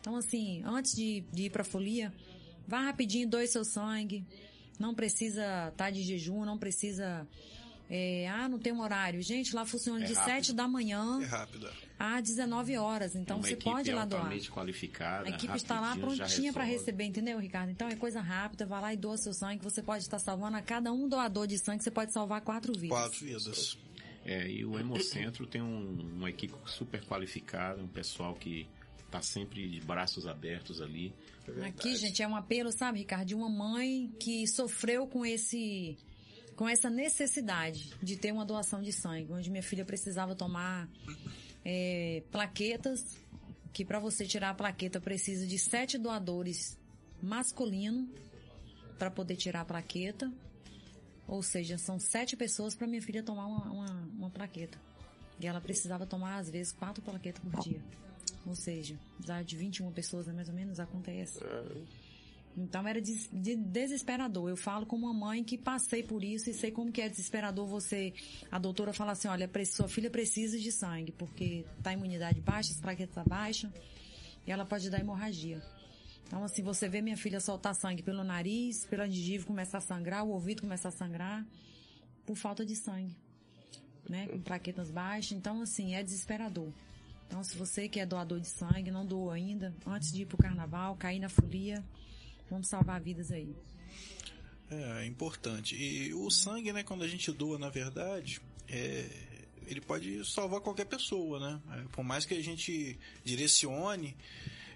Então, 0.00 0.14
assim, 0.14 0.62
antes 0.64 0.94
de, 0.94 1.24
de 1.32 1.46
ir 1.46 1.50
pra 1.50 1.64
folia, 1.64 2.12
vá 2.66 2.80
rapidinho, 2.80 3.28
doe 3.28 3.46
seu 3.46 3.64
sangue. 3.64 4.24
Não 4.78 4.94
precisa 4.94 5.68
estar 5.68 5.90
de 5.90 6.02
jejum, 6.02 6.44
não 6.44 6.58
precisa. 6.58 7.26
é, 7.88 8.28
ah, 8.28 8.48
não 8.48 8.58
tem 8.58 8.72
um 8.72 8.80
horário. 8.80 9.22
Gente, 9.22 9.54
lá 9.54 9.64
funciona 9.64 10.04
É 10.04 10.06
de 10.06 10.12
rápido. 10.12 10.34
7 10.34 10.52
da 10.52 10.66
manhã 10.68 11.20
É 11.22 11.26
às 11.98 12.22
19 12.24 12.76
horas. 12.76 13.14
Então, 13.14 13.38
Uma 13.38 13.46
você 13.46 13.56
pode 13.56 13.90
ir 13.90 13.94
lá 13.94 14.04
doar. 14.04 14.28
qualificada. 14.52 15.26
A 15.26 15.30
equipe 15.30 15.56
está 15.56 15.80
lá 15.80 15.96
prontinha 15.96 16.52
para 16.52 16.64
receber, 16.64 17.04
entendeu, 17.04 17.38
Ricardo? 17.38 17.70
Então 17.70 17.88
é 17.88 17.94
coisa 17.96 18.20
rápida, 18.20 18.66
vai 18.66 18.80
lá 18.82 18.92
e 18.92 18.96
doa 18.96 19.16
seu 19.16 19.32
sangue. 19.32 19.62
Você 19.62 19.82
pode 19.82 20.02
estar 20.02 20.18
salvando 20.18 20.56
a 20.56 20.62
cada 20.62 20.92
um 20.92 21.08
doador 21.08 21.46
de 21.46 21.56
sangue, 21.58 21.82
você 21.82 21.90
pode 21.90 22.12
salvar 22.12 22.40
quatro 22.42 22.72
vidas. 22.74 22.88
Quatro 22.98 23.24
vidas. 23.24 23.78
É, 24.24 24.50
e 24.50 24.64
o 24.64 24.76
Hemocentro 24.78 25.46
tem 25.46 25.62
um- 25.62 26.00
uma 26.16 26.28
equipe 26.28 26.52
super 26.66 27.02
qualificada, 27.04 27.80
um 27.80 27.86
pessoal 27.86 28.34
que 28.34 28.66
está 29.16 29.22
sempre 29.22 29.68
de 29.68 29.80
braços 29.80 30.26
abertos 30.26 30.80
ali. 30.80 31.14
Aqui, 31.66 31.96
gente, 31.96 32.22
é 32.22 32.28
um 32.28 32.36
apelo, 32.36 32.70
sabe, 32.72 32.98
Ricardo, 33.00 33.26
de 33.26 33.34
uma 33.34 33.48
mãe 33.48 34.12
que 34.20 34.46
sofreu 34.46 35.06
com 35.06 35.24
esse 35.24 35.96
com 36.54 36.66
essa 36.66 36.88
necessidade 36.88 37.92
de 38.02 38.16
ter 38.16 38.32
uma 38.32 38.44
doação 38.44 38.80
de 38.80 38.90
sangue, 38.90 39.30
onde 39.30 39.50
minha 39.50 39.62
filha 39.62 39.84
precisava 39.84 40.34
tomar 40.34 40.88
é, 41.62 42.22
plaquetas, 42.32 43.18
que 43.74 43.84
para 43.84 43.98
você 43.98 44.24
tirar 44.24 44.50
a 44.50 44.54
plaqueta 44.54 44.98
precisa 44.98 45.46
de 45.46 45.58
sete 45.58 45.98
doadores 45.98 46.78
masculino 47.22 48.08
para 48.98 49.10
poder 49.10 49.36
tirar 49.36 49.60
a 49.60 49.64
plaqueta. 49.66 50.32
Ou 51.28 51.42
seja, 51.42 51.76
são 51.76 51.98
sete 51.98 52.36
pessoas 52.36 52.74
para 52.74 52.86
minha 52.86 53.02
filha 53.02 53.22
tomar 53.22 53.46
uma, 53.46 53.70
uma, 53.70 54.10
uma 54.16 54.30
plaqueta. 54.30 54.80
E 55.38 55.46
ela 55.46 55.60
precisava 55.60 56.06
tomar, 56.06 56.38
às 56.38 56.48
vezes, 56.48 56.72
quatro 56.72 57.02
plaquetas 57.02 57.42
por 57.42 57.60
dia. 57.60 57.82
Ou 58.46 58.54
seja, 58.54 58.96
já 59.26 59.42
de 59.42 59.56
21 59.56 59.90
pessoas, 59.92 60.26
né, 60.26 60.32
mais 60.32 60.48
ou 60.48 60.54
menos, 60.54 60.78
acontece. 60.78 61.38
Então 62.56 62.86
era 62.88 63.00
des- 63.00 63.28
de- 63.32 63.56
desesperador. 63.56 64.48
Eu 64.48 64.56
falo 64.56 64.86
como 64.86 65.06
uma 65.06 65.12
mãe 65.12 65.44
que 65.44 65.58
passei 65.58 66.02
por 66.02 66.24
isso 66.24 66.48
e 66.48 66.54
sei 66.54 66.70
como 66.70 66.90
que 66.90 67.02
é 67.02 67.08
desesperador 67.08 67.66
você, 67.66 68.14
a 68.50 68.58
doutora 68.58 68.92
fala 68.94 69.12
assim, 69.12 69.28
olha, 69.28 69.50
sua 69.66 69.88
filha 69.88 70.08
precisa 70.08 70.58
de 70.58 70.72
sangue, 70.72 71.12
porque 71.12 71.66
tá 71.82 71.90
a 71.90 71.92
imunidade 71.92 72.40
baixa, 72.40 72.72
as 72.72 72.80
plaquetas 72.80 73.24
baixas, 73.26 73.70
e 74.46 74.50
ela 74.50 74.64
pode 74.64 74.88
dar 74.88 75.00
hemorragia. 75.00 75.60
Então, 76.26 76.42
assim, 76.42 76.62
você 76.62 76.88
vê 76.88 77.02
minha 77.02 77.16
filha 77.16 77.40
soltar 77.40 77.74
sangue 77.74 78.02
pelo 78.02 78.24
nariz, 78.24 78.86
pela 78.86 79.06
gengiva 79.06 79.44
começar 79.46 79.78
a 79.78 79.80
sangrar, 79.82 80.24
o 80.24 80.30
ouvido 80.30 80.62
começar 80.62 80.88
a 80.88 80.92
sangrar, 80.92 81.46
por 82.24 82.36
falta 82.36 82.64
de 82.64 82.74
sangue, 82.74 83.14
né? 84.08 84.26
Com 84.28 84.40
plaquetas 84.40 84.90
baixas. 84.90 85.32
Então, 85.32 85.60
assim, 85.60 85.94
é 85.94 86.02
desesperador. 86.02 86.72
Então, 87.26 87.42
se 87.42 87.56
você 87.56 87.88
que 87.88 88.00
é 88.00 88.06
doador 88.06 88.40
de 88.40 88.48
sangue, 88.48 88.90
não 88.90 89.04
doou 89.04 89.30
ainda, 89.30 89.74
antes 89.86 90.12
de 90.12 90.22
ir 90.22 90.26
pro 90.26 90.36
carnaval, 90.36 90.96
cair 90.96 91.18
na 91.18 91.28
folia, 91.28 91.84
vamos 92.50 92.68
salvar 92.68 93.00
vidas 93.00 93.30
aí. 93.30 93.54
É, 94.70 95.02
é 95.02 95.06
importante. 95.06 95.76
E 95.76 96.14
o 96.14 96.30
sangue, 96.30 96.72
né, 96.72 96.82
quando 96.82 97.02
a 97.02 97.08
gente 97.08 97.30
doa, 97.32 97.58
na 97.58 97.68
verdade, 97.68 98.40
é, 98.68 99.08
ele 99.66 99.80
pode 99.80 100.24
salvar 100.24 100.60
qualquer 100.60 100.86
pessoa, 100.86 101.38
né? 101.38 101.60
É, 101.72 101.88
por 101.92 102.04
mais 102.04 102.24
que 102.24 102.34
a 102.34 102.42
gente 102.42 102.98
direcione, 103.24 104.16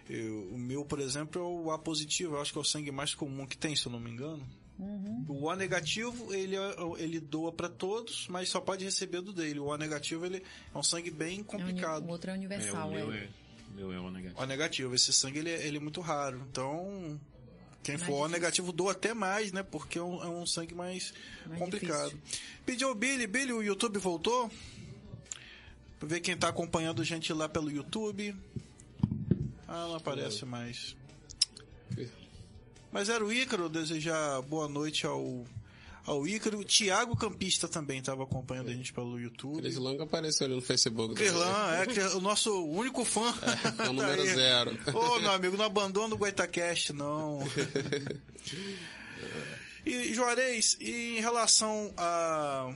eu, 0.08 0.48
o 0.52 0.58
meu, 0.58 0.84
por 0.84 1.00
exemplo, 1.00 1.40
é 1.40 1.44
o 1.44 1.70
A 1.70 1.78
positivo, 1.78 2.34
eu 2.34 2.40
acho 2.40 2.52
que 2.52 2.58
é 2.58 2.60
o 2.60 2.64
sangue 2.64 2.90
mais 2.90 3.14
comum 3.14 3.46
que 3.46 3.56
tem, 3.56 3.74
se 3.76 3.86
eu 3.86 3.92
não 3.92 4.00
me 4.00 4.10
engano. 4.10 4.46
Uhum. 4.80 5.24
O 5.28 5.44
O 5.46 5.54
negativo, 5.54 6.32
ele, 6.34 6.56
é- 6.56 6.74
ele 6.98 7.20
doa 7.20 7.52
para 7.52 7.68
todos, 7.68 8.26
mas 8.28 8.48
só 8.48 8.60
pode 8.60 8.84
receber 8.84 9.20
do 9.20 9.32
dele. 9.32 9.58
O 9.60 9.66
O 9.66 9.76
negativo, 9.76 10.24
ele 10.24 10.42
é 10.74 10.78
um 10.78 10.82
sangue 10.82 11.10
bem 11.10 11.40
É 11.40 11.44
complicado. 11.44 12.06
O 12.06 12.08
outro 12.10 12.30
é 12.30 12.32
É, 12.32 12.36
o 12.36 12.38
universal, 12.38 12.90
meu 12.90 13.12
é. 13.12 13.18
é, 13.18 13.28
o 13.70 13.74
meu 13.74 13.92
é 13.92 14.00
o 14.00 14.10
negativo. 14.10 14.42
O 14.42 14.46
negativo, 14.46 14.94
esse 14.94 15.12
sangue 15.12 15.38
ele, 15.40 15.50
é- 15.50 15.66
ele 15.66 15.76
é 15.76 15.80
muito 15.80 16.00
raro. 16.00 16.42
Então, 16.50 17.20
quem 17.82 17.96
Mais 17.96 18.06
for 18.06 18.12
O 18.12 18.16
difícil. 18.16 18.28
negativo 18.30 18.72
doa 18.72 18.92
até 18.92 19.12
mais, 19.12 19.52
né? 19.52 19.62
Porque 19.62 19.98
é 19.98 20.02
um, 20.02 20.22
é 20.22 20.28
um 20.28 20.46
sangue 20.46 20.74
mais, 20.74 21.12
Mais 21.46 21.58
complicado. 21.58 22.10
difícil. 22.14 22.40
Pediu 22.64 22.90
o 22.90 22.94
Billy, 22.94 23.26
Billy, 23.26 23.52
o 23.52 23.62
YouTube 23.62 23.98
voltou? 23.98 24.50
Pra 25.98 26.08
ver 26.08 26.20
quem 26.20 26.34
tá 26.36 26.48
acompanhando 26.48 27.02
a 27.02 27.04
gente 27.04 27.30
lá 27.34 27.46
pelo 27.48 27.70
YouTube. 27.70 28.34
Ah, 29.68 29.86
não 29.88 29.96
aparece 29.96 30.44
mais. 30.46 30.96
Mas 32.92 33.08
era 33.08 33.24
o 33.24 33.32
Ícaro, 33.32 33.68
desejar 33.68 34.42
boa 34.42 34.68
noite 34.68 35.06
ao, 35.06 35.44
ao 36.04 36.26
Ícaro. 36.26 36.58
O 36.58 36.64
Thiago 36.64 37.16
Campista 37.16 37.68
também 37.68 38.00
estava 38.00 38.24
acompanhando 38.24 38.68
a 38.68 38.72
gente 38.72 38.92
pelo 38.92 39.18
YouTube. 39.18 39.60
Cris 39.60 39.76
Lang 39.76 40.02
apareceu 40.02 40.46
ali 40.46 40.56
no 40.56 40.62
Facebook. 40.62 41.14
Crislan, 41.14 41.74
é 41.74 41.86
que 41.86 42.00
é 42.00 42.08
o 42.08 42.20
nosso 42.20 42.52
único 42.66 43.04
fã. 43.04 43.32
É 43.78 43.88
o 43.88 43.92
número 43.94 44.24
Tá 44.24 44.34
zero. 44.34 44.78
Ô, 44.92 45.20
meu 45.20 45.30
amigo, 45.30 45.56
não 45.56 45.64
abandona 45.64 46.14
o 46.14 46.18
Goitacast, 46.18 46.92
não. 46.92 47.40
E, 49.84 50.12
Juarez, 50.12 50.76
em 50.78 51.20
relação 51.20 51.92
a 51.96 52.70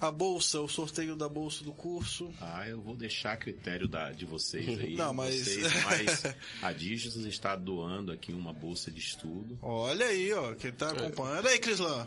a 0.00 0.10
bolsa, 0.10 0.60
o 0.60 0.68
sorteio 0.68 1.16
da 1.16 1.28
bolsa 1.28 1.64
do 1.64 1.72
curso, 1.72 2.30
Ah, 2.40 2.68
eu 2.68 2.80
vou 2.80 2.94
deixar 2.96 3.32
a 3.32 3.36
critério 3.36 3.88
da, 3.88 4.12
de 4.12 4.24
vocês 4.24 4.68
aí. 4.78 4.94
Não, 4.96 5.12
mas- 5.12 5.34
Vocês, 5.36 5.84
mas 5.84 6.24
a 6.62 6.72
Digitos 6.72 7.24
está 7.24 7.56
doando 7.56 8.12
aqui 8.12 8.32
uma 8.32 8.52
bolsa 8.52 8.90
de 8.90 9.00
estudo. 9.00 9.58
olha 9.62 10.06
aí, 10.06 10.32
ó, 10.32 10.54
quem 10.54 10.70
tá 10.72 10.90
acompanhando. 10.90 11.46
Aí, 11.48 11.58
Crislan. 11.58 12.06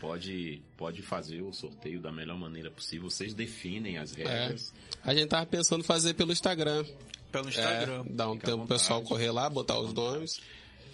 Pode, 0.00 0.60
pode 0.76 1.00
fazer 1.02 1.40
o 1.40 1.52
sorteio 1.52 2.00
da 2.00 2.12
melhor 2.12 2.36
maneira 2.38 2.70
possível. 2.70 3.08
Vocês 3.10 3.32
definem 3.32 3.96
as 3.98 4.16
É. 4.16 4.24
regras. 4.24 4.72
A 5.02 5.14
gente 5.14 5.28
tava 5.28 5.46
pensando 5.46 5.80
em 5.80 5.84
fazer 5.84 6.12
pelo 6.14 6.32
Instagram. 6.32 6.84
Pelo 7.32 7.48
Instagram. 7.48 8.04
É, 8.06 8.12
dar 8.12 8.30
um 8.30 8.34
Fica 8.34 8.46
tempo 8.46 8.58
pro 8.66 8.76
pessoal 8.76 9.02
correr 9.02 9.30
lá, 9.30 9.48
botar 9.48 9.78
os 9.80 9.92
nomes. 9.94 10.38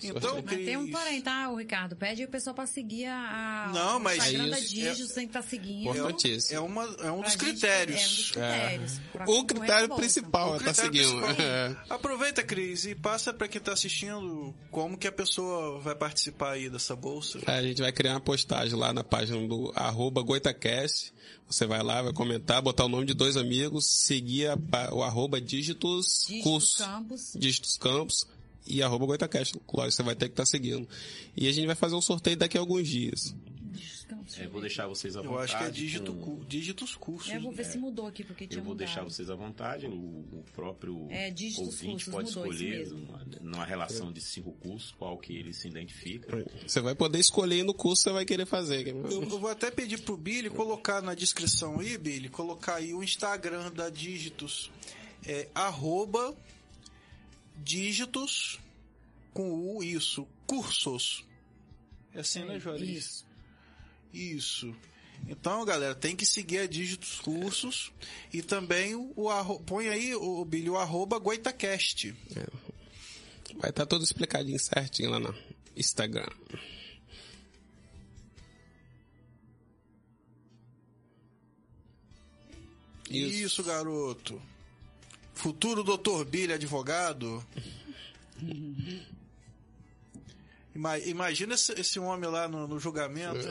Então, 0.03 0.43
Mas 0.45 0.57
tem 0.65 0.77
um 0.77 0.91
porém, 0.91 1.21
tá, 1.21 1.49
o 1.51 1.57
Ricardo? 1.57 1.95
Pede 1.97 2.25
o 2.25 2.29
pessoal 2.29 2.55
pra 2.55 2.67
seguir 2.67 3.07
a, 3.07 3.69
a 3.69 3.73
Não, 3.73 4.01
mas 4.01 4.19
Instagram 4.19 4.47
é 4.47 4.51
da 4.51 4.57
tem 5.15 5.25
que 5.25 5.31
estar 5.31 5.43
seguindo. 5.43 5.89
É, 6.53 6.61
uma, 6.61 6.85
é 7.01 7.11
um 7.11 7.21
dos 7.21 7.37
critérios. 7.37 8.01
É 8.01 8.05
um 8.05 8.07
dos 8.17 8.31
critérios. 8.31 9.01
pra 9.13 9.25
O 9.31 9.41
à 9.41 9.45
critério 9.45 9.89
bolsa. 9.89 10.01
principal 10.03 10.53
O 10.53 10.57
é 10.57 10.59
tá 10.61 10.75
seguindo. 10.75 11.21
principal. 11.23 11.47
É. 11.47 11.77
Aproveita, 11.91 12.43
Cris, 12.43 12.85
e 12.87 12.95
passa 12.95 13.33
para 13.33 13.49
quem 13.49 13.61
tá 13.61 13.73
assistindo 13.73 14.55
como 14.71 14.97
que 14.99 15.07
a 15.07 15.13
pessoa 15.13 15.79
vai 15.81 15.95
participar 15.95 16.53
aí 16.53 16.69
dessa 16.69 16.97
bolsa. 16.97 17.39
É, 17.47 17.53
A 17.59 17.63
gente 17.63 17.81
vai 17.81 17.93
criar 17.93 18.13
uma 18.13 18.21
postagem 18.21 18.77
lá 18.79 18.93
na 18.93 19.05
página 19.05 19.47
do 19.47 19.73
arroba 19.75 20.23
Goitacast. 20.23 21.13
Você 21.47 21.67
vai 21.67 21.83
lá, 21.83 22.01
vai 22.03 22.13
comentar, 22.13 22.63
botar 22.63 22.85
o 22.85 22.89
nome 22.89 23.05
de 23.05 23.15
dois 23.15 23.37
amigos, 23.37 23.87
seguir 23.87 24.49
a 24.49 24.57
o 24.93 25.03
arroba 25.03 25.41
dígitos, 25.41 26.25
Dígitos 26.27 26.43
curso, 26.43 26.79
Campos. 26.79 27.33
dígitos 27.37 27.77
campos 27.77 28.27
e 28.67 28.83
arroba 28.83 29.07
Goitacast. 29.07 29.55
Lógico, 29.73 29.93
você 29.93 30.03
vai 30.03 30.15
ter 30.15 30.27
que 30.27 30.33
estar 30.33 30.47
seguindo. 30.47 30.89
E 31.37 31.49
a 31.49 31.53
gente 31.53 31.67
vai 31.67 31.77
fazer 31.77 31.95
um 31.95 32.01
sorteio 32.03 32.37
daqui 32.37 32.57
a 32.57 32.61
alguns 32.61 32.87
dias. 32.89 33.35
É, 34.39 34.47
vou 34.47 34.61
deixar 34.61 34.87
vocês 34.87 35.17
à 35.17 35.21
Eu 35.21 35.25
vontade. 35.31 35.45
acho 35.45 35.59
que 35.59 35.65
é 35.65 35.71
dígito, 35.71 36.13
com- 36.15 36.39
dígitos 36.47 36.95
cursos. 36.95 37.33
É, 37.33 37.37
eu 37.37 37.43
vou 37.43 37.53
ver 37.53 37.65
se 37.65 37.77
mudou 37.79 38.07
aqui, 38.07 38.23
porque 38.23 38.47
tinha 38.47 38.61
Eu 38.61 38.65
vou 38.65 38.75
mudado. 38.75 38.87
deixar 38.87 39.03
vocês 39.03 39.29
à 39.29 39.35
vontade. 39.35 39.87
O, 39.87 39.91
o 39.93 40.45
próprio 40.55 41.07
É, 41.11 41.29
ouvinte 41.29 41.55
cursos, 41.57 42.05
pode 42.09 42.29
escolher 42.29 42.89
numa, 42.91 43.27
numa 43.41 43.65
relação 43.65 44.13
de 44.13 44.21
cinco 44.21 44.53
cursos 44.53 44.93
qual 44.93 45.19
que 45.19 45.35
ele 45.35 45.53
se 45.53 45.67
identifica. 45.67 46.45
Você 46.67 46.81
vai 46.81 46.95
poder 46.95 47.19
escolher 47.19 47.63
no 47.65 47.75
curso 47.75 48.03
que 48.05 48.11
você 48.11 48.15
vai 48.15 48.25
querer 48.25 48.47
fazer. 48.47 48.87
Eu, 48.89 49.03
eu 49.11 49.39
vou 49.41 49.49
até 49.51 49.71
pedir 49.71 49.99
pro 50.03 50.17
Billy 50.17 50.51
colocar 50.51 51.03
na 51.03 51.15
descrição 51.15 51.81
aí, 51.81 51.97
Billy, 51.99 52.29
colocar 52.29 52.77
aí 52.77 52.95
o 52.95 53.03
Instagram 53.03 53.73
da 53.73 53.89
Dígitos. 53.91 54.71
É 55.27 55.49
arroba 55.55 56.35
dígitos 57.57 58.59
com 59.33 59.77
o 59.77 59.83
isso, 59.83 60.27
cursos. 60.47 61.25
É 62.15 62.21
assim, 62.21 62.45
né? 62.45 62.59
Isso. 62.81 63.25
Isso. 64.13 64.77
Então, 65.29 65.65
galera, 65.65 65.95
tem 65.95 66.15
que 66.17 66.27
seguir 66.27 66.59
a 66.59 66.67
Dígitos 66.67 67.21
Cursos 67.21 67.93
e 68.33 68.43
também 68.43 68.95
o, 68.95 69.13
o 69.17 69.31
arro- 69.31 69.61
põe 69.61 69.89
aí 69.89 70.15
o 70.15 70.45
Billy 70.45 70.69
o 70.69 70.77
arroba 70.77 71.19
Goitacast. 71.19 72.13
Vai 73.57 73.71
estar 73.71 73.87
tudo 73.87 74.03
explicadinho 74.05 74.59
certinho 74.59 75.11
lá 75.11 75.21
no 75.21 75.35
Instagram. 75.77 76.27
Isso. 83.11 83.63
garoto. 83.63 84.41
Futuro 85.43 85.83
doutor 85.83 86.25
Billy, 86.25 86.53
advogado. 86.53 87.45
Ima- 90.73 90.99
Imagina 91.01 91.55
esse, 91.55 91.73
esse 91.73 91.99
homem 91.99 92.31
lá 92.31 92.47
no, 92.49 92.69
no 92.69 92.79
julgamento. 92.79 93.41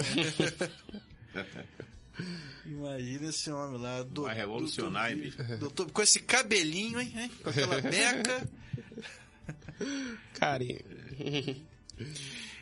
Imagina 2.66 3.30
esse 3.30 3.52
homem 3.52 3.82
lá. 3.82 4.04
do- 4.04 4.24
Vai 4.24 4.36
revolucionar, 4.36 5.14
doutor. 5.18 5.58
Doutor, 5.58 5.92
com 5.92 6.02
esse 6.02 6.22
cabelinho, 6.22 7.00
hein? 7.02 7.12
hein? 7.16 7.32
Com 7.44 7.50
aquela 7.50 7.80
beca. 7.84 8.50
Carinho. 10.36 10.80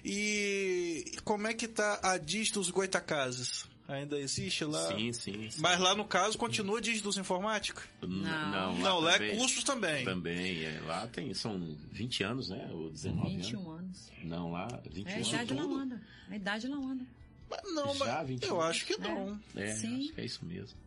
E 0.04 1.06
como 1.24 1.46
é 1.48 1.54
que 1.54 1.68
tá 1.68 2.00
a 2.02 2.18
Dígitos 2.18 2.72
Goitacazes? 2.72 3.66
Ainda 3.90 4.18
existe 4.20 4.64
lá? 4.66 4.88
Sim, 4.88 5.12
sim. 5.12 5.50
sim. 5.50 5.60
Mas 5.62 5.80
lá 5.80 5.96
no 5.96 6.06
caso 6.06 6.38
continua 6.38 6.80
Dígitos 6.80 7.18
Informática? 7.18 7.82
Não. 8.02 8.10
Não, 8.52 8.78
Não, 8.78 9.00
lá 9.00 9.16
é 9.16 9.18
também- 9.18 9.38
cursos 9.38 9.64
também. 9.64 10.06
Também, 10.06 10.64
é, 10.64 10.80
lá 10.86 11.08
tem, 11.08 11.34
são 11.34 11.60
20 11.92 12.24
anos, 12.24 12.50
né? 12.50 12.70
Ou 12.72 12.90
19 12.92 13.36
21 13.38 13.60
anos. 13.72 13.80
anos. 13.80 14.12
Não, 14.24 14.52
lá 14.52 14.68
21 14.92 15.08
É, 15.10 15.12
a 15.12 15.16
anos. 15.16 15.28
idade 15.30 15.54
lá 15.56 15.62
tudo? 15.64 15.76
anda. 15.76 16.02
A 16.30 16.36
idade 16.36 16.68
lá 16.68 16.78
anda. 16.78 17.06
Mas 17.50 17.62
não, 17.74 17.96
Já, 17.96 18.06
mas 18.06 18.28
21? 18.28 18.48
eu 18.50 18.62
acho 18.62 18.86
que 18.86 18.98
não. 18.98 19.40
É, 19.56 19.74
Sim. 19.74 20.04
acho 20.04 20.14
que 20.14 20.22
é 20.22 20.26
isso 20.26 20.46
mesmo. 20.46 20.78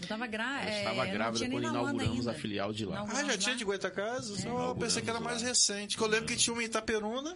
Eu 0.00 0.06
tava 0.06 0.26
grávida. 0.26 0.70
Eu 0.70 0.74
é, 0.74 0.78
estava 0.78 1.04
não 1.04 1.12
grávida 1.12 1.46
quando 1.50 1.62
inauguramos 1.66 2.28
a 2.28 2.34
filial 2.34 2.72
de 2.72 2.84
lá. 2.84 2.96
Não. 2.96 3.06
Ah, 3.10 3.24
já 3.24 3.36
tinha 3.38 3.52
lá. 3.52 3.58
de 3.58 3.64
Goitacazes? 3.64 4.44
Não, 4.44 4.68
eu 4.68 4.74
pensei 4.76 5.02
que 5.02 5.10
era 5.10 5.20
mais 5.20 5.42
lá. 5.42 5.48
recente. 5.48 5.96
Que 5.96 6.02
eu 6.02 6.06
lembro 6.06 6.26
que 6.26 6.36
tinha 6.36 6.52
uma 6.54 6.62
em 6.62 6.66
Itaperuna, 6.66 7.34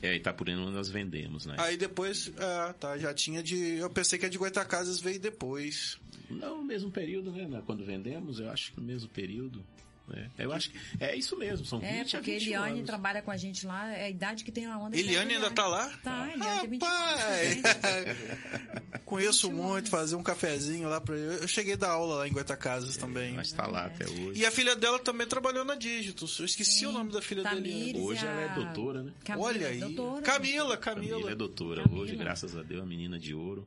É, 0.00 0.14
Itapurena 0.14 0.70
nós 0.70 0.88
vendemos, 0.88 1.46
né? 1.46 1.56
aí 1.58 1.76
depois, 1.76 2.32
ah, 2.38 2.74
tá, 2.78 2.96
já 2.98 3.12
tinha 3.12 3.42
de... 3.42 3.78
Eu 3.78 3.90
pensei 3.90 4.18
que 4.18 4.26
a 4.26 4.28
de 4.28 4.38
Goitacazes 4.38 5.00
veio 5.00 5.18
depois. 5.18 5.98
Não, 6.30 6.58
no 6.58 6.64
mesmo 6.64 6.90
período, 6.90 7.32
né? 7.32 7.62
Quando 7.66 7.84
vendemos, 7.84 8.38
eu 8.38 8.50
acho 8.50 8.72
que 8.72 8.80
no 8.80 8.86
mesmo 8.86 9.08
período. 9.08 9.64
Né? 10.08 10.30
Eu 10.38 10.52
acho 10.52 10.70
que 10.70 10.78
é 11.00 11.14
isso 11.16 11.36
mesmo, 11.36 11.64
são 11.66 11.78
20 11.78 11.88
É, 11.88 12.00
a 12.00 12.04
porque 12.04 12.32
21 12.32 12.46
Eliane 12.50 12.72
anos. 12.78 12.86
trabalha 12.86 13.22
com 13.22 13.30
a 13.30 13.36
gente 13.36 13.66
lá, 13.66 13.88
é 13.92 14.04
a 14.04 14.10
idade 14.10 14.44
que 14.44 14.50
tem 14.52 14.66
a 14.66 14.78
Wanda. 14.78 14.96
Eliane 14.96 15.34
ainda 15.34 15.50
tá 15.50 15.66
lá? 15.66 15.88
Tá, 16.02 16.28
Eliane 16.32 16.60
tem 16.60 16.70
21 16.70 16.86
Rapaz! 16.88 17.62
anos. 17.84 19.02
Conheço 19.04 19.50
muito, 19.50 19.88
fazer 19.88 20.16
um 20.16 20.22
cafezinho 20.22 20.88
lá 20.88 21.00
pra 21.00 21.14
eu. 21.16 21.32
Eu 21.32 21.48
cheguei 21.48 21.76
da 21.76 21.88
aula 21.90 22.16
lá 22.16 22.28
em 22.28 22.32
Goitacazes 22.32 22.96
também. 22.96 23.32
Mas 23.34 23.52
tá 23.52 23.66
lá 23.66 23.86
até 23.86 24.04
hoje. 24.06 24.40
E 24.40 24.44
a 24.44 24.50
filha 24.50 24.76
dela 24.76 24.98
também 24.98 25.26
trabalhou 25.26 25.64
na 25.64 25.74
Dígitos. 25.74 26.38
Eu 26.38 26.44
esqueci 26.44 26.84
o 26.86 26.92
nome 26.92 27.10
da 27.12 27.22
filha 27.22 27.42
da 27.42 27.54
Eliane. 27.54 27.98
Hoje 27.98 28.26
ela 28.26 28.40
é 28.40 28.48
a- 28.50 28.54
doutora, 28.54 29.02
né? 29.02 29.12
Camila, 29.24 29.46
Olha 29.46 29.68
aí. 29.68 29.78
doutora. 29.80 30.22
Camila, 30.22 30.76
Camila 30.76 31.10
Camila. 31.12 31.30
é 31.30 31.34
doutora 31.34 31.82
Camila. 31.84 32.02
hoje, 32.02 32.16
graças 32.16 32.56
a 32.56 32.62
Deus, 32.62 32.82
a 32.82 32.86
menina 32.86 33.18
de 33.18 33.34
ouro. 33.34 33.66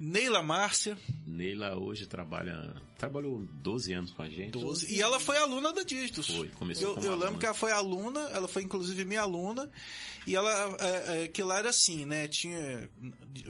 Neila 0.00 0.42
Márcia, 0.42 0.96
Neila 1.26 1.78
hoje 1.78 2.06
trabalha. 2.06 2.74
Trabalhou 2.98 3.46
12 3.62 3.92
anos 3.92 4.10
com 4.10 4.22
a 4.22 4.28
gente. 4.28 4.50
12. 4.50 4.92
E 4.94 5.00
ela 5.00 5.18
foi 5.18 5.38
aluna 5.38 5.72
da 5.72 5.82
Dígitos. 5.82 6.26
Foi, 6.26 6.48
começou 6.48 6.96
Eu, 6.96 7.02
eu 7.02 7.16
lembro 7.16 7.38
que 7.38 7.46
ela 7.46 7.54
foi 7.54 7.72
aluna, 7.72 8.20
ela 8.32 8.48
foi 8.48 8.62
inclusive 8.62 9.04
minha 9.04 9.22
aluna. 9.22 9.70
E 10.26 10.36
ela, 10.36 10.50
é, 10.78 11.24
é, 11.24 11.28
que 11.28 11.42
lá 11.42 11.58
era 11.58 11.70
assim, 11.70 12.04
né? 12.04 12.28
Tinha, 12.28 12.88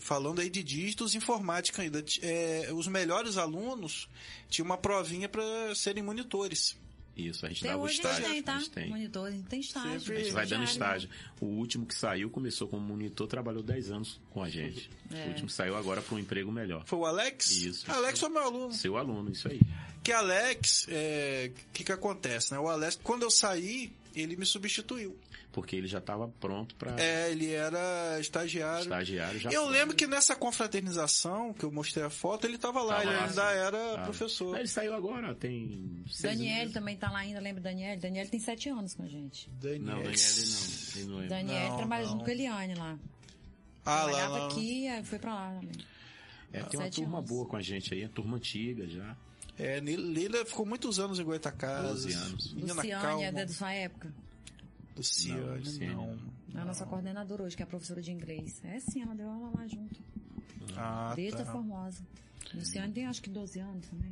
falando 0.00 0.40
aí 0.40 0.48
de 0.48 0.62
dígitos, 0.62 1.14
informática 1.14 1.82
ainda. 1.82 2.04
é, 2.22 2.70
os 2.72 2.86
melhores 2.86 3.36
alunos 3.36 4.08
tinham 4.48 4.66
uma 4.66 4.78
provinha 4.78 5.28
para 5.28 5.74
serem 5.74 6.02
monitores. 6.02 6.76
Isso, 7.28 7.44
a 7.46 7.48
gente 7.48 7.58
Até 7.60 7.68
dava 7.68 7.80
o 7.82 7.84
hoje 7.84 7.94
estágio. 7.94 8.24
a 8.24 8.28
gente 8.28 8.32
tem, 8.34 8.42
tá? 8.42 8.54
A 8.54 8.58
gente 8.58 8.70
tem. 8.70 8.88
Monitor, 8.88 9.26
a 9.26 9.30
gente 9.30 9.46
tem 9.48 9.60
estágio. 9.60 10.00
Sempre- 10.00 10.16
A 10.16 10.18
gente 10.24 10.32
vai 10.32 10.46
dando 10.46 10.64
estagiário. 10.64 11.04
estágio. 11.04 11.10
O 11.40 11.46
último 11.46 11.86
que 11.86 11.94
saiu 11.94 12.30
começou 12.30 12.68
como 12.68 12.82
monitor, 12.82 13.26
trabalhou 13.26 13.62
10 13.62 13.90
anos 13.90 14.20
com 14.30 14.42
a 14.42 14.48
gente. 14.48 14.90
É. 15.12 15.24
O 15.26 15.28
último 15.28 15.46
que 15.48 15.52
saiu 15.52 15.76
agora 15.76 16.00
para 16.02 16.14
um 16.14 16.18
emprego 16.18 16.50
melhor. 16.52 16.84
Foi 16.86 16.98
o 16.98 17.06
Alex? 17.06 17.50
Isso. 17.50 17.90
Alex 17.90 18.18
foi 18.20 18.28
meu 18.28 18.42
aluno. 18.42 18.72
Seu 18.72 18.96
aluno, 18.96 19.30
isso 19.30 19.48
aí. 19.48 19.60
Que 20.02 20.12
Alex, 20.12 20.86
o 20.88 21.72
que 21.72 21.84
que 21.84 21.92
acontece, 21.92 22.52
né? 22.52 22.58
O 22.58 22.68
Alex, 22.68 22.98
quando 23.02 23.22
eu 23.22 23.30
saí, 23.30 23.92
ele 24.14 24.36
me 24.36 24.44
substituiu. 24.46 25.18
Porque 25.52 25.74
ele 25.74 25.88
já 25.88 25.98
estava 25.98 26.28
pronto 26.40 26.74
para 26.76 26.94
É, 27.00 27.30
ele 27.32 27.50
era 27.52 28.18
estagiário. 28.20 28.82
estagiário. 28.82 29.40
Já 29.40 29.50
eu 29.50 29.64
foi. 29.64 29.72
lembro 29.72 29.96
que 29.96 30.06
nessa 30.06 30.36
confraternização, 30.36 31.52
que 31.52 31.64
eu 31.64 31.72
mostrei 31.72 32.04
a 32.04 32.10
foto, 32.10 32.46
ele 32.46 32.56
tava 32.56 32.82
lá, 32.82 32.96
Tava 32.98 33.02
ele 33.08 33.16
lá, 33.16 33.22
ainda 33.24 33.32
sim. 33.50 33.58
era 33.58 33.94
Ah, 33.94 34.04
professor. 34.04 34.56
Ele 34.58 34.68
saiu 34.68 34.94
agora, 34.94 35.34
tem 35.34 36.04
meses. 36.60 36.72
também 36.72 36.96
tá 36.96 37.10
lá 37.10 37.18
ainda, 37.20 37.40
lembra 37.40 37.60
Daniele? 37.62 38.00
Daniele 38.00 38.28
tem 38.28 38.38
sete 38.38 38.68
anos 38.68 38.94
com 38.94 39.02
a 39.02 39.08
gente. 39.08 39.50
Daniel. 39.50 39.80
Não, 39.80 40.02
Daniele 40.02 40.12
não. 40.14 40.96
Ele 40.96 41.04
não 41.10 41.22
é. 41.22 41.26
Daniele 41.26 41.68
Não, 41.70 41.76
trabalha 41.78 42.02
não. 42.04 42.10
junto 42.12 42.24
com 42.24 42.30
a 42.30 42.34
Eliane 42.34 42.74
lá. 42.76 42.98
Ah, 43.84 43.90
lá, 43.90 44.02
Trabalhava 44.04 44.38
lá. 44.38 44.46
aqui, 44.48 44.88
aí 44.88 45.04
foi 45.04 45.18
pra 45.18 45.34
lá 45.34 45.54
também. 45.54 45.72
É, 46.52 46.62
tem 46.64 46.80
uma 46.80 46.90
turma 46.90 47.18
anos. 47.18 47.30
boa 47.30 47.46
com 47.46 47.56
a 47.56 47.62
gente 47.62 47.92
aí, 47.94 48.04
a 48.04 48.08
turma 48.08 48.36
antiga 48.36 48.86
já. 48.86 49.16
É, 49.62 49.80
Lila 49.80 50.44
ficou 50.46 50.64
muitos 50.64 50.98
anos 50.98 51.18
em 51.18 51.24
Goitacazes. 51.24 52.04
12 52.04 52.12
anos. 52.14 52.54
Menina 52.54 52.74
Luciane 52.74 53.02
calma. 53.02 53.24
é 53.24 53.32
da 53.32 53.48
sua 53.48 53.72
época. 53.72 54.14
Luciane, 54.96 55.40
Não, 55.40 55.56
Luciane 55.56 55.94
não. 55.94 56.18
É 56.54 56.58
a 56.58 56.64
nossa 56.64 56.84
coordenadora 56.86 57.42
hoje, 57.44 57.56
que 57.56 57.62
é 57.62 57.64
a 57.64 57.68
professora 57.68 58.02
de 58.02 58.10
inglês. 58.10 58.60
É 58.64 58.80
sim, 58.80 59.02
ela 59.02 59.14
deu 59.14 59.28
aula 59.28 59.50
lá 59.56 59.66
junto. 59.66 60.00
Ah, 60.76 61.12
Desde 61.14 61.42
a 61.42 61.44
tá. 61.44 61.52
Formosa. 61.52 62.02
Luciane 62.54 62.92
tem 62.92 63.06
acho 63.06 63.22
que 63.22 63.30
12 63.30 63.60
anos 63.60 63.86
também. 63.86 64.10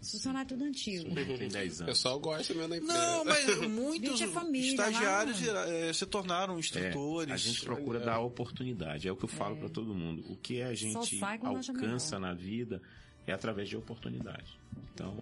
Os 0.00 0.12
funcionários 0.12 0.48
tudo 0.52 0.64
antigo. 0.64 1.12
Tem 1.14 1.48
10 1.48 1.80
O 1.80 1.82
anos. 1.82 1.94
pessoal 1.94 2.20
gosta 2.20 2.54
mesmo 2.54 2.68
da 2.68 2.76
empresa. 2.76 2.94
Não, 2.94 3.24
mas 3.24 3.56
muitos 3.68 4.20
é 4.20 4.26
família, 4.28 4.70
estagiários 4.70 5.42
eh, 5.42 5.92
se 5.92 6.06
tornaram 6.06 6.56
É, 6.56 6.60
instrutores. 6.60 7.32
a 7.32 7.36
gente 7.36 7.64
procura 7.64 7.98
dar 7.98 8.20
oportunidade, 8.20 9.08
é 9.08 9.12
o 9.12 9.16
que 9.16 9.24
eu 9.24 9.28
falo 9.28 9.56
pra 9.56 9.68
todo 9.68 9.92
mundo. 9.94 10.24
O 10.30 10.36
que 10.36 10.62
a 10.62 10.74
gente 10.74 10.96
alcança 11.42 12.18
na 12.20 12.34
vida 12.34 12.80
é 13.26 13.32
através 13.32 13.68
de 13.68 13.76
oportunidade. 13.76 14.56
Então, 14.94 15.16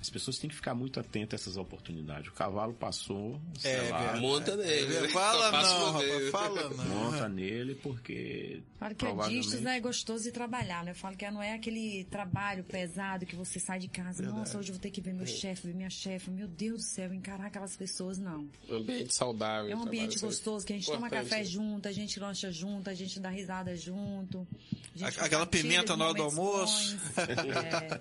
as 0.00 0.08
pessoas 0.08 0.38
têm 0.38 0.48
que 0.48 0.54
ficar 0.54 0.74
muito 0.76 1.00
atentas 1.00 1.40
a 1.40 1.42
essas 1.42 1.56
oportunidades. 1.56 2.28
O 2.30 2.32
cavalo 2.32 2.72
passou, 2.72 3.40
sei 3.58 3.72
É, 3.72 3.76
lá, 3.90 3.98
verdade. 3.98 4.20
Monta 4.20 4.56
nele. 4.56 4.96
É, 4.96 5.00
né? 5.02 5.08
Fala 5.08 5.50
não, 5.50 5.92
rapaz, 5.92 6.30
fala 6.30 6.70
não. 6.70 6.84
monta 6.84 7.28
nele 7.28 7.74
porque 7.74 8.62
Falo 8.78 8.94
que 8.94 9.04
a 9.04 9.08
provavelmente 9.08 9.42
Distos 9.48 9.66
é 9.66 9.80
gostoso 9.80 10.22
de 10.22 10.30
trabalhar, 10.30 10.84
né? 10.84 10.92
Eu 10.92 10.94
falo 10.94 11.16
que 11.16 11.28
não 11.30 11.42
é 11.42 11.52
aquele 11.52 12.04
trabalho 12.04 12.62
pesado 12.62 13.26
que 13.26 13.34
você 13.34 13.58
sai 13.58 13.80
de 13.80 13.88
casa. 13.88 14.22
Nossa, 14.22 14.56
hoje 14.56 14.68
eu 14.70 14.74
vou 14.74 14.80
ter 14.80 14.92
que 14.92 15.00
ver 15.00 15.12
meu 15.12 15.26
chefe, 15.26 15.66
ver 15.66 15.74
minha 15.74 15.90
chefe. 15.90 16.30
Meu 16.30 16.46
Deus 16.46 16.76
do 16.78 16.84
céu, 16.86 17.12
encarar 17.12 17.46
aquelas 17.46 17.76
pessoas, 17.76 18.18
não. 18.18 18.48
Um 18.70 18.76
ambiente 18.76 19.12
saudável. 19.12 19.68
É 19.72 19.74
um 19.76 19.82
ambiente 19.82 20.16
gostoso, 20.20 20.64
que 20.64 20.72
a 20.72 20.76
gente 20.76 20.86
toma 20.86 21.08
Importante. 21.08 21.28
café 21.28 21.42
junto, 21.44 21.88
a 21.88 21.92
gente 21.92 22.20
lancha 22.20 22.52
junto, 22.52 22.88
a 22.88 22.94
gente 22.94 23.18
dá 23.18 23.30
risada 23.30 23.74
junto. 23.76 24.46
a 24.94 24.98
gente 24.98 25.20
A- 25.20 25.24
aquela 25.24 25.44
pimenta 25.46 25.96
na 25.96 26.04
hora 26.06 26.14
do 26.14 26.22
almoço. 26.22 26.96
bons. 26.96 27.18
É. 27.18 27.98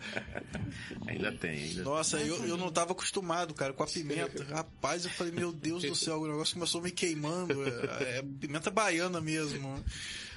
ainda 1.07 1.31
tem, 1.31 1.51
ainda 1.63 1.83
Nossa, 1.83 2.19
eu, 2.19 2.45
eu 2.45 2.57
não 2.57 2.71
tava 2.71 2.91
acostumado, 2.91 3.53
cara, 3.53 3.73
com 3.73 3.83
a 3.83 3.87
pimenta. 3.87 4.43
Rapaz, 4.45 5.05
eu 5.05 5.11
falei, 5.11 5.33
meu 5.33 5.51
Deus 5.51 5.83
do 5.83 5.95
céu, 5.95 6.21
o 6.21 6.27
negócio 6.27 6.53
começou 6.55 6.81
me 6.81 6.91
queimando. 6.91 7.63
É, 7.67 8.19
é 8.19 8.23
pimenta 8.39 8.69
baiana 8.71 9.19
mesmo. 9.21 9.83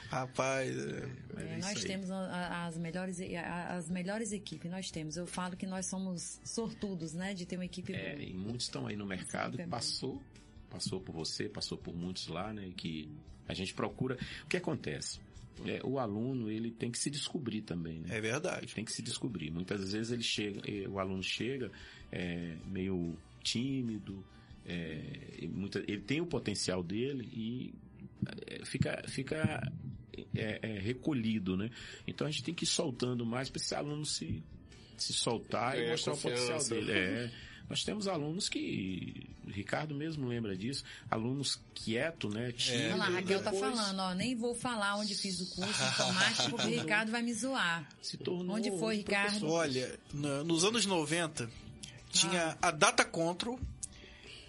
Rapaz, 0.08 0.76
é, 0.76 1.08
É, 1.36 1.54
é 1.54 1.56
nós 1.58 1.76
aí. 1.78 1.84
temos 1.84 2.10
as 2.10 2.76
melhores, 2.76 3.18
as 3.68 3.88
melhores 3.88 4.32
equipes, 4.32 4.68
nós 4.70 4.90
temos. 4.90 5.16
Eu 5.16 5.26
falo 5.26 5.56
que 5.56 5.66
nós 5.66 5.86
somos 5.86 6.40
sortudos, 6.44 7.12
né, 7.14 7.32
de 7.32 7.46
ter 7.46 7.56
uma 7.56 7.64
equipe 7.64 7.92
É, 7.94 8.14
boa. 8.16 8.22
e 8.24 8.32
muitos 8.34 8.64
estão 8.66 8.88
aí 8.88 8.96
no 8.96 9.06
mercado 9.06 9.56
que 9.56 9.66
passou, 9.68 10.20
passou 10.68 11.00
por 11.00 11.12
você, 11.14 11.48
passou 11.48 11.78
por 11.78 11.94
muitos 11.94 12.26
lá, 12.26 12.52
né? 12.52 12.72
Que 12.76 13.08
a 13.46 13.54
gente 13.54 13.72
procura. 13.72 14.18
O 14.44 14.48
que 14.48 14.56
acontece? 14.56 15.20
É, 15.66 15.80
o 15.84 15.98
aluno 15.98 16.50
ele 16.50 16.70
tem 16.70 16.90
que 16.90 16.98
se 16.98 17.10
descobrir 17.10 17.62
também, 17.62 18.00
né? 18.00 18.16
é 18.16 18.20
verdade. 18.20 18.74
tem 18.74 18.84
que 18.84 18.92
se 18.92 19.02
descobrir. 19.02 19.50
Muitas 19.50 19.92
vezes 19.92 20.12
ele 20.12 20.22
chega, 20.22 20.60
eh, 20.70 20.88
o 20.88 20.98
aluno 20.98 21.22
chega 21.22 21.70
é, 22.12 22.56
meio 22.66 23.16
tímido, 23.42 24.24
é, 24.66 25.46
muita- 25.48 25.80
ele 25.86 26.00
tem 26.00 26.20
o 26.20 26.26
potencial 26.26 26.82
dele 26.82 27.28
e 27.32 27.74
fica, 28.64 29.02
fica 29.08 29.72
é, 30.34 30.58
é, 30.62 30.78
recolhido, 30.78 31.56
né? 31.56 31.70
Então 32.06 32.26
a 32.26 32.30
gente 32.30 32.44
tem 32.44 32.54
que 32.54 32.64
ir 32.64 32.68
soltando 32.68 33.24
mais 33.24 33.48
para 33.48 33.60
esse 33.60 33.74
aluno 33.74 34.04
se, 34.04 34.42
se 34.96 35.12
soltar 35.12 35.78
e 35.78 35.88
mostrar 35.90 36.14
o 36.14 36.18
potencial 36.18 36.58
dele. 36.68 36.92
É, 36.92 37.30
nós 37.70 37.84
temos 37.84 38.08
alunos 38.08 38.48
que, 38.48 39.26
o 39.46 39.50
Ricardo 39.50 39.94
mesmo 39.94 40.26
lembra 40.26 40.56
disso, 40.56 40.82
alunos 41.10 41.58
quietos, 41.74 42.34
né? 42.34 42.50
Tímidos, 42.52 42.86
Olha 42.86 42.96
lá, 42.96 43.06
a 43.06 43.10
Raquel 43.10 43.42
tá 43.42 43.50
depois 43.52 43.74
falando, 43.74 43.98
ó, 44.00 44.12
nem 44.14 44.34
vou 44.36 44.54
falar 44.54 44.96
onde 44.96 45.14
fiz 45.14 45.40
o 45.40 45.46
curso 45.54 45.72
de 45.80 45.88
informática 45.88 46.50
porque 46.50 46.66
o 46.66 46.80
Ricardo 46.80 47.12
vai 47.12 47.22
me 47.22 47.32
zoar. 47.32 47.88
Se 48.02 48.16
tornou 48.18 48.56
Onde 48.56 48.70
foi, 48.76 48.96
Ricardo? 48.96 49.48
Olha, 49.48 49.98
nos 50.12 50.64
anos 50.64 50.84
90, 50.84 51.48
tinha 52.10 52.58
Ah. 52.60 52.68
a 52.68 52.70
Data 52.72 53.04
Control 53.04 53.58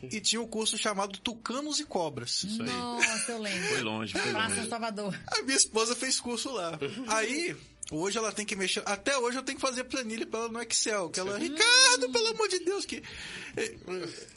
e 0.01 0.19
tinha 0.19 0.41
o 0.41 0.47
curso 0.47 0.75
chamado 0.79 1.19
Tucanos 1.19 1.79
e 1.79 1.85
Cobras. 1.85 2.43
Isso 2.43 2.63
aí. 2.63 2.67
Nossa, 2.69 3.31
eu 3.33 3.39
lembro. 3.39 3.67
Foi 3.69 3.81
longe, 3.81 4.13
foi 4.13 4.31
Praça 4.31 4.55
longe. 4.55 4.67
Salvador. 4.69 5.19
A 5.27 5.43
minha 5.43 5.55
esposa 5.57 5.95
fez 5.95 6.19
curso 6.19 6.51
lá. 6.51 6.71
Aí, 7.07 7.55
hoje 7.91 8.17
ela 8.17 8.31
tem 8.31 8.45
que 8.45 8.55
mexer. 8.55 8.81
Até 8.85 9.17
hoje 9.17 9.37
eu 9.37 9.43
tenho 9.43 9.57
que 9.57 9.61
fazer 9.61 9.83
planilha 9.83 10.25
pra 10.25 10.39
ela 10.41 10.49
no 10.49 10.61
Excel. 10.61 11.09
Que 11.09 11.19
ela, 11.19 11.37
Ricardo, 11.37 12.09
pelo 12.11 12.27
amor 12.29 12.47
de 12.47 12.59
Deus, 12.59 12.85
que. 12.85 13.03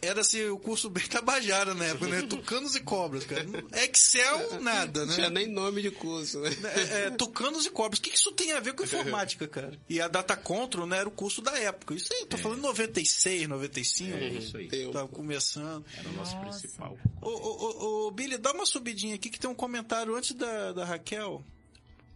Era 0.02 0.20
assim, 0.20 0.44
o 0.46 0.58
curso 0.58 0.90
bem 0.90 1.06
tabajara 1.06 1.74
na 1.74 1.84
época, 1.86 2.08
né? 2.08 2.22
Tucanos 2.22 2.74
e 2.74 2.80
cobras, 2.80 3.24
cara. 3.24 3.46
Excel, 3.84 4.60
nada, 4.60 5.06
Não 5.06 5.14
tinha 5.14 5.30
né? 5.30 5.44
nem 5.44 5.52
nome 5.52 5.82
de 5.82 5.90
curso, 5.90 6.40
né? 6.40 6.50
É, 6.74 7.06
é, 7.06 7.10
tucanos 7.10 7.64
e 7.66 7.70
cobras. 7.70 7.98
O 7.98 8.02
que 8.02 8.14
isso 8.14 8.32
tem 8.32 8.52
a 8.52 8.60
ver 8.60 8.74
com 8.74 8.82
informática, 8.84 9.46
cara? 9.46 9.78
E 9.88 10.00
a 10.00 10.08
Data 10.08 10.36
Control, 10.36 10.86
né, 10.86 10.98
era 10.98 11.08
o 11.08 11.12
curso 11.12 11.40
da 11.40 11.56
época. 11.58 11.94
Isso 11.94 12.12
aí, 12.12 12.26
tô 12.26 12.36
falando 12.36 12.60
96, 12.62 13.48
95. 13.48 14.16
É 14.16 14.28
isso 14.28 14.56
aí. 14.56 14.68
Tem 14.68 14.88
um- 14.88 14.92
Tava 14.92 15.08
começando. 15.08 15.84
Era 15.96 16.08
o 16.08 16.12
nosso 16.12 16.34
Nossa. 16.36 16.58
principal. 16.60 16.98
Ô, 17.22 17.28
ô, 17.28 17.32
ô, 17.32 18.06
ô, 18.06 18.10
Billy, 18.10 18.36
dá 18.38 18.52
uma 18.52 18.66
subidinha 18.66 19.14
aqui 19.14 19.30
que 19.30 19.38
tem 19.38 19.48
um 19.50 19.54
comentário 19.54 20.14
antes 20.14 20.32
da, 20.32 20.72
da 20.72 20.84
Raquel. 20.84 21.44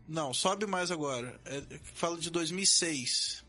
Não, 0.08 0.32
sobe 0.32 0.66
mais 0.66 0.90
agora. 0.90 1.38
É, 1.44 1.62
fala 1.94 2.16
de 2.16 2.30
2006. 2.30 3.44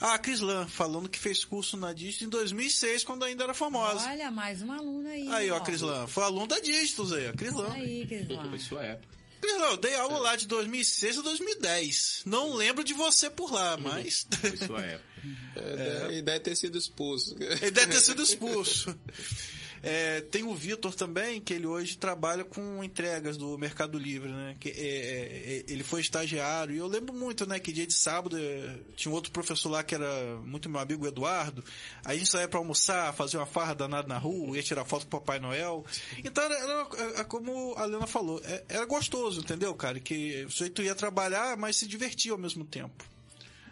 Ah, 0.00 0.14
a 0.14 0.18
Crislan, 0.18 0.66
falando 0.66 1.08
que 1.10 1.18
fez 1.18 1.44
curso 1.44 1.76
na 1.76 1.92
Digit 1.92 2.24
em 2.24 2.28
2006, 2.28 3.04
quando 3.04 3.22
ainda 3.24 3.44
era 3.44 3.52
famosa. 3.52 4.08
Olha, 4.08 4.30
mais 4.30 4.62
um 4.62 4.72
aluno 4.72 5.06
aí. 5.08 5.28
Aí, 5.28 5.50
ó, 5.50 5.60
Crislan. 5.60 6.06
Foi 6.06 6.24
aluno 6.24 6.46
da 6.46 6.58
Digitus 6.58 7.12
aí, 7.12 7.28
ó. 7.28 7.32
Crislan. 7.34 7.70
Aí, 7.70 8.06
Crislan. 8.06 8.48
Foi 8.48 8.58
sua 8.58 8.82
época. 8.82 9.14
Crislan, 9.42 9.66
eu 9.66 9.76
dei 9.76 9.94
aula 9.96 10.18
lá 10.18 10.36
de 10.36 10.46
2006 10.46 11.18
a 11.18 11.22
2010. 11.22 12.22
Não 12.24 12.54
lembro 12.54 12.82
de 12.82 12.94
você 12.94 13.28
por 13.28 13.52
lá, 13.52 13.76
mas... 13.76 14.26
Foi 14.40 14.56
sua 14.56 14.80
época. 14.80 15.10
É, 15.54 16.14
E 16.14 16.22
deve 16.22 16.40
ter 16.40 16.56
sido 16.56 16.78
expulso. 16.78 17.36
Ele 17.38 17.70
deve 17.70 17.88
ter 17.92 18.00
sido 18.00 18.22
expulso. 18.22 18.98
É, 19.82 20.20
tem 20.20 20.42
o 20.44 20.54
Vitor 20.54 20.94
também, 20.94 21.40
que 21.40 21.54
ele 21.54 21.66
hoje 21.66 21.96
trabalha 21.96 22.44
com 22.44 22.84
entregas 22.84 23.36
do 23.36 23.56
Mercado 23.56 23.98
Livre, 23.98 24.28
né? 24.30 24.56
Que, 24.60 24.68
é, 24.68 24.74
é, 24.74 25.64
ele 25.68 25.82
foi 25.82 26.00
estagiário, 26.00 26.74
e 26.74 26.78
eu 26.78 26.86
lembro 26.86 27.14
muito, 27.14 27.46
né? 27.46 27.58
Que 27.58 27.72
dia 27.72 27.86
de 27.86 27.94
sábado 27.94 28.36
é, 28.38 28.78
tinha 28.94 29.10
um 29.10 29.14
outro 29.14 29.32
professor 29.32 29.70
lá 29.70 29.82
que 29.82 29.94
era 29.94 30.36
muito 30.44 30.68
meu 30.68 30.80
amigo, 30.80 31.04
o 31.04 31.08
Eduardo. 31.08 31.64
Aí 32.04 32.16
a 32.16 32.18
gente 32.18 32.30
saía 32.30 32.46
pra 32.48 32.58
almoçar, 32.58 33.12
fazia 33.14 33.40
uma 33.40 33.46
farra 33.46 33.74
danada 33.74 34.06
na 34.06 34.18
rua, 34.18 34.56
ia 34.56 34.62
tirar 34.62 34.84
foto 34.84 35.06
com 35.06 35.16
o 35.16 35.20
Papai 35.20 35.38
Noel. 35.40 35.84
Então 36.22 36.44
era, 36.44 36.54
era- 36.58 37.20
é 37.20 37.24
como 37.24 37.74
a 37.76 37.84
Lena 37.86 38.06
falou, 38.06 38.40
é- 38.44 38.64
era 38.68 38.84
gostoso, 38.84 39.40
entendeu, 39.40 39.74
cara? 39.74 39.98
Que 39.98 40.44
o 40.44 40.50
sujeito 40.50 40.82
ia 40.82 40.94
trabalhar, 40.94 41.56
mas 41.56 41.76
se 41.76 41.86
divertia 41.86 42.32
ao 42.32 42.38
mesmo 42.38 42.64
tempo. 42.64 43.02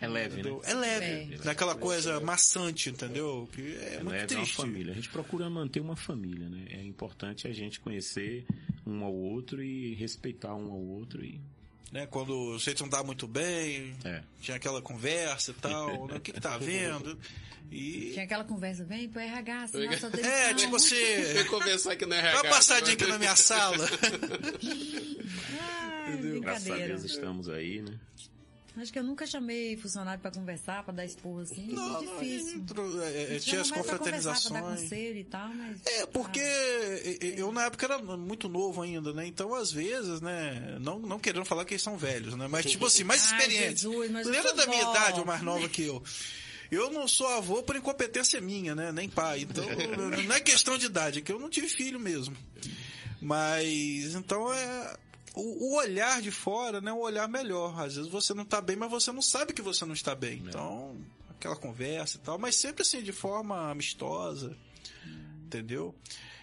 É 0.00 0.06
leve, 0.06 0.34
né? 0.36 0.40
entendeu? 0.40 0.62
É 0.64 0.74
leve, 0.74 1.34
É. 1.34 1.44
naquela 1.44 1.74
coisa 1.74 2.20
maçante, 2.20 2.90
entendeu? 2.90 3.48
Que 3.52 3.60
é, 3.76 3.94
É 3.94 4.02
muito 4.02 4.08
leve, 4.10 4.34
é 4.34 4.36
uma 4.36 4.42
triste. 4.44 4.56
família. 4.56 4.92
A 4.92 4.94
gente 4.94 5.08
procura 5.08 5.50
manter 5.50 5.80
uma 5.80 5.96
família, 5.96 6.48
né? 6.48 6.66
É 6.70 6.82
importante 6.84 7.48
a 7.48 7.52
gente 7.52 7.80
conhecer 7.80 8.46
um 8.86 9.02
ao 9.04 9.12
outro 9.14 9.62
e 9.62 9.94
respeitar 9.94 10.54
um 10.54 10.70
ao 10.70 10.78
outro 10.80 11.24
e... 11.24 11.40
né? 11.92 12.06
Quando 12.06 12.30
o 12.32 12.58
jeito 12.58 12.82
não 12.82 12.88
dá 12.88 13.02
muito 13.02 13.26
bem, 13.26 13.94
É. 14.04 14.22
tinha 14.40 14.56
aquela 14.56 14.80
conversa 14.80 15.50
e 15.50 15.54
tal, 15.54 16.06
né? 16.06 16.16
o 16.16 16.20
que, 16.20 16.32
que 16.32 16.40
tá 16.40 16.56
vendo? 16.58 17.18
E. 17.70 18.12
Tinha 18.12 18.24
aquela 18.24 18.44
conversa, 18.44 18.82
vem 18.84 19.08
pro 19.10 19.20
RH, 19.20 19.62
assinar 19.64 19.92
É, 20.24 20.54
tipo 20.54 20.76
assim. 20.76 20.94
Vem 21.34 21.44
conversar 21.46 21.92
aqui 21.92 22.06
no 22.06 22.14
RH. 22.14 22.32
Dá 22.36 22.42
uma 22.48 22.54
passadinha 22.54 22.94
aqui 22.94 23.04
na 23.04 23.18
minha 23.18 23.36
sala. 23.36 23.86
Ai, 25.60 26.40
Graças 26.40 26.70
a. 26.70 26.76
Deus 26.76 27.04
estamos 27.04 27.48
aí, 27.48 27.82
né? 27.82 27.98
Acho 28.80 28.92
que 28.92 28.98
eu 28.98 29.02
nunca 29.04 29.26
chamei 29.26 29.76
funcionário 29.76 30.20
pra 30.20 30.30
conversar, 30.30 30.82
pra 30.84 30.92
dar 30.94 31.04
esporro 31.04 31.40
assim. 31.40 31.66
Não, 31.72 32.00
é 32.00 32.04
não, 32.04 32.18
difícil. 32.18 32.58
entrou- 32.58 33.02
é, 33.02 33.36
é, 33.36 33.38
tinha 33.38 33.60
as 33.60 33.70
mais 33.70 33.82
pra 33.86 33.96
Pra 33.98 34.10
dar 34.10 34.20
confraternizações. 34.20 34.80
conselho 34.82 35.18
e 35.18 35.24
tal, 35.24 35.48
mas... 35.48 35.76
É, 35.86 36.06
porque 36.06 36.40
Ah. 36.40 37.24
eu 37.36 37.50
na 37.52 37.64
época 37.64 37.86
era 37.86 37.98
muito 37.98 38.48
novo 38.48 38.80
ainda, 38.82 39.12
né? 39.12 39.26
Então, 39.26 39.54
às 39.54 39.72
vezes, 39.72 40.20
né? 40.20 40.76
Não, 40.80 40.98
não 40.98 41.18
querendo 41.18 41.44
falar 41.44 41.64
que 41.64 41.74
eles 41.74 41.82
são 41.82 41.96
velhos, 41.96 42.34
né? 42.36 42.46
Mas, 42.48 42.66
tipo 42.66 42.86
assim, 42.86 43.04
mais 43.04 43.30
Ai, 43.32 43.38
experientes. 43.40 43.84
Lembra 43.84 44.52
da 44.54 44.66
minha 44.66 44.84
vó. 44.84 44.90
idade, 44.96 45.20
ou 45.20 45.26
mais 45.26 45.42
nova 45.42 45.68
que 45.68 45.82
eu? 45.82 46.02
Eu 46.70 46.90
não 46.90 47.08
sou 47.08 47.26
avô 47.28 47.62
por 47.62 47.76
incompetência 47.76 48.40
minha, 48.42 48.74
né? 48.74 48.92
Nem 48.92 49.08
pai. 49.08 49.40
Então, 49.40 49.64
não 50.28 50.34
é 50.34 50.40
questão 50.40 50.76
de 50.76 50.86
idade, 50.86 51.18
é 51.20 51.22
que 51.22 51.32
eu 51.32 51.38
não 51.38 51.48
tive 51.48 51.66
filho 51.68 51.98
mesmo. 51.98 52.36
Mas, 53.20 54.14
então 54.14 54.52
é. 54.52 54.96
O, 55.40 55.70
o 55.72 55.76
olhar 55.76 56.20
de 56.20 56.30
fora, 56.30 56.80
né? 56.80 56.92
O 56.92 56.98
olhar 56.98 57.28
melhor. 57.28 57.78
Às 57.80 57.94
vezes 57.96 58.10
você 58.10 58.34
não 58.34 58.44
tá 58.44 58.60
bem, 58.60 58.76
mas 58.76 58.90
você 58.90 59.12
não 59.12 59.22
sabe 59.22 59.52
que 59.52 59.62
você 59.62 59.84
não 59.84 59.92
está 59.94 60.14
bem. 60.14 60.42
Então, 60.46 60.96
aquela 61.30 61.54
conversa 61.56 62.16
e 62.16 62.20
tal, 62.20 62.38
mas 62.38 62.56
sempre 62.56 62.82
assim, 62.82 63.02
de 63.02 63.12
forma 63.12 63.70
amistosa. 63.70 64.56
entendeu? 65.44 65.94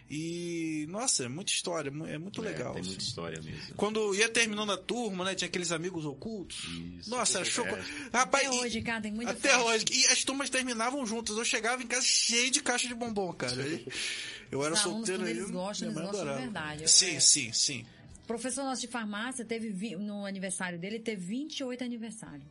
E, 0.10 0.86
nossa, 0.90 1.26
é 1.26 1.28
muita 1.28 1.52
história, 1.52 1.90
é 1.90 2.18
muito 2.20 2.40
É, 2.44 2.50
legal. 2.50 2.74
tem 2.74 2.82
assim. 2.82 2.90
muita 2.92 3.04
história 3.04 3.42
mesmo. 3.42 3.74
Quando 3.76 4.14
ia 4.16 4.30
terminando 4.30 4.72
a 4.72 4.78
turma, 4.78 5.26
né? 5.26 5.34
Tinha 5.34 5.48
aqueles 5.48 5.72
amigos 5.72 6.06
ocultos. 6.06 6.64
Isso. 7.00 7.10
Nossa, 7.10 7.40
era 7.40 7.48
É. 7.48 7.50
choco... 7.50 7.76
Rapaz, 8.14 8.46
Até 8.48 8.56
e- 8.56 8.60
hoje, 8.60 8.82
cara, 8.84 9.02
tem 9.02 9.12
muita 9.12 9.32
Até 9.32 9.50
festa. 9.50 9.64
hoje. 9.64 9.86
E 9.92 10.06
as 10.08 10.24
turmas 10.24 10.50
terminavam 10.50 11.04
juntas. 11.08 11.36
Eu 11.38 11.44
chegava 11.46 11.82
em 11.82 11.88
casa 11.88 12.06
cheio 12.06 12.52
de 12.52 12.62
caixa 12.62 12.88
de 12.88 12.94
bombom, 12.94 13.34
cara. 13.34 13.56
Eu 14.52 14.64
era 14.64 14.76
Os 14.76 14.82
alunos, 14.82 15.08
solteiro 15.08 15.22
quando 15.24 15.28
aí. 15.28 15.38
eles 15.38 15.50
gostam, 15.52 15.90
eles 15.90 16.02
gostam 16.02 16.36
de 16.36 16.42
verdade. 16.42 16.84
Eu- 16.84 16.88
Sim, 16.88 17.16
é. 17.16 17.20
sim, 17.20 17.52
sim. 17.52 17.86
O 18.26 18.28
professor 18.28 18.64
nosso 18.64 18.82
de 18.82 18.88
farmácia 18.88 19.46
teve, 19.46 19.96
no 19.96 20.26
aniversário 20.26 20.80
dele, 20.80 21.00
teve 21.00 21.24
28 21.24 21.84
aniversários. 21.84 22.44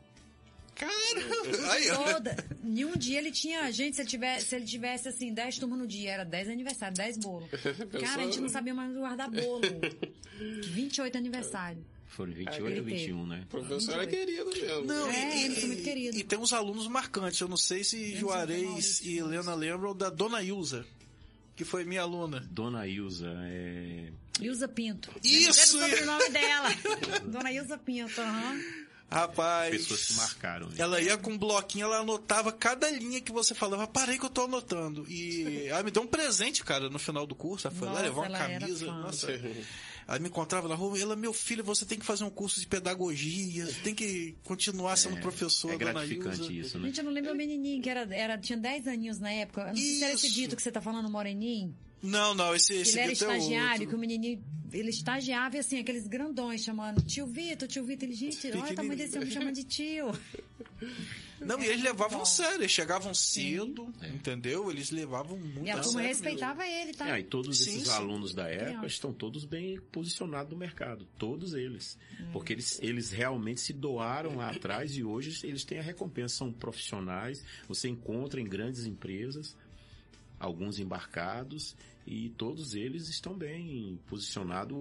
Caramba! 0.77 1.72
Aí, 1.72 1.91
ó. 1.91 2.12
Toda. 2.14 2.37
Em 2.64 2.85
um 2.85 2.97
dia 2.97 3.18
ele 3.18 3.33
tinha, 3.33 3.70
gente, 3.72 3.97
se 3.97 4.03
ele 4.03 4.09
tivesse, 4.09 4.47
se 4.47 4.55
ele 4.57 4.64
tivesse 4.64 5.09
assim, 5.09 5.33
10 5.35 5.59
turmas 5.59 5.79
no 5.79 5.87
dia, 5.87 6.12
era 6.12 6.25
10 6.25 6.49
aniversários, 6.49 6.97
10 6.97 7.18
bolos. 7.18 7.49
Cara, 8.01 8.22
a 8.22 8.25
gente 8.25 8.41
não 8.41 8.49
sabia 8.49 8.72
mais 8.72 8.93
guardar 8.95 9.29
bolo. 9.31 9.62
28 10.72 11.16
aniversários. 11.18 11.85
Foram 12.07 12.31
Ele 12.33 12.45
28 12.45 12.62
ou 12.62 12.68
teve. 12.85 12.97
21, 12.97 13.27
né? 13.27 13.43
O 13.45 13.47
professor 13.49 14.01
é 14.01 14.07
querido 14.07 14.47
mesmo. 14.47 14.85
Não, 14.85 15.11
É, 15.11 15.37
e, 15.37 15.45
eles 15.47 15.59
são 15.59 15.66
muito 15.68 15.81
e- 15.81 15.85
queridos. 15.85 16.20
e 16.20 16.22
tem 16.22 16.39
uns 16.39 16.53
alunos 16.53 16.87
marcantes. 16.87 17.41
Eu 17.41 17.49
não 17.49 17.57
sei 17.57 17.83
se 17.83 17.97
Eles 17.97 18.18
Juarez 18.20 19.01
e 19.01 19.18
Helena 19.18 19.55
lembram 19.55 19.97
da 19.97 20.09
Dona 20.11 20.41
Ilza, 20.41 20.87
que 21.57 21.64
foi 21.64 21.85
minha 21.85 22.03
aluna. 22.03 22.47
Dona 22.51 22.87
Ilza, 22.87 23.33
é... 23.47 24.12
Ilza 24.41 24.68
Pinto. 24.68 25.11
Isso! 25.22 25.78
Era 25.78 25.87
o 25.87 25.91
sobrenome 25.91 26.28
dela. 26.30 26.68
Dona 27.26 27.53
Ilza 27.53 27.78
Pinto, 27.78 28.20
aham. 28.20 28.61
Rapaz. 29.11 29.70
pessoas 29.70 30.07
que 30.07 30.14
marcaram. 30.14 30.66
né? 30.68 30.74
Ela 30.78 31.01
ia 31.01 31.16
com 31.16 31.32
um 31.32 31.39
bloquinho, 31.39 31.85
ela 31.85 31.99
anotava 31.99 32.51
cada 32.51 32.91
linha 32.91 33.20
que 33.20 33.30
você 33.30 33.55
falava. 33.55 33.87
Parei 33.87 34.18
que 34.18 34.24
eu 34.24 34.30
tô 34.30 34.45
anotando. 34.45 35.07
E 35.09 35.66
ela 35.68 35.82
me 35.85 35.91
deu 35.91 36.03
um 36.03 36.07
presente, 36.07 36.64
cara, 36.64 36.91
no 36.91 36.99
final 36.99 37.24
do 37.26 37.35
curso. 37.35 37.68
Ela 37.68 37.76
foi 37.76 37.87
lá, 37.87 37.93
Nossa, 37.95 38.05
levou 38.07 38.24
uma 38.24 38.39
camisa. 38.39 38.87
Nossa. 38.87 39.28
Ela 40.09 40.18
me 40.18 40.28
encontrava 40.28 40.66
na 40.66 40.74
rua. 40.74 40.99
Ela, 40.99 41.14
meu 41.14 41.32
filho, 41.32 41.62
você 41.62 41.85
tem 41.87 41.99
que 41.99 42.05
fazer 42.05 42.24
um 42.24 42.30
curso 42.30 42.59
de 42.59 42.66
pedagogia. 42.66 43.66
Tem 43.85 43.95
que 43.95 44.35
continuar 44.43 44.97
sendo 44.97 45.18
professor, 45.20 45.72
É 45.72 45.76
gratificante 45.76 46.59
isso, 46.59 46.78
né? 46.78 46.87
Gente, 46.89 46.99
eu 46.99 47.05
não 47.05 47.12
lembro 47.12 47.32
o 47.32 47.37
menininho, 47.37 47.80
que 47.80 47.89
era, 47.89 48.12
era, 48.12 48.37
tinha 48.37 48.59
10 48.59 48.89
aninhos 48.89 49.20
na 49.20 49.30
época. 49.30 49.61
Eu 49.61 49.66
não 49.68 49.76
sei 49.76 49.85
se 49.95 50.05
era 50.05 50.12
esse 50.14 50.26
Isso. 50.26 50.35
dito 50.35 50.57
que 50.57 50.62
você 50.62 50.72
tá 50.72 50.80
falando, 50.80 51.09
Moreninho. 51.09 51.74
Não, 52.05 52.34
não, 52.34 52.55
esse, 52.55 52.74
esse 52.74 52.92
Ele 52.92 53.00
era 53.00 53.11
é 53.11 53.12
estagiário, 53.12 53.78
que 53.78 53.82
outro. 53.84 53.96
o 53.96 54.00
menininho, 54.00 54.44
ele 54.72 54.90
estagiava 54.90 55.57
e 55.57 55.59
assim, 55.59 55.78
aqueles 55.78 56.07
grandões 56.07 56.62
chamando 56.62 57.00
tio 57.02 57.26
Vitor, 57.26 57.66
tio 57.66 57.82
Vitor. 57.84 58.05
Ele, 58.09 58.14
gente, 58.14 58.46
olha 58.52 58.72
o 58.72 58.74
tamanho 58.74 58.96
desse 58.96 59.16
homem 59.16 59.30
chamando 59.30 59.55
de 59.55 59.64
tio. 59.64 60.12
Não, 61.40 61.61
e 61.61 61.66
eles 61.66 61.82
levavam 61.82 62.18
bom. 62.20 62.24
sério. 62.24 62.61
Eles 62.61 62.70
chegavam 62.70 63.14
cedo, 63.14 63.92
entendeu? 64.14 64.70
Eles 64.70 64.90
levavam 64.90 65.38
muito 65.38 65.64
E 65.64 65.70
a 65.70 65.78
turma 65.80 66.00
respeitava 66.00 66.66
ele, 66.66 66.92
tá? 66.92 67.16
É, 67.16 67.20
e 67.20 67.24
todos 67.24 67.59
Sim, 67.59 67.76
esses 67.76 67.88
sim. 67.88 67.94
alunos 67.94 68.34
da 68.34 68.48
época 68.48 68.86
estão 68.86 69.12
todos 69.12 69.44
bem 69.44 69.80
posicionados 69.92 70.50
no 70.52 70.59
mercado, 70.59 71.07
todos 71.18 71.55
eles. 71.55 71.98
Hum. 72.20 72.28
Porque 72.32 72.52
eles, 72.52 72.78
eles 72.82 73.11
realmente 73.11 73.61
se 73.61 73.72
doaram 73.72 74.36
lá 74.36 74.50
atrás 74.50 74.96
e 74.96 75.05
hoje 75.05 75.46
eles 75.46 75.64
têm 75.64 75.78
a 75.78 75.82
recompensa, 75.82 76.36
são 76.36 76.52
profissionais, 76.52 77.44
você 77.68 77.88
encontra 77.88 78.40
em 78.40 78.44
grandes 78.44 78.86
empresas, 78.86 79.57
alguns 80.38 80.78
embarcados, 80.78 81.76
e 82.07 82.28
todos 82.30 82.74
eles 82.74 83.09
estão 83.09 83.36
bem 83.36 83.98
posicionados 84.07 84.76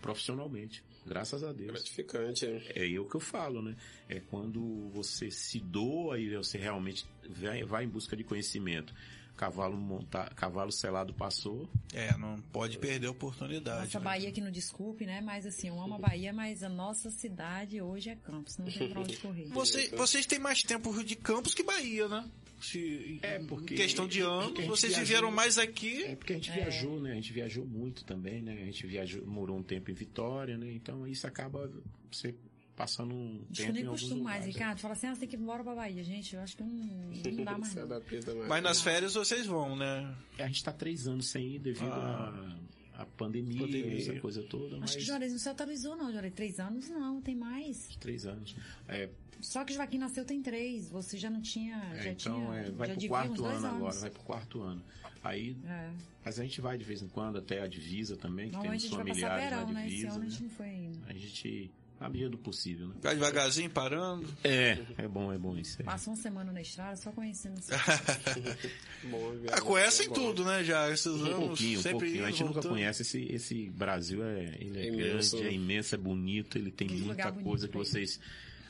profissionalmente, 0.00 0.82
graças 1.06 1.44
a 1.44 1.52
Deus. 1.52 1.72
Gratificante, 1.72 2.46
hein? 2.46 2.62
É 2.74 2.86
eu 2.86 3.06
que 3.06 3.16
eu 3.16 3.20
falo, 3.20 3.60
né? 3.60 3.76
É 4.08 4.20
quando 4.20 4.88
você 4.90 5.30
se 5.30 5.60
doa 5.60 6.18
e 6.18 6.34
você 6.34 6.56
realmente 6.56 7.06
vai, 7.28 7.62
vai 7.64 7.84
em 7.84 7.88
busca 7.88 8.16
de 8.16 8.24
conhecimento. 8.24 8.94
Cavalo 9.36 9.76
monta, 9.76 10.30
cavalo 10.36 10.70
selado 10.70 11.12
passou, 11.12 11.68
É, 11.92 12.16
não 12.16 12.40
pode 12.52 12.78
perder 12.78 13.08
a 13.08 13.10
oportunidade. 13.10 13.84
Nossa 13.86 13.98
né? 13.98 14.04
Bahia 14.04 14.30
que 14.32 14.40
não 14.40 14.50
desculpe, 14.50 15.04
né? 15.04 15.20
Mas 15.20 15.44
assim, 15.44 15.68
eu 15.68 15.80
amo 15.80 15.94
a 15.94 15.98
Bahia, 15.98 16.32
mas 16.32 16.62
a 16.62 16.68
nossa 16.68 17.10
cidade 17.10 17.80
hoje 17.82 18.10
é 18.10 18.14
Campos, 18.16 18.56
não 18.58 18.66
tem 18.66 18.88
pra 18.88 19.00
onde 19.00 19.16
correr. 19.16 19.46
Você- 19.52 19.88
vocês 19.96 20.24
têm 20.24 20.38
mais 20.38 20.62
tempo 20.62 21.02
de 21.02 21.16
Campos 21.16 21.52
que 21.52 21.62
Bahia, 21.64 22.06
né? 22.08 22.28
Se, 22.60 23.18
É, 23.22 23.38
em 23.40 23.46
porque- 23.46 23.74
questão 23.74 24.06
de 24.06 24.22
a 24.22 24.26
anos, 24.26 24.64
vocês 24.66 24.92
viajou- 24.94 25.04
viveram 25.06 25.30
mais 25.32 25.58
aqui. 25.58 26.04
É 26.04 26.14
porque 26.16 26.32
a 26.32 26.36
gente 26.36 26.50
viajou, 26.52 27.00
né? 27.00 27.12
A 27.12 27.14
gente 27.16 27.32
viajou 27.32 27.66
muito 27.66 28.04
também, 28.04 28.40
né? 28.40 28.52
A 28.52 28.64
gente 28.66 28.86
viajou, 28.86 29.26
morou 29.26 29.58
um 29.58 29.62
tempo 29.62 29.90
em 29.90 29.94
Vitória, 29.94 30.56
né? 30.56 30.72
Então 30.72 31.06
isso 31.06 31.26
acaba 31.26 31.70
você 32.10 32.34
passando 32.76 33.14
um 33.14 33.44
Acho 33.50 33.62
que 33.62 33.62
eu 33.62 33.66
tempo 33.66 33.72
nem 33.78 33.86
costumo 33.86 34.22
mais, 34.24 34.36
lugares, 34.38 34.54
Ricardo. 34.54 34.78
Fala 34.80 34.94
assim, 34.94 35.06
ah, 35.06 35.14
você 35.14 35.20
tem 35.20 35.28
que 35.28 35.36
ir 35.36 35.40
embora 35.40 35.62
pra 35.62 35.74
Bahia. 35.74 36.02
Gente, 36.04 36.34
eu 36.34 36.40
acho 36.42 36.56
que 36.56 36.62
não, 36.62 36.70
não 36.70 37.44
dá 37.44 37.56
mais. 37.58 37.74
Mais. 37.74 38.48
Mas 38.48 38.62
nas 38.62 38.80
férias 38.80 39.14
vocês 39.14 39.46
vão, 39.46 39.76
né? 39.76 40.14
É, 40.38 40.44
A 40.44 40.46
gente 40.48 40.62
tá 40.64 40.72
três 40.72 41.06
anos 41.06 41.26
sem 41.26 41.54
ir 41.54 41.58
devido 41.58 41.86
Ah. 41.92 42.56
à 42.60 43.02
à 43.02 43.04
pandemia, 43.04 43.60
Pandemia. 43.60 43.98
essa 43.98 44.20
coisa 44.20 44.40
toda, 44.44 44.76
mas 44.78 44.90
Acho 44.90 44.98
que 44.98 45.04
Juarez 45.04 45.32
não 45.32 45.38
se 45.40 45.48
atualizou, 45.48 45.96
não, 45.96 46.12
Juarez. 46.12 46.32
Três 46.32 46.60
anos, 46.60 46.88
não, 46.88 47.20
tem 47.20 47.34
mais. 47.34 47.88
três 47.98 48.24
anos. 48.24 48.54
É, 48.86 49.08
Só 49.40 49.64
que 49.64 49.74
Joaquim 49.74 49.98
nasceu 49.98 50.24
tem 50.24 50.40
três. 50.40 50.90
Você 50.90 51.18
já 51.18 51.28
não 51.28 51.42
tinha. 51.42 51.76
é, 51.96 52.02
já 52.04 52.10
então 52.12 52.36
tinha. 52.46 52.54
é, 52.60 52.70
vai 52.70 52.88
já 52.88 52.94
pro 52.94 53.08
quarto 53.08 53.44
ano 53.44 53.56
anos. 53.56 53.64
agora, 53.64 53.94
vai 53.98 54.10
pro 54.10 54.22
quarto 54.22 54.62
ano. 54.62 54.82
Aí, 55.24 55.56
É. 55.66 55.90
mas 56.24 56.38
a 56.38 56.42
gente 56.44 56.60
vai 56.60 56.78
de 56.78 56.84
vez 56.84 57.02
em 57.02 57.08
quando 57.08 57.36
até 57.38 57.60
a 57.62 57.66
divisa 57.66 58.16
também, 58.16 58.50
que 58.50 58.56
a 58.56 58.60
temos 58.60 58.84
passar 58.84 58.96
familiares 58.98 59.44
verão, 59.44 59.66
na 59.66 59.72
né? 59.72 59.86
Esse 59.88 59.96
divisa. 59.96 60.08
ano 60.14 60.16
a 60.20 60.24
né? 60.24 60.30
gente 60.30 60.42
não 60.44 60.50
foi 60.50 60.66
ainda. 60.66 60.98
A 61.08 61.12
gente, 61.14 61.70
na 62.00 62.08
medida 62.08 62.30
do 62.30 62.38
possível, 62.38 62.88
né? 62.88 62.94
Vai 63.00 63.14
devagarzinho, 63.14 63.70
parando. 63.70 64.26
É, 64.42 64.78
é 64.98 65.08
bom, 65.08 65.32
é 65.32 65.38
bom 65.38 65.56
isso. 65.56 65.80
É. 65.80 65.84
Passa 65.84 66.10
uma 66.10 66.16
semana 66.16 66.52
na 66.52 66.60
estrada 66.60 66.96
só 66.96 67.10
conhecendo 67.12 67.60
Ah, 69.52 69.60
conhecem 69.60 70.10
tudo, 70.10 70.44
né? 70.44 70.64
Já 70.64 70.90
esses 70.90 71.06
Um 71.06 71.24
anos. 71.26 71.36
pouquinho, 71.46 71.78
um 71.78 71.82
sempre 71.82 71.98
pouquinho. 72.06 72.24
A 72.24 72.30
gente 72.30 72.40
nunca 72.42 72.52
voltando. 72.54 72.72
conhece 72.72 73.02
esse, 73.02 73.22
esse 73.32 73.70
Brasil, 73.70 74.24
é, 74.24 74.56
ele 74.58 74.78
é, 74.78 74.82
É 74.82 74.88
imenso, 74.88 75.36
grande, 75.36 75.46
é 75.46 75.50
né? 75.50 75.56
imenso, 75.64 75.94
é 75.94 75.98
bonito, 75.98 76.58
ele 76.58 76.70
tem 76.70 76.88
Que 76.88 76.94
muita 76.94 77.32
coisa 77.32 77.68
que 77.68 77.76
vocês. 77.76 78.18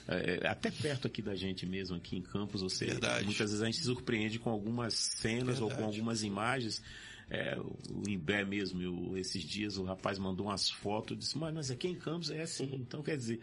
é, 0.08 0.46
até 0.46 0.70
perto 0.70 1.06
aqui 1.06 1.22
da 1.22 1.34
gente 1.34 1.64
mesmo, 1.66 1.96
aqui 1.96 2.16
em 2.16 2.22
Campos, 2.22 2.60
você 2.62 2.86
Verdade. 2.86 3.24
muitas 3.24 3.50
vezes 3.50 3.62
a 3.62 3.66
gente 3.66 3.78
se 3.78 3.84
surpreende 3.84 4.38
com 4.38 4.50
algumas 4.50 4.94
cenas 4.94 5.60
ou 5.60 5.68
com 5.68 5.76
Verdade. 5.76 5.96
algumas 5.96 6.22
imagens. 6.22 6.82
É, 7.30 7.56
o 7.58 8.08
Imbé 8.08 8.44
mesmo, 8.44 8.82
eu- 8.82 9.16
esses 9.16 9.42
dias 9.42 9.76
o 9.78 9.84
rapaz 9.84 10.18
mandou 10.18 10.46
umas 10.46 10.68
fotos, 10.70 11.18
disse, 11.18 11.38
mas, 11.38 11.54
mas 11.54 11.70
aqui 11.70 11.88
em 11.88 11.94
Campos 11.94 12.30
é 12.30 12.42
assim, 12.42 12.70
então 12.74 13.02
quer 13.02 13.16
dizer. 13.16 13.40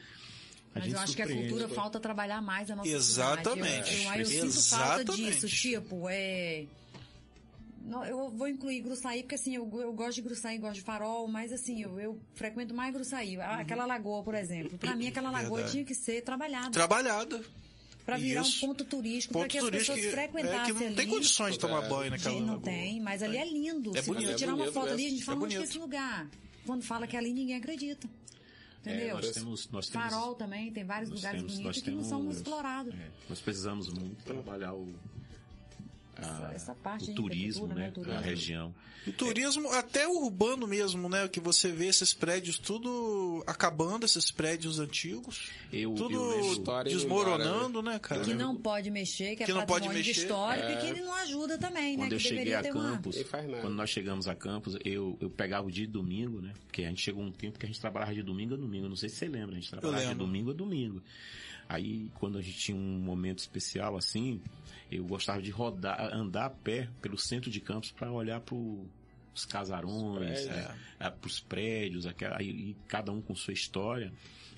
A 0.73 0.79
Mas 0.79 0.83
gente 0.85 0.93
eu 0.95 0.99
acho 1.01 1.15
que 1.15 1.21
a 1.21 1.27
cultura 1.27 1.67
falta 1.67 1.99
trabalhar 1.99 2.41
mais 2.41 2.71
a 2.71 2.75
nossa 2.75 2.87
Exatamente. 2.89 3.89
cidade. 3.89 4.05
Eu, 4.05 4.13
eu, 4.13 4.19
eu 4.19 4.25
sinto 4.51 4.69
falta 4.69 5.01
Exatamente. 5.01 5.33
disso, 5.33 5.47
tipo, 5.49 6.07
é... 6.09 6.65
Não, 7.83 8.05
eu 8.05 8.29
vou 8.29 8.47
incluir 8.47 8.79
Gruçaí, 8.81 9.23
porque 9.23 9.35
assim, 9.35 9.55
eu, 9.55 9.69
eu 9.81 9.91
gosto 9.91 10.15
de 10.15 10.21
Gruçaí, 10.21 10.57
gosto 10.59 10.75
de 10.75 10.81
farol, 10.81 11.27
mas 11.27 11.51
assim, 11.51 11.81
eu, 11.81 11.99
eu 11.99 12.19
frequento 12.35 12.73
mais 12.75 12.93
Gruçaí. 12.93 13.37
Ah, 13.41 13.57
Aquela 13.59 13.85
lagoa, 13.85 14.23
por 14.23 14.35
exemplo. 14.35 14.77
Pra 14.77 14.95
mim, 14.95 15.07
aquela 15.07 15.31
lagoa 15.31 15.49
Uhum. 15.49 15.55
Verdade. 15.55 15.71
tinha 15.71 15.83
que 15.85 15.95
ser 15.95 16.21
trabalhada. 16.21 16.69
Trabalhada. 16.69 17.41
Pra 18.05 18.17
virar 18.17 18.41
Isso. 18.41 18.65
um 18.65 18.69
ponto 18.69 18.83
turístico, 18.83 19.33
Ponto 19.33 19.47
que 19.47 19.57
as 19.59 19.69
pessoas 19.69 19.99
que, 19.99 20.07
é, 20.07 20.11
frequentassem 20.11 20.73
que 20.73 20.79
não 20.79 20.87
ali. 20.87 20.95
tem 20.95 21.07
condições 21.07 21.53
de 21.53 21.59
tomar 21.59 21.83
É. 21.85 21.87
banho 21.89 22.11
naquela 22.11 22.33
Gente, 22.35 22.43
não 22.45 22.53
lagoa. 22.55 22.63
tem, 22.71 22.99
mas 22.99 23.21
ali 23.23 23.37
é 23.37 23.45
lindo. 23.45 23.95
É 23.95 24.01
Se 24.01 24.07
bonito. 24.07 24.27
você 24.29 24.35
tirar 24.35 24.51
É 24.51 24.55
uma 24.55 24.71
foto 24.71 24.87
é. 24.87 24.91
ali, 24.91 25.05
a 25.05 25.09
gente 25.09 25.21
É 25.21 25.25
fala 25.25 25.43
onde 25.43 25.55
que 25.55 25.61
é 25.61 25.63
esse 25.63 25.77
lugar. 25.77 26.27
Quando 26.65 26.83
fala 26.83 27.05
que 27.07 27.15
é 27.15 27.19
ali, 27.19 27.31
ninguém 27.33 27.55
acredita. 27.57 28.09
É, 28.83 28.89
Entendeu? 28.95 29.15
nós 29.17 29.29
temos, 29.31 29.69
nós 29.69 29.87
temos, 29.89 30.09
Farol 30.09 30.33
também, 30.33 30.71
tem 30.71 30.83
vários 30.83 31.11
lugares 31.11 31.39
temos- 31.41 31.55
bonitos 31.57 31.81
que 31.83 31.91
não 31.91 32.03
são 32.03 32.19
temos- 32.21 32.37
explorados. 32.37 32.93
é, 32.95 33.09
nós 33.29 33.39
precisamos 33.39 33.89
muito 33.89 34.23
trabalhar 34.23 34.73
o, 34.73 34.87
a- 36.21 36.27
Essa- 36.45 36.51
essa 36.55 36.75
parte 36.75 37.11
o 37.11 37.15
turismo, 37.15 37.67
né, 37.67 37.75
né? 37.75 37.89
o 37.89 37.91
turismo. 37.93 38.17
A 38.17 38.21
região. 38.21 38.75
O 39.07 39.11
turismo, 39.11 39.67
até 39.71 40.07
urbano 40.07 40.67
mesmo, 40.67 41.09
né? 41.09 41.27
Que 41.27 41.39
você 41.39 41.71
vê 41.71 41.87
esses 41.87 42.13
prédios 42.13 42.59
tudo 42.59 43.43
acabando, 43.47 44.05
esses 44.05 44.29
prédios 44.29 44.79
antigos. 44.79 45.49
Eu, 45.73 45.95
Tudo 45.95 46.13
eu 46.13 46.83
desmoronando, 46.83 47.81
né, 47.81 47.97
cara? 47.99 48.21
Que 48.21 48.33
não 48.35 48.55
pode 48.55 48.91
mexer, 48.91 49.35
que 49.35 49.43
é 49.43 49.45
Que 49.47 49.53
não 49.53 49.61
pode 49.65 49.87
patrimônio 49.87 50.05
mexer. 50.05 50.21
histórico 50.21 50.67
e 50.67 50.71
É. 50.73 50.75
que 50.77 50.85
ele 50.87 51.01
não 51.01 51.13
ajuda 51.15 51.57
também, 51.57 51.95
Quando 51.97 52.09
né? 52.11 52.15
eu 52.15 52.19
que 52.19 52.23
cheguei 52.27 52.53
a 52.53 52.61
uma... 52.61 52.71
Campos, 52.71 53.15
nada. 53.31 53.61
quando 53.61 53.73
nós 53.75 53.89
chegamos 53.89 54.27
a 54.27 54.35
Campos, 54.35 54.77
eu, 54.85 55.17
eu 55.19 55.29
pegava 55.31 55.67
o 55.67 55.71
dia 55.71 55.87
de 55.87 55.91
domingo, 55.91 56.39
né? 56.39 56.53
Porque 56.67 56.83
a 56.83 56.89
gente 56.89 57.01
chegou 57.01 57.23
um 57.23 57.31
tempo 57.31 57.57
que 57.57 57.65
a 57.65 57.69
gente 57.69 57.81
trabalhava 57.81 58.13
de 58.13 58.21
domingo 58.21 58.53
a 58.53 58.57
domingo. 58.57 58.87
Não 58.87 58.95
sei 58.95 59.09
se 59.09 59.15
você 59.15 59.27
lembra, 59.27 59.55
a 59.55 59.59
gente 59.59 59.69
trabalhava 59.71 60.09
de 60.13 60.15
domingo 60.15 60.51
a 60.51 60.53
domingo. 60.53 61.01
Aí, 61.67 62.09
quando 62.15 62.37
a 62.37 62.41
gente 62.41 62.57
tinha 62.57 62.77
um 62.77 62.99
momento 62.99 63.39
especial 63.39 63.95
assim, 63.95 64.41
eu 64.91 65.05
gostava 65.05 65.41
de 65.41 65.51
rodar, 65.51 66.13
andar 66.13 66.45
a 66.45 66.49
pé 66.49 66.89
pelo 67.01 67.17
centro 67.17 67.49
de 67.49 67.59
Campos 67.61 67.91
para 67.91 68.11
olhar 68.11 68.41
para 68.41 68.55
os 68.55 69.45
casarões, 69.45 70.41
Os 70.41 70.45
prédios. 70.47 70.75
para 70.97 71.27
os 71.27 71.39
prédios, 71.39 72.05
aquela, 72.05 72.37
aí, 72.37 72.75
cada 72.87 73.11
um 73.11 73.21
com 73.21 73.33
sua 73.33 73.53
história. 73.53 74.11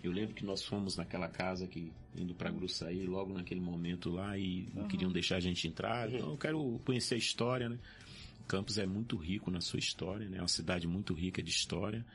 Eu 0.04 0.12
lembro 0.12 0.36
que 0.36 0.44
nós 0.44 0.64
fomos 0.64 0.98
naquela 0.98 1.30
casa 1.30 1.66
que 1.66 1.92
indo 2.16 2.34
para 2.36 2.52
Gruçaí, 2.52 3.06
logo 3.06 3.34
naquele 3.34 3.62
momento 3.62 4.10
lá 4.10 4.38
e 4.38 4.68
não 4.74 4.88
queriam 4.88 5.12
deixar 5.12 5.38
a 5.38 5.40
gente 5.40 5.68
entrar. 5.68 6.12
Então 6.12 6.32
eu 6.32 6.38
quero 6.38 6.80
conhecer 6.84 7.16
a 7.16 7.18
história, 7.18 7.70
né? 7.70 7.78
Campos 8.48 8.78
é 8.78 8.86
muito 8.86 9.16
rico 9.16 9.50
na 9.50 9.62
sua 9.62 9.80
história, 9.80 10.28
né? 10.28 10.38
É 10.38 10.42
uma 10.42 10.48
cidade 10.50 10.88
muito 10.88 11.14
rica 11.14 11.42
de 11.42 11.50
história. 11.50 12.06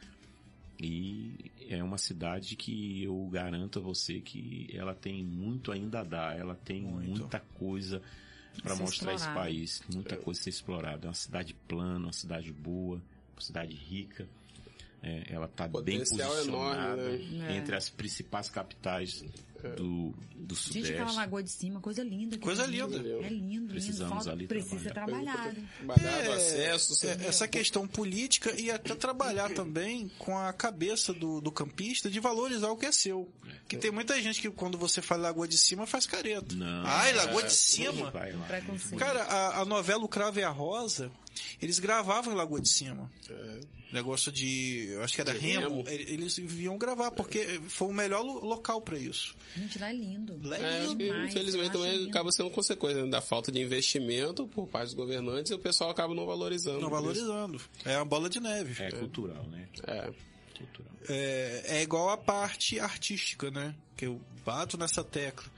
E 0.80 1.50
é 1.68 1.82
uma 1.82 1.98
cidade 1.98 2.54
que 2.54 3.02
eu 3.02 3.28
garanto 3.32 3.78
a 3.78 3.82
você 3.82 4.20
que 4.20 4.68
ela 4.72 4.94
tem 4.94 5.24
muito 5.24 5.72
ainda 5.72 6.00
a 6.00 6.04
dar. 6.04 6.38
Ela 6.38 6.54
tem 6.54 6.82
Muito. 6.82 7.20
muita 7.20 7.40
coisa 7.40 8.00
para 8.62 8.76
mostrar 8.76 9.14
esse 9.14 9.24
explorado. 9.24 9.48
país. 9.48 9.82
Muita 9.92 10.16
coisa 10.16 10.40
a 10.40 10.42
ser 10.44 10.50
explorada. 10.50 11.06
É 11.06 11.08
uma 11.08 11.14
cidade 11.14 11.54
plana, 11.66 12.06
uma 12.06 12.12
cidade 12.12 12.52
boa, 12.52 13.02
uma 13.32 13.40
cidade 13.40 13.74
rica. 13.74 14.28
É, 15.02 15.32
ela 15.32 15.46
está 15.46 15.68
bem 15.68 15.98
Potencial 15.98 16.28
posicionada 16.28 17.02
enorme, 17.02 17.38
né? 17.38 17.56
entre 17.56 17.76
as 17.76 17.88
principais 17.88 18.48
capitais 18.48 19.24
do, 19.76 20.14
do 20.36 20.54
Gente, 20.54 20.78
aquela 20.78 20.98
Sudeste. 20.98 21.16
lagoa 21.16 21.42
de 21.42 21.50
cima, 21.50 21.80
coisa 21.80 22.02
linda. 22.02 22.38
Coisa 22.38 22.62
ali. 22.64 22.80
linda. 22.80 22.96
É 22.96 23.00
lindo, 23.28 23.28
lindo. 23.30 23.68
Precisamos 23.68 24.14
Falta, 24.14 24.30
ali 24.32 24.46
precisa 24.46 24.78
ser 24.80 24.92
trabalhar. 24.92 25.32
trabalhado. 25.34 25.68
Badado, 25.82 26.32
acesso, 26.32 27.06
É, 27.06 27.26
essa 27.26 27.48
questão 27.48 27.86
política 27.86 28.52
e 28.59 28.70
até 28.70 28.94
trabalhar 28.94 29.50
também 29.54 30.11
com 30.18 30.36
a 30.38 30.52
cabeça 30.52 31.12
do, 31.12 31.40
do 31.40 31.50
campista 31.52 32.09
de 32.11 32.20
valorizar 32.20 32.68
o 32.70 32.76
que 32.76 32.86
é 32.86 32.92
seu. 32.92 33.30
Que 33.66 33.76
tem 33.76 33.90
muita 33.90 34.20
gente 34.22 34.40
que 34.40 34.50
quando 34.50 34.78
você 34.78 35.02
fala 35.02 35.22
Lagoa 35.24 35.46
de 35.48 35.59
Cima 35.59 35.86
faz 35.86 36.06
careta. 36.06 36.54
Não. 36.54 36.86
Ai, 36.86 37.12
Lagoa 37.12 37.42
É, 37.42 37.46
de 37.46 37.52
Cima. 37.52 38.11
Vai. 38.11 38.32
Cara, 38.98 39.22
a, 39.24 39.61
a 39.61 39.64
novela 39.64 40.04
O 40.04 40.09
Cravo 40.09 40.38
e 40.40 40.42
a 40.44 40.48
Rosa, 40.50 41.11
eles 41.61 41.78
gravavam 41.78 42.32
em 42.32 42.36
Lagoa 42.36 42.61
de 42.61 42.68
Cima. 42.68 43.11
É. 43.28 43.61
Negócio 43.93 44.30
de. 44.30 44.89
Eu 44.91 45.03
acho 45.03 45.14
que 45.14 45.20
era 45.22 45.32
De 45.32 45.39
Remo. 45.39 45.82
Remo. 45.82 45.84
ele- 45.89 46.12
Eles 46.12 46.36
vinham 46.36 46.76
gravar, 46.76 47.11
porque 47.11 47.59
foi 47.68 47.89
o 47.89 47.93
melhor 47.93 48.20
lo- 48.22 48.45
local 48.45 48.82
pra 48.82 48.99
isso. 48.99 49.34
Gente, 49.57 49.78
lá 49.78 49.89
é 49.89 49.95
lindo. 49.95 50.39
Lá 50.47 50.57
É, 50.59 50.86
que, 50.86 50.95
demais, 50.95 51.30
infelizmente 51.34 51.72
também 51.72 51.97
lindo. 51.97 52.11
acaba 52.11 52.30
sendo 52.30 52.51
consequência 52.51 53.03
né, 53.03 53.11
da 53.11 53.22
falta 53.22 53.51
de 53.51 53.61
investimento 53.61 54.47
por 54.49 54.66
parte 54.68 54.86
dos 54.86 54.95
governantes 54.95 55.51
e 55.51 55.55
o 55.55 55.59
pessoal 55.59 55.89
acaba 55.91 56.14
não 56.14 56.26
valorizando. 56.26 56.80
Não 56.80 56.91
valorizando. 56.91 57.59
É 57.84 57.97
uma 57.97 58.05
bola 58.05 58.28
de 58.28 58.41
neve. 58.41 58.82
É 58.82 58.91
cultural, 58.93 59.43
né? 59.45 59.66
É. 59.86 60.11
Cultural. 60.59 60.93
é, 61.09 61.62
é 61.78 61.82
igual 61.82 62.11
a 62.11 62.16
parte 62.18 62.78
artística, 62.78 63.51
né? 63.51 63.74
Que 63.97 64.05
eu 64.07 64.20
bato 64.45 64.76
nessa 64.76 65.03
tecla. 65.03 65.51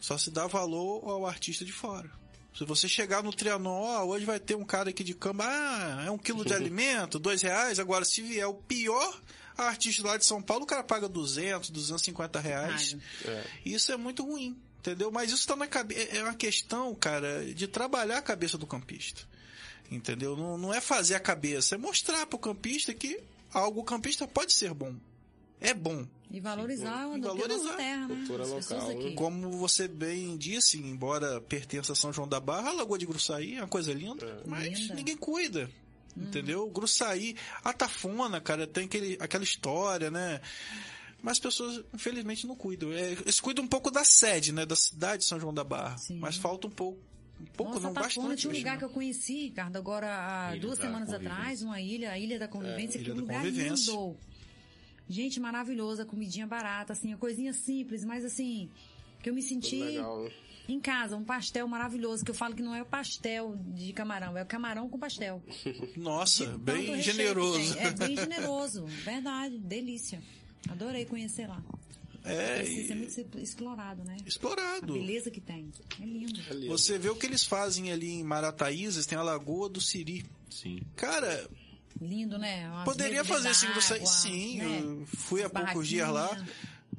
Só 0.00 0.16
se 0.16 0.30
dá 0.30 0.46
valor 0.46 1.02
ao 1.06 1.26
artista 1.26 1.64
de 1.64 1.72
fora. 1.72 2.10
Se 2.58 2.64
você 2.64 2.88
chegar 2.88 3.22
no 3.22 3.32
Trianon, 3.32 3.70
ó, 3.70 4.04
hoje 4.04 4.24
vai 4.24 4.40
ter 4.40 4.56
um 4.56 4.64
cara 4.64 4.90
aqui 4.90 5.04
de 5.04 5.14
cama, 5.14 5.44
ah, 5.46 6.02
é 6.04 6.10
um 6.10 6.18
quilo 6.18 6.44
de 6.44 6.52
alimento, 6.54 7.16
dois 7.16 7.40
reais. 7.40 7.78
Agora, 7.78 8.04
se 8.04 8.20
vier 8.20 8.48
o 8.48 8.54
pior 8.54 9.22
artista 9.56 10.04
lá 10.04 10.16
de 10.16 10.26
São 10.26 10.42
Paulo, 10.42 10.64
o 10.64 10.66
cara 10.66 10.82
paga 10.82 11.08
200, 11.08 11.70
250 11.70 12.40
reais. 12.40 12.96
É. 13.24 13.44
Isso 13.64 13.92
é 13.92 13.96
muito 13.96 14.24
ruim, 14.24 14.60
entendeu? 14.80 15.08
Mas 15.12 15.30
isso 15.30 15.46
tá 15.46 15.54
na 15.54 15.68
cabeça. 15.68 16.16
É 16.16 16.20
uma 16.20 16.34
questão, 16.34 16.92
cara, 16.96 17.44
de 17.44 17.68
trabalhar 17.68 18.18
a 18.18 18.22
cabeça 18.22 18.58
do 18.58 18.66
campista. 18.66 19.22
Entendeu? 19.88 20.36
Não, 20.36 20.58
não 20.58 20.74
é 20.74 20.80
fazer 20.80 21.14
a 21.14 21.20
cabeça, 21.20 21.76
é 21.76 21.78
mostrar 21.78 22.26
pro 22.26 22.40
campista 22.40 22.92
que 22.92 23.20
algo 23.52 23.84
campista 23.84 24.26
pode 24.26 24.52
ser 24.52 24.74
bom. 24.74 24.96
É 25.60 25.74
bom. 25.74 26.06
E 26.30 26.40
valorizar 26.40 27.04
E 27.04 27.18
o 27.18 27.22
valorizar. 27.22 27.76
terra, 27.76 28.06
né? 28.08 28.14
Cultura 28.16 28.44
As 28.44 28.50
local. 28.50 29.12
Como 29.16 29.50
você 29.52 29.88
bem 29.88 30.36
disse, 30.36 30.78
embora 30.78 31.40
pertença 31.40 31.92
a 31.92 31.96
São 31.96 32.12
João 32.12 32.28
da 32.28 32.38
Barra, 32.38 32.70
a 32.70 32.72
Lagoa 32.74 32.98
de 32.98 33.06
Gruçaí 33.06 33.54
é 33.56 33.60
uma 33.60 33.68
coisa 33.68 33.92
linda, 33.92 34.42
mas 34.46 34.78
Linda. 34.78 34.94
ninguém 34.94 35.16
cuida. 35.16 35.70
Entendeu? 36.16 36.68
Gruçaí, 36.68 37.36
a 37.62 37.72
Tafona, 37.72 38.40
cara, 38.40 38.66
tem 38.66 38.86
aquele, 38.86 39.16
aquela 39.20 39.44
história, 39.44 40.10
né? 40.10 40.40
Mas 41.22 41.32
as 41.32 41.38
pessoas, 41.40 41.84
infelizmente, 41.94 42.46
não 42.46 42.56
cuidam. 42.56 42.92
É, 42.92 43.12
eles 43.12 43.40
cuidam 43.40 43.64
um 43.64 43.68
pouco 43.68 43.90
da 43.90 44.04
sede, 44.04 44.52
né? 44.52 44.66
Da 44.66 44.74
cidade 44.76 45.22
de 45.22 45.28
São 45.28 45.38
João 45.40 45.54
da 45.54 45.62
Barra. 45.64 45.96
Sim. 45.98 46.18
Mas 46.18 46.36
falta 46.36 46.66
um 46.66 46.70
pouco. 46.70 46.98
Um 47.40 47.44
pouco, 47.46 47.72
Nossa, 47.74 47.86
não 47.86 47.94
Tafona 47.94 48.10
bastante. 48.28 48.40
tinha 48.40 48.52
um 48.52 48.56
lugar 48.56 48.78
que 48.78 48.84
eu 48.84 48.90
conheci, 48.90 49.42
Ricardo, 49.44 49.76
agora 49.76 50.08
há 50.48 50.52
Ilha 50.56 50.60
duas 50.60 50.76
semanas 50.78 51.12
atrás, 51.12 51.62
uma 51.62 51.80
ilha, 51.80 52.10
a 52.10 52.18
Ilha 52.18 52.36
da 52.36 52.48
Convivência, 52.48 52.98
Ilha 52.98 53.04
que 53.04 53.10
é 53.10 53.12
um 53.12 53.16
da 53.16 53.22
lugar 53.22 53.36
Convivência. 53.44 53.92
lindo. 53.92 54.16
Gente, 55.08 55.40
maravilhosa, 55.40 56.04
comidinha 56.04 56.46
barata, 56.46 56.92
assim, 56.92 57.12
a 57.12 57.16
coisinha 57.16 57.52
simples, 57.52 58.04
mas 58.04 58.24
assim, 58.24 58.68
que 59.22 59.30
eu 59.30 59.34
me 59.34 59.42
senti 59.42 59.76
Legal. 59.82 60.30
em 60.68 60.78
casa, 60.78 61.16
um 61.16 61.24
pastel 61.24 61.66
maravilhoso, 61.66 62.24
que 62.24 62.30
eu 62.30 62.34
falo 62.34 62.54
que 62.54 62.62
não 62.62 62.74
é 62.74 62.82
o 62.82 62.86
pastel 62.86 63.56
de 63.74 63.92
camarão, 63.92 64.36
é 64.36 64.42
o 64.42 64.46
camarão 64.46 64.88
com 64.88 64.98
pastel. 64.98 65.42
Nossa, 65.96 66.46
bem 66.58 67.00
generoso. 67.00 67.78
É 67.78 67.90
bem 67.90 68.16
generoso, 68.16 68.84
verdade, 69.04 69.58
delícia. 69.58 70.22
Adorei 70.68 71.04
conhecer 71.06 71.46
lá. 71.46 71.62
É, 72.24 72.58
Precisa 72.58 72.88
ser 72.88 72.92
e- 72.92 72.96
muito 73.24 73.38
explorado, 73.38 74.04
né? 74.04 74.16
A 74.22 74.28
explorado. 74.28 74.92
beleza 74.92 75.30
que 75.30 75.40
tem. 75.40 75.70
É 75.98 76.04
lindo. 76.04 76.38
É 76.50 76.52
lindo. 76.52 76.66
Você 76.68 76.98
vê 76.98 77.08
o 77.08 77.16
que 77.16 77.24
eles 77.24 77.44
fazem 77.44 77.90
ali 77.90 78.10
em 78.10 78.22
Marataízes, 78.24 79.06
tem 79.06 79.16
a 79.16 79.22
Lagoa 79.22 79.70
do 79.70 79.80
Siri. 79.80 80.26
Sim. 80.50 80.80
Cara, 80.96 81.48
Lindo, 82.00 82.38
né? 82.38 82.68
Umas 82.70 82.84
Poderia 82.84 83.24
fazer 83.24 83.48
assim, 83.48 83.66
você, 83.74 83.94
água, 83.94 84.06
sim, 84.06 84.58
né? 84.58 84.80
eu 84.82 85.06
fui 85.06 85.42
há 85.42 85.50
poucos 85.50 85.86
dias 85.88 86.08
lá. 86.08 86.46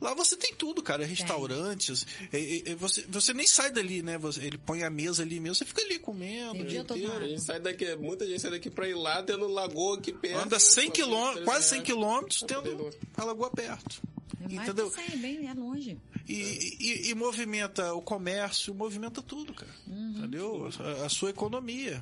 Lá 0.01 0.13
você 0.13 0.37
tem 0.37 0.53
tudo, 0.55 0.81
cara, 0.81 1.05
restaurantes. 1.05 2.07
E 2.31 2.73
você, 2.79 3.05
você 3.09 3.33
nem 3.33 3.45
sai 3.45 3.69
dali, 3.69 4.01
né? 4.01 4.17
Você- 4.17 4.41
ele 4.45 4.57
põe 4.57 4.83
a 4.83 4.89
mesa 4.89 5.23
ali 5.23 5.39
mesmo, 5.41 5.55
você 5.55 5.65
fica 5.65 5.81
ali 5.81 5.99
comendo. 5.99 6.53
Tem 6.53 6.61
o 6.61 6.63
o 6.63 6.67
dia 6.67 6.79
inteiro. 6.81 7.17
A 7.17 7.27
gente 7.27 7.41
sai 7.41 7.59
daqui, 7.59 7.95
muita 7.97 8.25
gente 8.25 8.41
sai 8.41 8.51
daqui 8.51 8.69
pra 8.69 8.87
ir 8.87 8.93
lá, 8.95 9.21
tendo 9.23 9.45
lagoa 9.47 9.97
aqui 9.97 10.13
perto. 10.13 10.41
Anda 10.45 10.57
100 10.57 10.85
né? 10.85 10.91
quilômetros, 10.91 11.43
quase 11.45 11.65
100 11.67 11.79
É. 11.79 11.81
quilômetros, 11.83 12.41
tendo 12.47 12.89
a 13.17 13.23
lagoa 13.25 13.49
perto. 13.49 14.01
É 14.41 14.47
mais 14.55 14.69
Entendeu? 14.69 14.89
que 14.89 15.01
100, 15.11 15.17
bem, 15.17 15.47
é 15.49 15.53
longe. 15.53 15.97
E, 16.29 16.33
e- 16.79 17.09
e 17.09 17.13
movimenta 17.15 17.93
o 17.93 18.01
comércio, 18.01 18.73
movimenta 18.73 19.21
tudo, 19.21 19.53
cara. 19.53 19.71
Uhum. 19.85 20.13
Entendeu? 20.17 20.69
A, 21.01 21.05
a 21.07 21.09
sua 21.09 21.29
economia. 21.31 22.01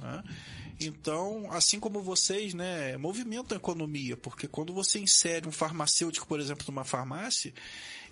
né? 0.00 0.24
Então, 0.80 1.46
assim 1.52 1.78
como 1.78 2.00
vocês, 2.02 2.54
né, 2.54 2.96
movimentam 2.96 3.56
a 3.56 3.60
economia, 3.60 4.16
porque 4.16 4.48
quando 4.48 4.72
você 4.72 4.98
insere 4.98 5.46
um 5.46 5.52
farmacêutico, 5.52 6.26
por 6.26 6.40
exemplo, 6.40 6.64
numa 6.68 6.84
farmácia, 6.84 7.52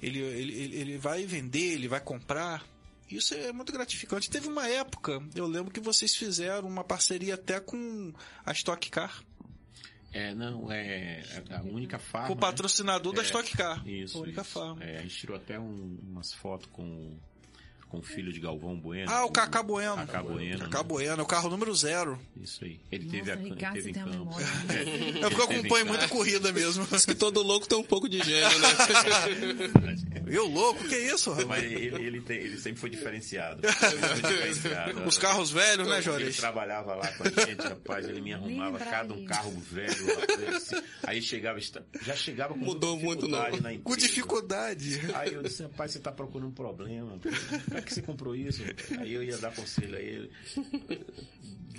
ele, 0.03 0.19
ele, 0.19 0.77
ele- 0.77 0.99
vai 0.99 1.25
vender, 1.25 1.73
ele 1.73 1.89
vai 1.89 2.01
comprar. 2.01 2.65
Isso 3.11 3.33
é 3.35 3.51
muito 3.53 3.73
gratificante. 3.73 4.29
Teve 4.29 4.49
uma 4.49 4.69
época, 4.69 5.23
eu 5.35 5.47
lembro 5.47 5.73
que 5.73 5.81
vocês 5.81 6.15
fizeram 6.15 6.69
uma 6.69 6.85
parceria 6.85 7.35
até 7.35 7.59
com 7.59 8.13
a 8.45 8.53
Stock 8.53 8.91
Car, 8.91 9.25
É, 10.13 10.35
não, 10.35 10.71
é 10.73 11.23
a 11.51 11.63
única 11.63 11.99
farma. 11.99 12.29
com 12.29 12.33
o 12.33 12.37
né? 12.37 12.41
patrocinador 12.41 13.13
da 13.15 13.23
É, 13.23 13.25
Stock 13.25 13.57
Car. 13.57 13.87
Isso. 13.87 14.19
a 14.19 14.21
única 14.23 14.41
isso. 14.43 14.51
farma. 14.51 14.83
É, 14.85 14.99
a 14.99 15.03
gente 15.03 15.17
tirou 15.17 15.37
até 15.37 15.59
um- 15.59 15.99
umas 16.03 16.33
fotos 16.35 16.69
com, 16.73 17.19
com 17.89 17.99
o 17.99 18.03
filho 18.03 18.33
de 18.33 18.39
Galvão 18.41 18.77
Bueno. 18.79 19.11
Ah, 19.11 19.25
o 19.25 19.31
Cacá 19.31 19.63
Bueno. 19.63 19.97
Cacá 19.97 20.23
Bueno. 20.23 20.59
Cacá 20.61 20.79
né? 20.79 20.85
Bueno, 20.85 21.21
é 21.21 21.23
o 21.23 21.27
carro 21.27 21.49
número 21.49 21.75
zero. 21.75 22.19
Isso 22.37 22.65
aí. 22.65 22.79
Ele 22.93 23.05
Nossa, 23.05 23.17
teve 23.17 23.31
a 23.31 23.35
ele 23.35 23.51
Ricardo, 23.51 23.75
teve 23.75 23.91
em 23.91 23.93
campo. 23.95 24.11
memória. 24.11 24.47
É 25.19 25.31
porque 25.31 25.41
eu 25.41 25.45
acompanho 25.45 25.87
muita 25.87 26.09
corrida 26.09 26.53
mesmo. 26.53 26.87
Diz 26.87 27.05
que 27.05 27.15
todo 27.15 27.43
louco 27.43 27.67
tem 27.67 27.79
um 27.79 27.83
pouco 27.83 28.09
de 28.09 28.19
gênio, 28.23 28.59
né? 28.59 28.69
Eu 30.31 30.47
louco, 30.47 30.85
que 30.89 30.97
isso, 30.97 31.31
Mas 31.31 31.39
rapaz? 31.45 31.65
ele, 31.65 32.03
ele, 32.07 32.21
tem- 32.21 32.39
ele 32.39 32.59
sempre 32.59 32.81
foi 32.81 32.91
diferenciado. 32.91 33.61
Sempre 33.69 34.09
foi 34.09 34.23
diferenciado. 34.23 35.05
Os 35.07 35.19
carros 35.19 35.51
velhos, 35.51 35.87
né, 35.87 35.95
Ele 35.97 36.03
Jorge? 36.03 36.33
trabalhava 36.39 36.95
lá 36.95 37.07
com 37.13 37.25
a 37.25 37.45
gente, 37.47 37.61
rapaz, 37.63 38.09
ele 38.09 38.21
me 38.21 38.33
arrumava 38.33 38.79
cada 38.79 39.15
um 39.15 39.25
carro 39.25 39.53
velho. 39.71 40.07
rapaz, 40.21 40.55
assim. 40.55 40.83
Aí 41.05 41.23
chegava, 41.23 41.59
já 42.03 42.15
chegava 42.17 42.55
com 42.55 42.61
Mudou 42.61 42.97
muito, 42.99 43.21
dificuldade 43.27 43.57
não. 43.57 43.63
na 43.63 43.73
empresa. 43.73 43.85
Com 43.85 43.97
dificuldade. 43.97 45.01
Aí 45.15 45.33
eu 45.35 45.43
disse, 45.43 45.63
rapaz, 45.63 45.93
você 45.93 45.99
tá 45.99 46.13
procurando 46.13 46.49
um 46.49 46.53
problema. 46.53 47.19
Como 47.19 47.79
é 47.79 47.83
que 47.83 47.95
você 47.95 48.03
comprou 48.03 48.35
isso? 48.35 48.63
Aí 48.99 49.13
eu 49.15 49.23
ia 49.23 49.39
dar 49.39 49.55
conselho 49.55 49.97
a 49.97 50.01
ele. 50.01 50.31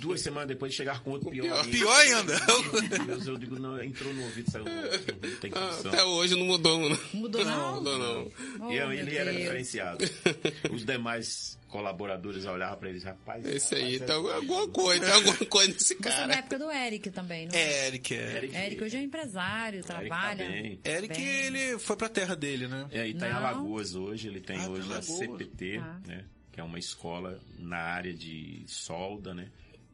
Duas 0.00 0.22
semanas 0.22 0.48
depois 0.48 0.72
de 0.72 0.78
chegar 0.78 1.02
com 1.02 1.10
outro 1.10 1.30
pior. 1.30 1.42
Pior. 1.44 1.58
ainda. 1.60 1.70
Pior 1.70 2.00
ainda. 2.00 3.12
Eu, 3.12 3.32
eu 3.32 3.36
digo, 3.38 3.58
não, 3.58 3.82
entrou 3.82 4.12
no 4.14 4.22
ouvido, 4.22 4.50
saiu 4.50 4.64
no 4.64 4.70
outro. 4.82 5.16
Não 5.22 5.36
tem 5.36 5.52
Ah, 5.54 5.60
condição. 5.68 5.92
Até 5.92 6.04
hoje 6.04 6.36
não 6.36 6.46
mudou, 6.46 6.80
mano. 6.80 6.98
Mudou 7.12 7.44
não? 7.44 7.74
Mudou 7.76 7.98
não. 7.98 8.32
Oh, 8.60 8.70
E 8.72 8.76
eu- 8.76 8.92
ele 8.92 9.16
era 9.16 9.32
diferenciado. 9.32 10.04
Os 10.72 10.84
demais 10.84 11.58
colaboradores 11.68 12.44
olhavam 12.44 12.78
pra 12.78 12.88
eles, 12.90 13.04
rapaz. 13.04 13.44
Esse 13.46 13.74
aí 13.76 13.96
rapaz, 13.98 14.06
tem 14.06 14.16
alguma, 14.16 14.34
alguma 14.36 14.68
coisa, 14.68 15.04
tem 15.06 15.14
alguma 15.14 15.36
coisa 15.46 15.72
nesse 15.72 15.94
Você 15.94 15.94
é 15.94 16.10
na 16.10 16.16
cara. 16.26 16.34
época 16.34 16.58
do 16.58 16.70
Eric 16.70 17.10
também, 17.10 17.46
não 17.46 17.54
É, 17.54 17.86
Eric, 17.86 18.14
é. 18.14 18.36
Eric, 18.36 18.56
Eric 18.56 18.84
hoje 18.84 18.96
é 18.96 19.02
empresário, 19.02 19.82
tá 19.84 19.94
trabalha. 19.98 20.44
bem. 20.48 20.80
Eric, 20.84 21.14
Bem. 21.14 21.26
ele 21.46 21.78
foi 21.78 21.96
pra 21.96 22.08
terra 22.08 22.34
dele, 22.34 22.66
né? 22.68 22.86
É, 22.90 23.06
e 23.08 23.14
tá 23.14 23.28
em 23.28 23.30
Não. 23.30 23.38
Alagoas 23.38 23.94
hoje, 23.94 24.28
ele 24.28 24.40
tem 24.40 24.56
Ah, 24.58 24.64
tá 24.64 24.70
hoje 24.70 24.88
em 24.90 24.94
a. 24.94 25.02
CPT, 25.02 25.78
Tá. 25.78 26.00
né? 26.06 26.24
Que 26.52 26.60
é 26.60 26.64
uma 26.64 26.78
escola 26.78 27.40
na 27.58 27.78
área 27.78 28.12
de 28.12 28.64
solda, 28.66 29.32
né? 29.32 29.48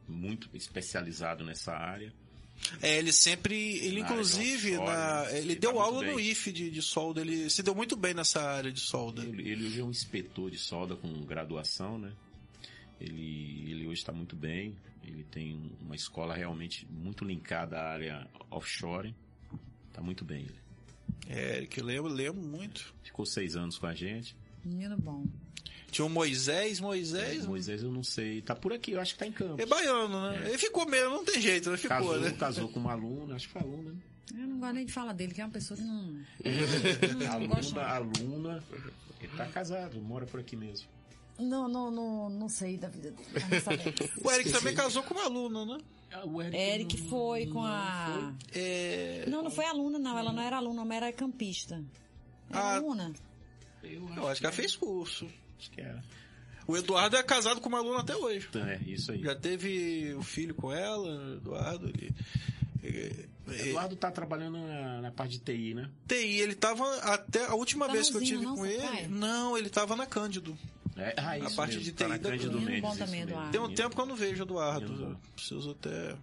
Muito 0.07 0.49
especializado 0.53 1.45
nessa 1.45 1.73
área. 1.73 2.11
É, 2.81 2.97
ele 2.97 3.13
sempre, 3.13 3.55
ele 3.55 4.01
Na 4.01 4.07
área 4.07 4.23
de 4.23 4.29
inclusive, 4.31 4.77
na, 4.77 5.25
ele 5.31 5.55
deu 5.55 5.73
tá 5.73 5.81
aula 5.81 6.03
no. 6.03 6.19
IF 6.19 6.51
de, 6.51 6.69
de 6.69 6.81
solda, 6.81 7.21
ele 7.21 7.49
se 7.49 7.63
deu 7.63 7.73
muito 7.73 7.95
bem 7.95 8.13
nessa 8.13 8.41
área 8.41 8.71
de 8.71 8.79
solda. 8.79 9.23
Ele, 9.23 9.49
ele 9.49 9.67
hoje 9.67 9.79
é 9.79 9.83
um 9.83 9.89
inspetor 9.89 10.51
de 10.51 10.57
solda 10.57 10.95
com 10.95 11.07
graduação, 11.25 11.97
né? 11.97 12.11
Ele, 12.99 13.71
ele 13.71 13.87
hoje 13.87 14.01
está 14.01 14.11
muito 14.11 14.35
bem. 14.35 14.75
Ele 15.03 15.23
tem 15.23 15.71
uma 15.81 15.95
escola 15.95 16.35
realmente 16.35 16.85
muito 16.91 17.23
linkada 17.23 17.79
à 17.79 17.91
área 17.93 18.27
offshore. 18.51 19.15
Tá 19.93 20.01
muito 20.01 20.25
bem 20.25 20.41
ele. 20.41 20.67
É, 21.29 21.57
Eric, 21.57 21.79
eu 21.79 21.85
lembro, 21.85 22.11
lembro 22.11 22.41
muito. 22.41 22.93
Ficou 23.03 23.25
seis 23.25 23.55
anos 23.55 23.77
com 23.77 23.87
a 23.87 23.93
gente. 23.93 24.35
Menino 24.63 24.97
bom. 24.97 25.25
Tinha 25.97 26.05
o 26.05 26.09
Moisés, 26.09 26.79
Moisés, 26.79 27.45
Moisés 27.47 27.81
eu 27.81 27.91
não 27.91 28.03
sei. 28.03 28.39
Tá 28.43 28.55
por 28.55 28.71
aqui, 28.71 28.91
eu 28.91 29.01
acho 29.01 29.13
que 29.13 29.19
tá 29.19 29.25
em 29.25 29.31
campo. 29.31 29.59
é 29.59 29.65
baiano, 29.65 30.29
né? 30.29 30.47
Ele 30.49 30.57
ficou 30.59 30.85
mesmo, 30.87 31.09
não 31.09 31.25
tem 31.25 31.41
jeito, 31.41 31.71
né? 31.71 31.77
Ficou, 31.77 31.97
Casou, 31.97 32.19
né? 32.19 32.31
casou 32.37 32.69
com 32.69 32.79
uma 32.79 32.91
aluna, 32.91 33.35
acho 33.35 33.47
que 33.47 33.53
foi 33.53 33.61
aluna. 33.63 33.91
né? 33.91 33.97
Eu 34.31 34.47
não 34.47 34.59
gosto 34.59 34.73
nem 34.73 34.85
de 34.85 34.93
falar 34.93 35.13
dele, 35.13 35.33
que 35.33 35.41
é 35.41 35.45
uma 35.45 35.51
pessoa 35.51 35.75
que 35.75 35.83
não. 35.83 36.03
não 37.17 37.31
aluna, 37.33 37.61
não. 37.73 37.81
aluna. 37.81 38.63
Ele 39.19 39.31
tá 39.35 39.47
casado, 39.47 39.99
mora 39.99 40.27
por 40.27 40.39
aqui 40.39 40.55
mesmo. 40.55 40.87
Não, 41.39 41.67
não, 41.67 41.89
não, 41.89 42.29
não 42.29 42.49
sei 42.49 42.77
da 42.77 42.89
vida 42.89 43.09
dele. 43.11 43.23
não. 43.33 44.21
O 44.23 44.31
Eric 44.31 44.51
também 44.51 44.75
casou 44.75 45.01
com 45.01 45.15
uma 45.15 45.23
aluna, 45.25 45.65
né? 45.65 45.77
Ah, 46.11 46.25
o 46.25 46.41
Eric, 46.41 46.57
Eric 46.57 47.01
não- 47.01 47.09
foi 47.09 47.47
com 47.47 47.63
a. 47.63 48.33
É... 48.53 49.25
Não, 49.27 49.41
não 49.43 49.49
foi 49.51 49.65
aluna, 49.65 49.97
não. 49.99 50.17
Ela 50.17 50.31
não 50.31 50.41
era 50.43 50.57
aluna, 50.57 50.85
mas 50.85 50.97
era 50.97 51.11
campista. 51.13 51.83
Era 52.49 52.59
Ah. 52.59 52.75
aluna. 52.75 53.13
Eu 53.83 54.07
Eu 54.15 54.27
acho 54.27 54.39
que 54.41 54.45
ela 54.45 54.55
fez 54.55 54.75
curso. 54.75 55.27
Acho 55.57 55.71
que 55.71 55.81
era. 55.81 56.03
O 56.67 56.75
Eduardo 56.75 57.15
é 57.15 57.23
casado 57.23 57.61
com 57.61 57.69
uma 57.69 57.77
aluna 57.77 58.01
até 58.01 58.15
hoje. 58.15 58.49
É, 58.55 58.79
isso 58.85 59.11
aí. 59.11 59.21
Já 59.21 59.35
teve 59.35 60.13
o 60.15 60.21
filho 60.21 60.53
com 60.53 60.71
ela, 60.71 61.35
Eduardo. 61.37 61.87
Ele, 61.87 62.13
Eduardo 63.47 63.95
tá 63.95 64.11
trabalhando 64.11 64.57
na, 64.57 65.01
na 65.01 65.11
parte 65.11 65.37
de 65.37 65.39
TI, 65.39 65.73
né? 65.73 65.89
TI, 66.07 66.39
ele 66.39 66.55
tava 66.55 66.83
até 66.97 67.45
a 67.45 67.55
última 67.55 67.87
Tá 67.87 67.93
vez 67.93 68.09
que 68.09 68.17
eu 68.17 68.21
tive 68.21 68.43
não, 68.43 68.55
com 68.55 68.65
ele. 68.65 69.07
Não, 69.07 69.57
ele 69.57 69.69
tava 69.69 69.95
na 69.95 70.05
Cândido. 70.05 70.57
É, 70.97 71.13
ah, 71.17 71.37
isso 71.37 71.55
parte 71.55 71.77
mesmo, 71.77 71.83
de 71.83 71.91
tá 71.93 72.05
TI 72.05 72.09
na 72.09 72.17
da 72.17 72.29
Cândido 72.29 72.59
Mendes, 72.59 72.97
também. 72.97 73.25
Tem 73.51 73.61
um 73.61 73.73
tempo 73.73 73.95
que 73.95 74.01
eu 74.01 74.05
não 74.05 74.15
vejo 74.15 74.43
o 74.43 74.45
Eduardo. 74.45 75.17
Preciso 75.35 75.71
até 75.71 76.15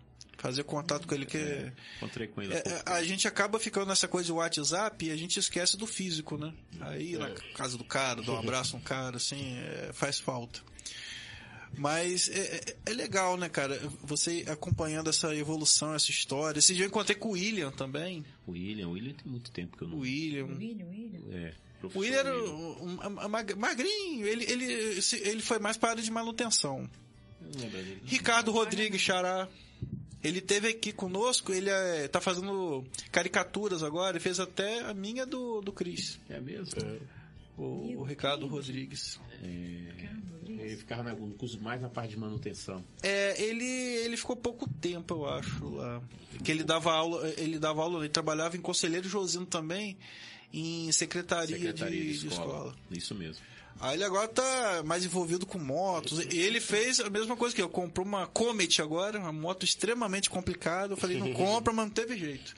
fazer 0.45 0.63
contato 0.65 1.09
com 1.09 1.15
ele 1.15 1.25
que 1.25 1.39
É, 1.39 1.73
encontrei 1.97 2.27
com 2.29 2.43
ele. 2.43 2.53
É, 2.53 2.59
é, 2.59 2.83
a 2.85 3.03
gente 3.03 3.27
acaba 3.27 3.59
ficando 3.59 3.87
nessa 3.87 4.07
coisa 4.07 4.27
de 4.27 4.33
WhatsApp 4.33 5.03
e 5.07 5.11
a 5.11 5.17
gente 5.17 5.39
esquece 5.39 5.75
do 5.75 5.87
físico, 5.87 6.37
né? 6.37 6.53
Aí 6.81 7.17
na 7.17 7.31
casa 7.55 7.79
do 7.79 7.85
cara, 7.85 8.23
dar 8.23 8.33
um 8.33 8.39
abraço 8.39 8.77
a 8.77 8.79
um 8.81 8.83
cara, 8.83 9.17
assim, 9.17 9.57
é, 9.59 9.91
faz 9.95 10.19
falta. 10.21 10.61
Mas 11.77 12.29
é, 12.29 12.57
é- 12.57 12.77
é 12.87 12.93
legal, 12.93 13.37
né, 13.39 13.49
cara? 13.49 13.81
Você 14.03 14.45
acompanhando 14.47 15.09
essa 15.11 15.35
evolução, 15.35 15.95
essa 15.95 16.11
história. 16.11 16.59
Esse 16.59 16.75
dia 16.75 16.85
eu 16.85 16.89
encontrei 16.89 17.17
com 17.17 17.31
o 17.31 17.33
William 17.33 17.71
também. 17.73 18.23
O 18.47 18.53
William, 18.53 18.89
o 18.89 18.93
William 18.93 19.15
tem 19.15 19.27
muito 19.27 19.51
tempo 19.51 19.77
que 19.79 19.83
eu 19.83 19.89
não... 19.89 19.97
O 19.97 20.01
William. 20.01 20.45
William, 20.45 20.87
William. 20.87 21.21
É, 21.33 21.55
O 21.83 21.99
William 21.99 22.19
era 22.19 22.35
William. 22.37 22.53
um, 22.53 22.91
um- 22.91 23.25
um 23.25 23.29
mag- 23.29 23.55
magrinho, 23.57 24.27
ele, 24.27 24.45
ele, 24.45 25.01
ele 25.23 25.41
foi 25.43 25.59
mais 25.59 25.77
para 25.79 25.89
a 25.89 25.93
área 25.93 26.03
de 26.03 26.11
manutenção. 26.11 26.89
Eu 27.41 27.49
não 27.55 27.61
lembro 27.63 27.79
dele. 27.79 28.03
Ricardo 28.05 28.53
Rodrigues 28.53 29.01
Xará. 29.01 29.49
Ele 30.25 30.41
teve 30.41 30.69
aqui 30.69 30.91
conosco, 30.91 31.53
ele 31.53 31.69
é, 31.69 32.09
tá 32.09 32.21
fazendo 32.21 32.83
caricaturas 33.13 33.83
agora, 33.83 34.17
ele 34.17 34.21
fez 34.21 34.41
até 34.41 34.81
a 34.81 34.95
minha 34.95 35.27
do, 35.27 35.61
do 35.61 35.71
Cris. 35.71 36.19
É 36.31 36.41
mesmo? 36.41 36.73
O, 37.59 37.87
E 37.91 37.95
o 37.95 38.01
o 38.01 38.03
Ricardo? 38.03 38.47
Rodrigues. 38.47 39.21
Ele 39.43 40.77
ficava 40.77 41.03
na, 41.03 41.15
mais 41.61 41.81
na 41.81 41.89
parte 41.89 42.11
de 42.11 42.17
manutenção. 42.19 42.83
É, 43.03 43.41
ele, 43.43 43.65
ele 43.65 44.17
ficou 44.17 44.35
pouco 44.35 44.69
tempo, 44.81 45.15
eu 45.15 45.29
acho, 45.29 45.69
lá. 45.75 46.03
Que 46.43 46.51
ele 46.51 46.65
dava 46.65 46.93
aula, 46.93 47.29
ele 47.37 47.59
dava 47.59 47.83
aula, 47.83 48.01
ele 48.01 48.09
trabalhava 48.09 48.57
em 48.57 48.61
Conselheiro 48.61 49.09
Josino 49.09 49.47
também, 49.47 49.97
em 50.53 50.91
secretaria, 50.91 51.57
Secretaria 51.57 52.01
de, 52.01 52.13
de, 52.13 52.19
de 52.21 52.27
escola. 52.29 52.47
escola. 52.47 52.77
Isso 52.91 53.15
mesmo. 53.15 53.45
Aí 53.81 53.97
ele 53.97 54.05
agora 54.05 54.29
tá 54.29 54.83
mais 54.85 55.05
envolvido 55.05 55.45
com 55.45 55.59
motos. 55.59 56.19
E 56.33 56.39
ele 56.39 56.61
fez 56.61 57.01
a 57.01 57.11
mesma 57.11 57.37
coisa 57.37 57.55
que 57.55 57.61
eu. 57.61 57.69
Comprou 57.69 58.07
uma 58.07 58.27
Comet 58.27 58.81
agora, 58.81 59.19
uma 59.19 59.33
moto 59.33 59.65
extremamente 59.65 60.31
complicada. 60.31 60.93
Eu 60.95 60.97
falei, 60.97 61.19
não 61.19 61.33
compra, 61.35 61.73
mas 61.73 61.85
não 61.87 61.93
teve 61.93 62.17
jeito. 62.17 62.55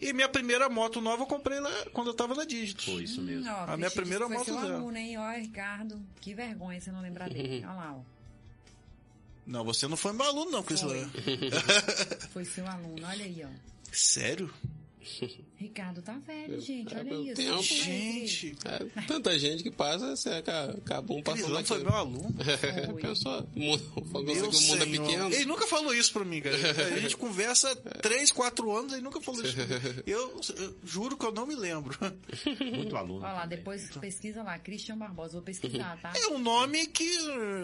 E 0.00 0.12
minha 0.14 0.28
primeira 0.28 0.68
moto 0.70 1.00
nova 1.00 1.24
eu 1.24 1.26
comprei 1.26 1.60
lá 1.60 1.70
quando 1.92 2.06
eu 2.06 2.14
tava 2.14 2.34
na 2.34 2.44
Digitos. 2.44 2.86
Foi 2.86 3.02
isso 3.02 3.20
mesmo. 3.20 3.50
Ó, 3.50 3.64
A 3.72 3.76
minha 3.76 3.90
primeira 3.90 4.26
foi 4.26 4.34
moto 4.36 4.44
seu 4.46 4.58
zero. 4.60 4.74
aluno, 4.76 4.96
hein? 4.96 5.18
Ó, 5.18 5.30
Ricardo, 5.32 6.00
que 6.22 6.32
vergonha 6.32 6.80
você 6.80 6.90
não 6.90 7.02
lembrar 7.02 7.28
dele. 7.28 7.62
Olha 7.68 7.74
lá, 7.74 7.94
ó. 7.98 8.20
Não, 9.46 9.64
você 9.64 9.86
não 9.88 9.96
foi 9.96 10.12
meu 10.12 10.24
aluno, 10.24 10.50
não, 10.52 10.62
Crislã. 10.62 10.94
Foi 12.32 12.44
seu 12.44 12.64
aluno, 12.68 13.04
olha 13.04 13.24
aí, 13.24 13.42
ó. 13.44 13.48
Sério? 13.90 14.52
Ricardo 15.56 16.00
tá 16.00 16.18
velho, 16.26 16.60
gente, 16.60 16.94
é, 16.94 16.98
olha 16.98 17.14
isso. 17.14 17.34
tempo. 17.34 17.58
Aí, 17.58 17.62
Gente, 17.62 18.56
É, 18.64 19.02
tanta 19.02 19.38
gente 19.38 19.62
que 19.62 19.70
passa, 19.70 20.16
você 20.16 20.30
acaba, 20.30 20.72
acaba 20.72 21.12
um 21.12 21.22
passando 21.22 21.44
Crislã 21.44 21.64
foi 21.64 21.78
meu 21.84 21.94
aluno. 21.94 22.34
Foi. 22.90 23.02
Pensou, 23.02 23.48
o 23.54 23.60
mundo, 23.60 24.06
falou 24.10 24.24
Meu 24.24 24.50
que 24.50 24.56
o 24.56 24.60
mundo 24.62 24.82
é 24.82 24.86
pequeno. 24.86 25.34
Ele 25.34 25.44
nunca 25.44 25.66
falou 25.66 25.94
isso 25.94 26.12
pra 26.12 26.24
mim, 26.24 26.40
cara. 26.40 26.56
A 26.96 26.98
gente 26.98 27.16
conversa 27.16 27.70
há 27.70 27.76
3, 27.76 28.32
4 28.32 28.76
anos 28.76 28.92
e 28.94 29.00
nunca 29.00 29.20
falou 29.20 29.42
isso. 29.42 29.56
Eu, 30.06 30.40
eu 30.56 30.76
juro 30.84 31.16
que 31.16 31.26
eu 31.26 31.32
não 31.32 31.46
me 31.46 31.54
lembro. 31.54 31.96
Muito 32.74 32.96
aluno. 32.96 33.24
Olha 33.24 33.32
lá, 33.32 33.46
depois 33.46 33.90
pesquisa 33.98 34.42
lá, 34.42 34.58
Christian 34.58 34.96
Barbosa, 34.96 35.34
vou 35.34 35.42
pesquisar, 35.42 35.98
tá? 36.00 36.12
É 36.16 36.28
um 36.28 36.38
nome 36.38 36.86
que 36.86 37.18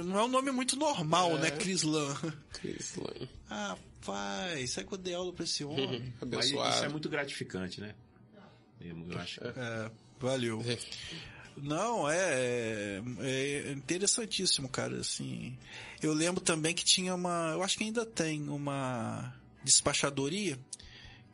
não 0.04 0.18
é 0.18 0.24
um 0.24 0.28
nome 0.28 0.50
muito 0.50 0.76
normal, 0.76 1.36
né, 1.38 1.50
Crislã? 1.50 2.14
Cris 2.52 2.96
Lane. 2.96 3.28
Rapaz, 4.06 4.70
sabe 4.70 4.86
que 4.86 4.94
eu 4.94 4.98
dei 4.98 5.14
aula 5.14 5.32
pra 5.32 5.44
esse 5.44 5.64
homem? 5.64 6.12
Mas 6.30 6.46
isso 6.46 6.84
é 6.84 6.88
muito 6.88 7.08
gratificante, 7.08 7.80
né? 7.80 7.94
Eu, 8.80 9.18
acho 9.18 9.40
que 9.40 9.46
É, 9.46 9.90
valeu. 10.20 10.62
É. 10.64 10.78
Não, 11.56 12.08
é, 12.08 13.00
é 13.20 13.72
interessantíssimo, 13.72 14.68
cara, 14.68 14.98
assim. 14.98 15.58
Eu 16.02 16.12
lembro 16.12 16.40
também 16.40 16.74
que 16.74 16.84
tinha 16.84 17.14
uma, 17.14 17.52
eu 17.52 17.62
acho 17.62 17.78
que 17.78 17.84
ainda 17.84 18.04
tem 18.04 18.48
uma 18.48 19.34
despachadoria 19.64 20.58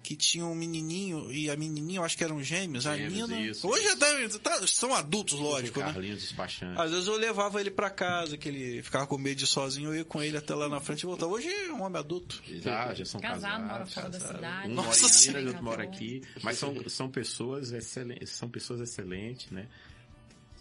que 0.03 0.17
tinha 0.17 0.45
um 0.45 0.55
menininho 0.55 1.31
e 1.31 1.49
a 1.49 1.57
menininha, 1.57 2.01
eu 2.01 2.05
acho 2.05 2.17
que 2.19 2.25
eram 2.25 2.43
gêmeos, 2.43 2.87
a 2.87 2.97
Gêmeos, 2.97 3.29
Nina. 3.29 3.41
isso, 3.41 3.69
Hoje 3.69 3.85
isso. 3.85 3.93
até 3.95 4.29
tá- 4.41 4.67
são 4.67 4.93
adultos, 4.93 5.39
lógico, 5.39 5.79
né? 5.79 5.93
Carlinhos 5.93 6.21
despachante. 6.21 6.81
Às 6.81 6.91
vezes 6.91 7.07
eu 7.07 7.17
levava 7.17 7.61
ele 7.61 7.71
pra 7.71 7.89
casa, 7.89 8.37
que 8.37 8.49
ele 8.49 8.83
ficava 8.83 9.07
com 9.07 9.17
medo 9.17 9.37
de 9.37 9.45
ir 9.45 9.47
sozinho, 9.47 9.91
eu 9.91 9.97
ia 9.97 10.05
com 10.05 10.21
ele 10.23 10.37
até 10.37 10.55
lá 10.55 10.69
na 10.69 10.81
frente 10.81 11.03
e 11.03 11.07
voltava. 11.07 11.31
Hoje 11.33 11.47
é 11.49 11.73
um 11.73 11.83
homem 11.83 11.99
adulto. 12.01 12.43
Já, 12.47 12.93
já 12.95 13.05
são 13.05 13.21
Casado, 13.21 13.63
mora 13.63 13.69
casados. 13.85 13.95
fora 13.95 14.09
da 14.11 14.21
cidade. 14.21 14.69
Um 14.71 14.75
Nossa 14.75 14.89
mora 14.89 14.97
em 14.97 15.03
Minas, 15.03 15.13
Senhora. 15.23 15.47
outro 15.47 15.63
mora 15.65 15.83
aqui. 15.85 16.23
Mas 16.43 16.59
são, 16.59 16.89
são 16.89 17.09
pessoas 17.09 17.71
excelentes, 17.73 18.31
são 18.31 18.49
pessoas 18.51 18.81
excelentes, 18.81 19.51
né? 19.51 19.69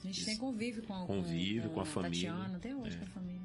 A 0.03 0.07
gente 0.07 0.25
tem 0.25 0.37
convívio 0.37 0.83
com, 0.83 1.05
Convívio 1.05 1.69
com 1.71 1.81
a 1.81 1.85
família. 1.85 2.31
Tatiana, 2.31 2.57
até 2.57 2.75
hoje 2.75 2.95
É. 2.95 2.99
com 2.99 3.05
a 3.05 3.09
família. 3.09 3.41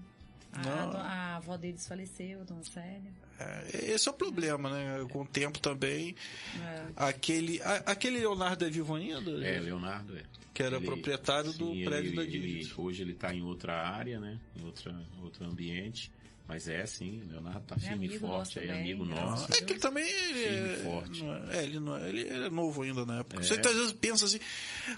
A, 0.52 0.60
a, 0.82 0.86
do- 0.86 0.96
avó 1.36 1.56
deles 1.56 1.86
faleceu, 1.86 2.44
Dona 2.44 2.62
Célia. 2.64 3.12
É, 3.38 3.92
esse 3.92 4.08
é 4.08 4.10
o 4.10 4.14
problema, 4.14 4.70
né? 4.70 5.06
Com 5.10 5.22
o 5.22 5.26
tempo 5.26 5.58
também. 5.60 6.14
É. 6.62 6.86
Aquele, 6.96 7.60
a- 7.62 7.82
aquele 7.86 8.18
Leonardo 8.20 8.64
é 8.64 8.70
vivo 8.70 8.94
ainda? 8.94 9.30
É, 9.46 9.58
Leonardo 9.60 10.16
é. 10.16 10.22
Que 10.54 10.62
era 10.62 10.80
proprietário 10.80 11.52
do 11.52 11.72
sim, 11.74 11.84
prédio 11.84 12.08
ele- 12.08 12.16
da 12.16 12.22
ele- 12.22 12.38
Digit. 12.40 12.80
Hoje 12.80 13.02
ele 13.02 13.12
está 13.12 13.34
em 13.34 13.42
outra 13.42 13.74
área, 13.86 14.18
né? 14.18 14.38
Em 14.58 14.64
outra, 14.64 14.98
outro 15.22 15.44
ambiente. 15.44 16.10
Mas 16.48 16.68
é 16.68 16.86
sim, 16.86 17.22
Leonardo 17.28 17.60
tá 17.66 17.76
firme 17.76 18.06
e 18.06 18.18
forte, 18.20 18.60
é 18.60 18.62
também, 18.62 18.80
amigo 18.80 19.04
né? 19.04 19.20
nosso. 19.20 19.52
É 19.52 19.60
que 19.62 19.72
ele 19.72 19.80
também 19.80 20.04
ele 20.08 20.34
Firme 20.34 20.68
é, 20.68 20.72
e 20.72 20.82
forte. 20.84 21.24
não 21.24 21.34
é, 21.34 21.56
é, 21.56 21.62
ele, 21.64 21.80
não 21.80 21.96
é, 21.96 22.08
ele 22.08 22.28
é 22.28 22.50
novo 22.50 22.82
ainda 22.82 23.04
na 23.04 23.18
época. 23.18 23.40
É. 23.40 23.44
Você 23.44 23.54
às 23.54 23.74
vezes 23.74 23.92
pensa 23.92 24.26
assim, 24.26 24.38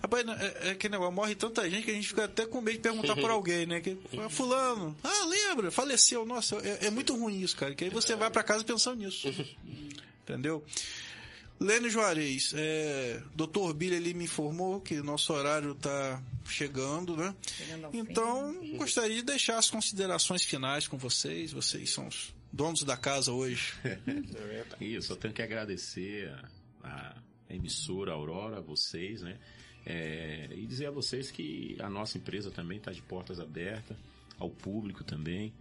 rapaz, 0.02 0.26
é, 0.28 0.70
é 0.70 0.74
que 0.74 0.88
negócio, 0.90 1.12
morre 1.14 1.34
tanta 1.34 1.68
gente 1.70 1.84
que 1.84 1.90
a 1.90 1.94
gente 1.94 2.08
fica 2.08 2.24
até 2.24 2.44
com 2.44 2.60
medo 2.60 2.76
de 2.76 2.80
perguntar 2.82 3.16
por 3.16 3.30
alguém, 3.30 3.64
né? 3.64 3.80
Que, 3.80 3.96
"Ah, 4.18 4.28
fulano, 4.28 4.94
ah, 5.02 5.24
lembra, 5.24 5.70
faleceu, 5.70 6.26
nossa, 6.26 6.56
é, 6.56 6.86
é 6.86 6.90
muito 6.90 7.16
ruim 7.16 7.40
isso, 7.40 7.56
cara, 7.56 7.74
que 7.74 7.84
aí 7.84 7.90
você 7.90 8.14
vai 8.14 8.30
pra 8.30 8.42
casa 8.42 8.62
pensando 8.62 8.98
nisso. 8.98 9.28
Entendeu? 10.22 10.62
Lênin 11.60 11.90
Juarez, 11.90 12.52
é, 12.54 13.20
Dr. 13.34 13.72
Billy 13.74 13.96
ele 13.96 14.14
me 14.14 14.24
informou 14.24 14.80
que 14.80 15.00
nosso 15.02 15.32
horário 15.32 15.74
tá 15.74 16.22
chegando, 16.46 17.16
né? 17.16 17.34
Chegando 17.46 17.86
ao 17.86 17.90
fim. 17.90 17.98
Então, 17.98 18.54
gostaria 18.76 19.16
de 19.16 19.22
deixar 19.22 19.58
as 19.58 19.68
considerações 19.68 20.44
finais 20.44 20.86
com 20.86 20.96
vocês. 20.96 21.52
Vocês 21.52 21.90
são 21.90 22.06
os 22.06 22.32
donos 22.52 22.84
da 22.84 22.96
casa 22.96 23.32
hoje. 23.32 23.74
Isso, 24.80 25.12
eu 25.12 25.16
tenho 25.16 25.34
que 25.34 25.42
agradecer 25.42 26.30
a, 26.82 27.16
a 27.48 27.54
emissora 27.54 28.12
Aurora, 28.12 28.58
a 28.58 28.60
vocês, 28.60 29.22
né? 29.22 29.36
É, 29.84 30.48
e 30.52 30.66
dizer 30.66 30.86
a 30.86 30.90
vocês 30.90 31.30
que 31.30 31.76
a 31.80 31.88
nossa 31.88 32.18
empresa 32.18 32.50
também 32.50 32.78
está 32.78 32.92
de 32.92 33.02
portas 33.02 33.40
abertas, 33.40 33.96
ao 34.38 34.50
público 34.50 35.02
também, 35.02 35.52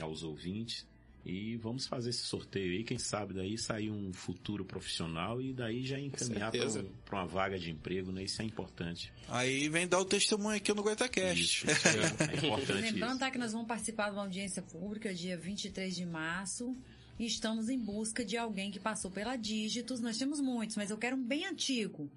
aos 0.00 0.22
ouvintes. 0.22 0.86
E 1.24 1.56
vamos 1.56 1.86
fazer 1.86 2.10
esse 2.10 2.22
sorteio 2.22 2.72
aí, 2.72 2.84
quem 2.84 2.96
sabe 2.98 3.34
daí 3.34 3.58
sair 3.58 3.90
um 3.90 4.12
futuro 4.12 4.64
profissional 4.64 5.42
e 5.42 5.52
daí 5.52 5.84
já 5.84 5.98
encaminhar 5.98 6.50
para 6.50 6.60
certeza. 6.70 6.86
uma 7.12 7.26
vaga 7.26 7.58
de 7.58 7.70
emprego, 7.70 8.10
né? 8.10 8.22
Isso 8.22 8.40
é 8.40 8.44
importante. 8.44 9.12
Aí 9.28 9.68
vem 9.68 9.86
dar 9.86 9.98
o 9.98 10.04
testemunho 10.04 10.56
aqui 10.56 10.70
no 10.72 10.76
Isso, 10.76 10.84
Goitacast. 10.84 11.42
isso 11.42 11.66
é, 11.66 12.32
é 12.32 12.36
importante 12.46 12.80
Lembrando 12.80 13.10
isso. 13.10 13.18
tá, 13.18 13.30
que 13.30 13.38
nós 13.38 13.52
vamos 13.52 13.66
participar 13.68 14.06
de 14.10 14.16
uma 14.16 14.22
audiência 14.22 14.62
pública 14.62 15.12
dia 15.12 15.36
23 15.36 15.94
de 15.94 16.06
março 16.06 16.74
e 17.18 17.26
estamos 17.26 17.68
em 17.68 17.78
busca 17.78 18.24
de 18.24 18.36
alguém 18.36 18.70
que 18.70 18.80
passou 18.80 19.10
pela 19.10 19.36
Dígitos. 19.36 20.00
Nós 20.00 20.16
temos 20.16 20.40
muitos, 20.40 20.76
mas 20.76 20.90
eu 20.90 20.96
quero 20.96 21.16
um 21.16 21.22
bem 21.22 21.44
antigo 21.46 22.10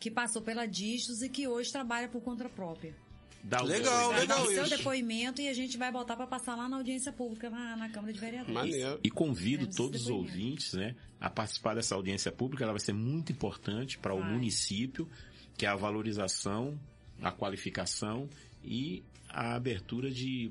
que 0.00 0.10
passou 0.10 0.40
pela 0.42 0.66
Dígitos 0.66 1.22
e 1.22 1.28
que 1.28 1.46
hoje 1.46 1.70
trabalha 1.70 2.08
por 2.08 2.22
conta 2.22 2.48
própria. 2.48 2.94
Legal, 3.42 4.12
dar 4.12 4.20
legal 4.20 4.42
o 4.42 4.46
seu 4.46 4.64
isso. 4.64 4.76
depoimento 4.76 5.40
e 5.40 5.48
a 5.48 5.54
gente 5.54 5.76
vai 5.78 5.90
botar 5.90 6.16
para 6.16 6.26
passar 6.26 6.54
lá 6.56 6.68
na 6.68 6.76
audiência 6.76 7.12
pública 7.12 7.48
na, 7.48 7.76
na 7.76 7.88
Câmara 7.88 8.12
de 8.12 8.20
Vereadores. 8.20 8.54
Maneiro. 8.54 9.00
E 9.02 9.10
convido 9.10 9.66
Queremos 9.66 9.76
todos 9.76 10.02
os 10.02 10.10
ouvintes 10.10 10.74
né, 10.74 10.94
a 11.20 11.30
participar 11.30 11.74
dessa 11.74 11.94
audiência 11.94 12.30
pública. 12.30 12.64
Ela 12.64 12.72
vai 12.72 12.80
ser 12.80 12.92
muito 12.92 13.32
importante 13.32 13.98
para 13.98 14.14
o 14.14 14.22
município, 14.22 15.08
que 15.56 15.64
é 15.64 15.68
a 15.68 15.76
valorização, 15.76 16.78
a 17.22 17.32
qualificação 17.32 18.28
e 18.62 19.02
a 19.28 19.54
abertura 19.54 20.10
de 20.10 20.50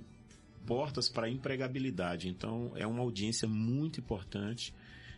portas 0.65 1.09
para 1.09 1.27
a 1.27 1.29
empregabilidade. 1.29 2.27
Então, 2.27 2.71
é 2.75 2.85
uma 2.85 3.01
audiência 3.01 3.47
muito 3.47 3.99
importante, 3.99 4.73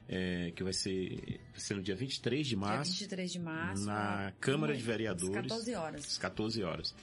é, 0.07 0.51
que 0.51 0.63
vai 0.63 0.73
ser, 0.73 1.39
vai 1.51 1.59
ser 1.59 1.75
no 1.75 1.81
dia 1.81 1.95
23 1.95 2.45
de 2.45 2.55
Dia 2.55 2.59
março, 2.59 2.91
23 2.91 3.31
de 3.31 3.39
março. 3.39 3.85
na 3.85 4.33
Câmara 4.39 4.73
de 4.73 4.79
às 4.79 4.85
Vereadores. 4.85 5.35
14 5.35 5.75
horas. 5.75 6.05
às 6.05 6.17
14 6.17 6.63
horas. 6.63 6.95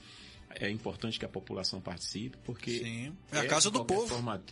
É 0.60 0.68
importante 0.70 1.18
que 1.18 1.24
a 1.24 1.28
população 1.28 1.80
participe, 1.80 2.36
porque 2.44 2.78
Sim. 2.80 3.16
É 3.32 3.38
a 3.38 3.46
casa 3.46 3.70
de 3.70 3.78
do 3.78 3.84
povo. 3.84 4.06
Forma, 4.08 4.42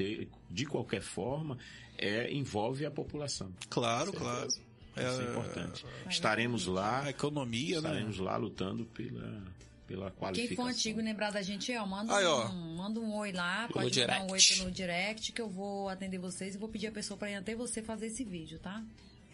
de 0.50 0.66
qualquer 0.66 1.02
forma, 1.02 1.58
é, 1.98 2.32
envolve 2.32 2.86
a 2.86 2.90
população. 2.90 3.52
Claro, 3.68 4.12
claro. 4.12 4.46
Isso 4.48 4.60
é 4.96 5.02
É, 5.26 5.30
importante. 5.30 5.84
Estaremos 6.08 6.66
lá, 6.66 7.02
a 7.04 7.10
economia, 7.10 7.80
né? 7.80 7.88
estaremos 7.90 8.18
lá 8.18 8.36
lutando 8.36 8.86
pela, 8.86 9.42
pela 9.86 10.10
qualificação. 10.10 10.48
Quem 10.48 10.56
for 10.56 10.70
antigo 10.70 11.00
e 11.00 11.02
lembrar 11.02 11.30
da 11.32 11.42
gente, 11.42 11.76
ó, 11.76 11.84
manda, 11.84 12.16
Aí, 12.16 12.24
ó. 12.24 12.48
um, 12.48 12.76
manda 12.76 12.98
um 13.00 13.14
oi 13.16 13.32
lá, 13.32 13.68
pode 13.68 14.00
mandar 14.00 14.22
um 14.22 14.30
oi 14.30 14.38
direct. 14.38 14.58
pelo 14.58 14.70
direct 14.70 15.32
que 15.32 15.40
eu 15.42 15.48
vou 15.50 15.88
atender 15.90 16.18
vocês 16.18 16.54
e 16.54 16.58
vou 16.58 16.68
pedir 16.68 16.86
a 16.86 16.92
pessoa 16.92 17.18
para 17.18 17.30
ir 17.30 17.34
até 17.34 17.54
você 17.54 17.82
fazer 17.82 18.06
esse 18.06 18.24
vídeo, 18.24 18.58
tá? 18.58 18.82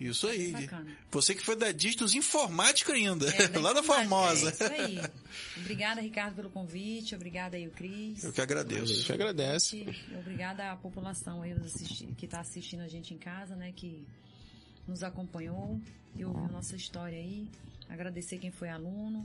Isso 0.01 0.27
aí. 0.27 0.51
Bacana. 0.53 0.97
Você 1.13 1.35
que 1.35 1.45
foi 1.45 1.55
da 1.55 1.71
Dígitos 1.71 2.15
Informática 2.15 2.93
ainda, 2.93 3.27
É, 3.31 3.47
lá 3.61 3.73
da 3.73 3.83
Formosa. 3.83 4.49
É, 4.49 4.53
isso 4.53 4.65
aí. 4.65 5.01
Obrigada, 5.59 6.01
Ricardo, 6.01 6.35
pelo 6.35 6.51
convite. 6.51 7.15
Obrigada 7.15 7.57
aí, 7.57 7.69
o 7.69 7.71
Cris. 7.71 8.25
Eu 8.25 8.33
que 8.33 8.41
A 8.41 8.45
agradeço. 8.45 8.93
gente 8.95 9.13
agradece. 9.13 9.77
E 10.11 10.17
Obrigada 10.17 10.73
à 10.73 10.77
população 10.77 11.43
aí 11.43 11.55
que 12.17 12.25
está 12.25 12.41
assistindo 12.41 12.81
a 12.81 12.89
gente 12.89 13.15
em 13.15 13.19
casa, 13.19 13.55
né? 13.55 13.73
Que 13.77 14.05
nos 14.89 15.05
acompanhou 15.05 15.81
e 16.17 16.25
ouviu 16.25 16.49
nossa 16.49 16.75
história 16.75 17.17
aí. 17.19 17.49
Agradecer 17.89 18.39
quem 18.39 18.51
foi 18.51 18.71
aluno, 18.71 19.25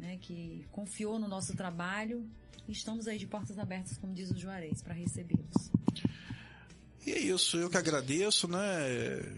né? 0.00 0.18
Que 0.20 0.64
confiou 0.72 1.18
no 1.18 1.28
nosso 1.28 1.54
trabalho. 1.54 2.28
Estamos 2.68 3.06
aí 3.06 3.18
de 3.18 3.26
portas 3.26 3.58
abertas, 3.58 3.96
como 3.98 4.12
diz 4.14 4.30
o 4.30 4.36
Juarez, 4.38 4.82
para 4.82 4.94
recebê-los. 4.94 5.70
E 7.04 7.10
é 7.12 7.18
isso, 7.18 7.56
eu 7.56 7.68
que 7.68 7.76
agradeço, 7.76 8.46
né? 8.46 8.60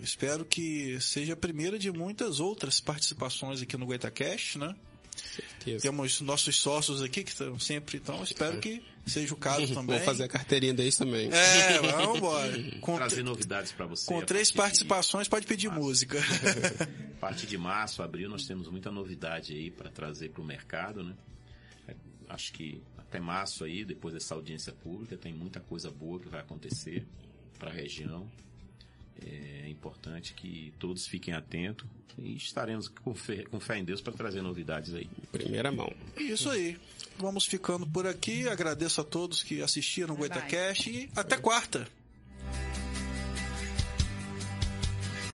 Espero 0.02 0.44
que 0.44 1.00
seja 1.00 1.32
a 1.32 1.36
primeira 1.36 1.78
de 1.78 1.90
muitas 1.90 2.38
outras 2.38 2.78
participações 2.80 3.62
aqui 3.62 3.76
no 3.76 3.86
GoitaCast, 3.86 4.58
né? 4.58 4.74
Certeza. 5.16 5.80
Temos 5.82 6.20
nossos 6.20 6.56
sócios 6.56 7.00
aqui 7.00 7.22
que 7.22 7.30
estão 7.30 7.58
sempre, 7.58 7.96
então 7.98 8.22
espero 8.22 8.58
que 8.60 8.82
seja 9.06 9.32
o 9.32 9.36
caso 9.36 9.68
também. 9.72 9.96
Vou 9.96 10.04
fazer 10.04 10.24
a 10.24 10.28
carteirinha 10.28 10.74
deles 10.74 10.96
também. 10.96 11.30
É, 11.32 11.80
vamos 11.80 12.18
embora. 12.18 12.52
Com, 12.82 12.96
Trazer 12.96 13.22
novidades 13.22 13.72
para 13.72 13.86
você. 13.86 14.06
com 14.06 14.20
três 14.22 14.50
partir 14.50 14.52
de- 14.52 14.58
participações 14.88 15.28
pode 15.28 15.46
pedir 15.46 15.70
música. 15.70 16.18
A 17.16 17.26
partir 17.26 17.46
de 17.46 17.56
março, 17.56 18.02
abril, 18.02 18.28
nós 18.28 18.44
temos 18.44 18.68
muita 18.68 18.90
novidade 18.90 19.54
aí 19.54 19.70
para 19.70 19.88
trazer 19.88 20.28
para 20.30 20.42
o 20.42 20.44
mercado, 20.44 21.02
né? 21.02 21.14
É, 21.88 21.94
Acho 22.28 22.52
que 22.52 22.82
até 22.98 23.18
março 23.20 23.64
aí, 23.64 23.84
depois 23.84 24.12
dessa 24.12 24.34
audiência 24.34 24.72
pública, 24.72 25.16
tem 25.16 25.32
muita 25.32 25.60
coisa 25.60 25.90
boa 25.90 26.18
que 26.20 26.28
vai 26.28 26.40
acontecer 26.40 27.06
para 27.58 27.70
a 27.70 27.74
região. 27.74 28.26
É 29.24 29.68
importante 29.68 30.34
que 30.34 30.72
todos 30.78 31.06
fiquem 31.06 31.34
atentos 31.34 31.86
e 32.18 32.36
estaremos 32.36 32.88
com 32.88 33.14
fé, 33.14 33.44
com 33.44 33.58
fé 33.58 33.78
em 33.78 33.84
Deus 33.84 34.00
para 34.00 34.12
trazer 34.12 34.42
novidades 34.42 34.94
aí. 34.94 35.08
Primeira 35.32 35.72
mão. 35.72 35.92
Isso 36.16 36.50
aí. 36.50 36.78
Vamos 37.18 37.46
ficando 37.46 37.86
por 37.86 38.06
aqui. 38.06 38.48
Agradeço 38.48 39.00
a 39.00 39.04
todos 39.04 39.42
que 39.42 39.62
assistiram 39.62 40.14
o. 40.14 40.16
GoitaCast 40.16 40.90
e 40.90 41.10
até 41.16 41.36
quarta. 41.36 41.86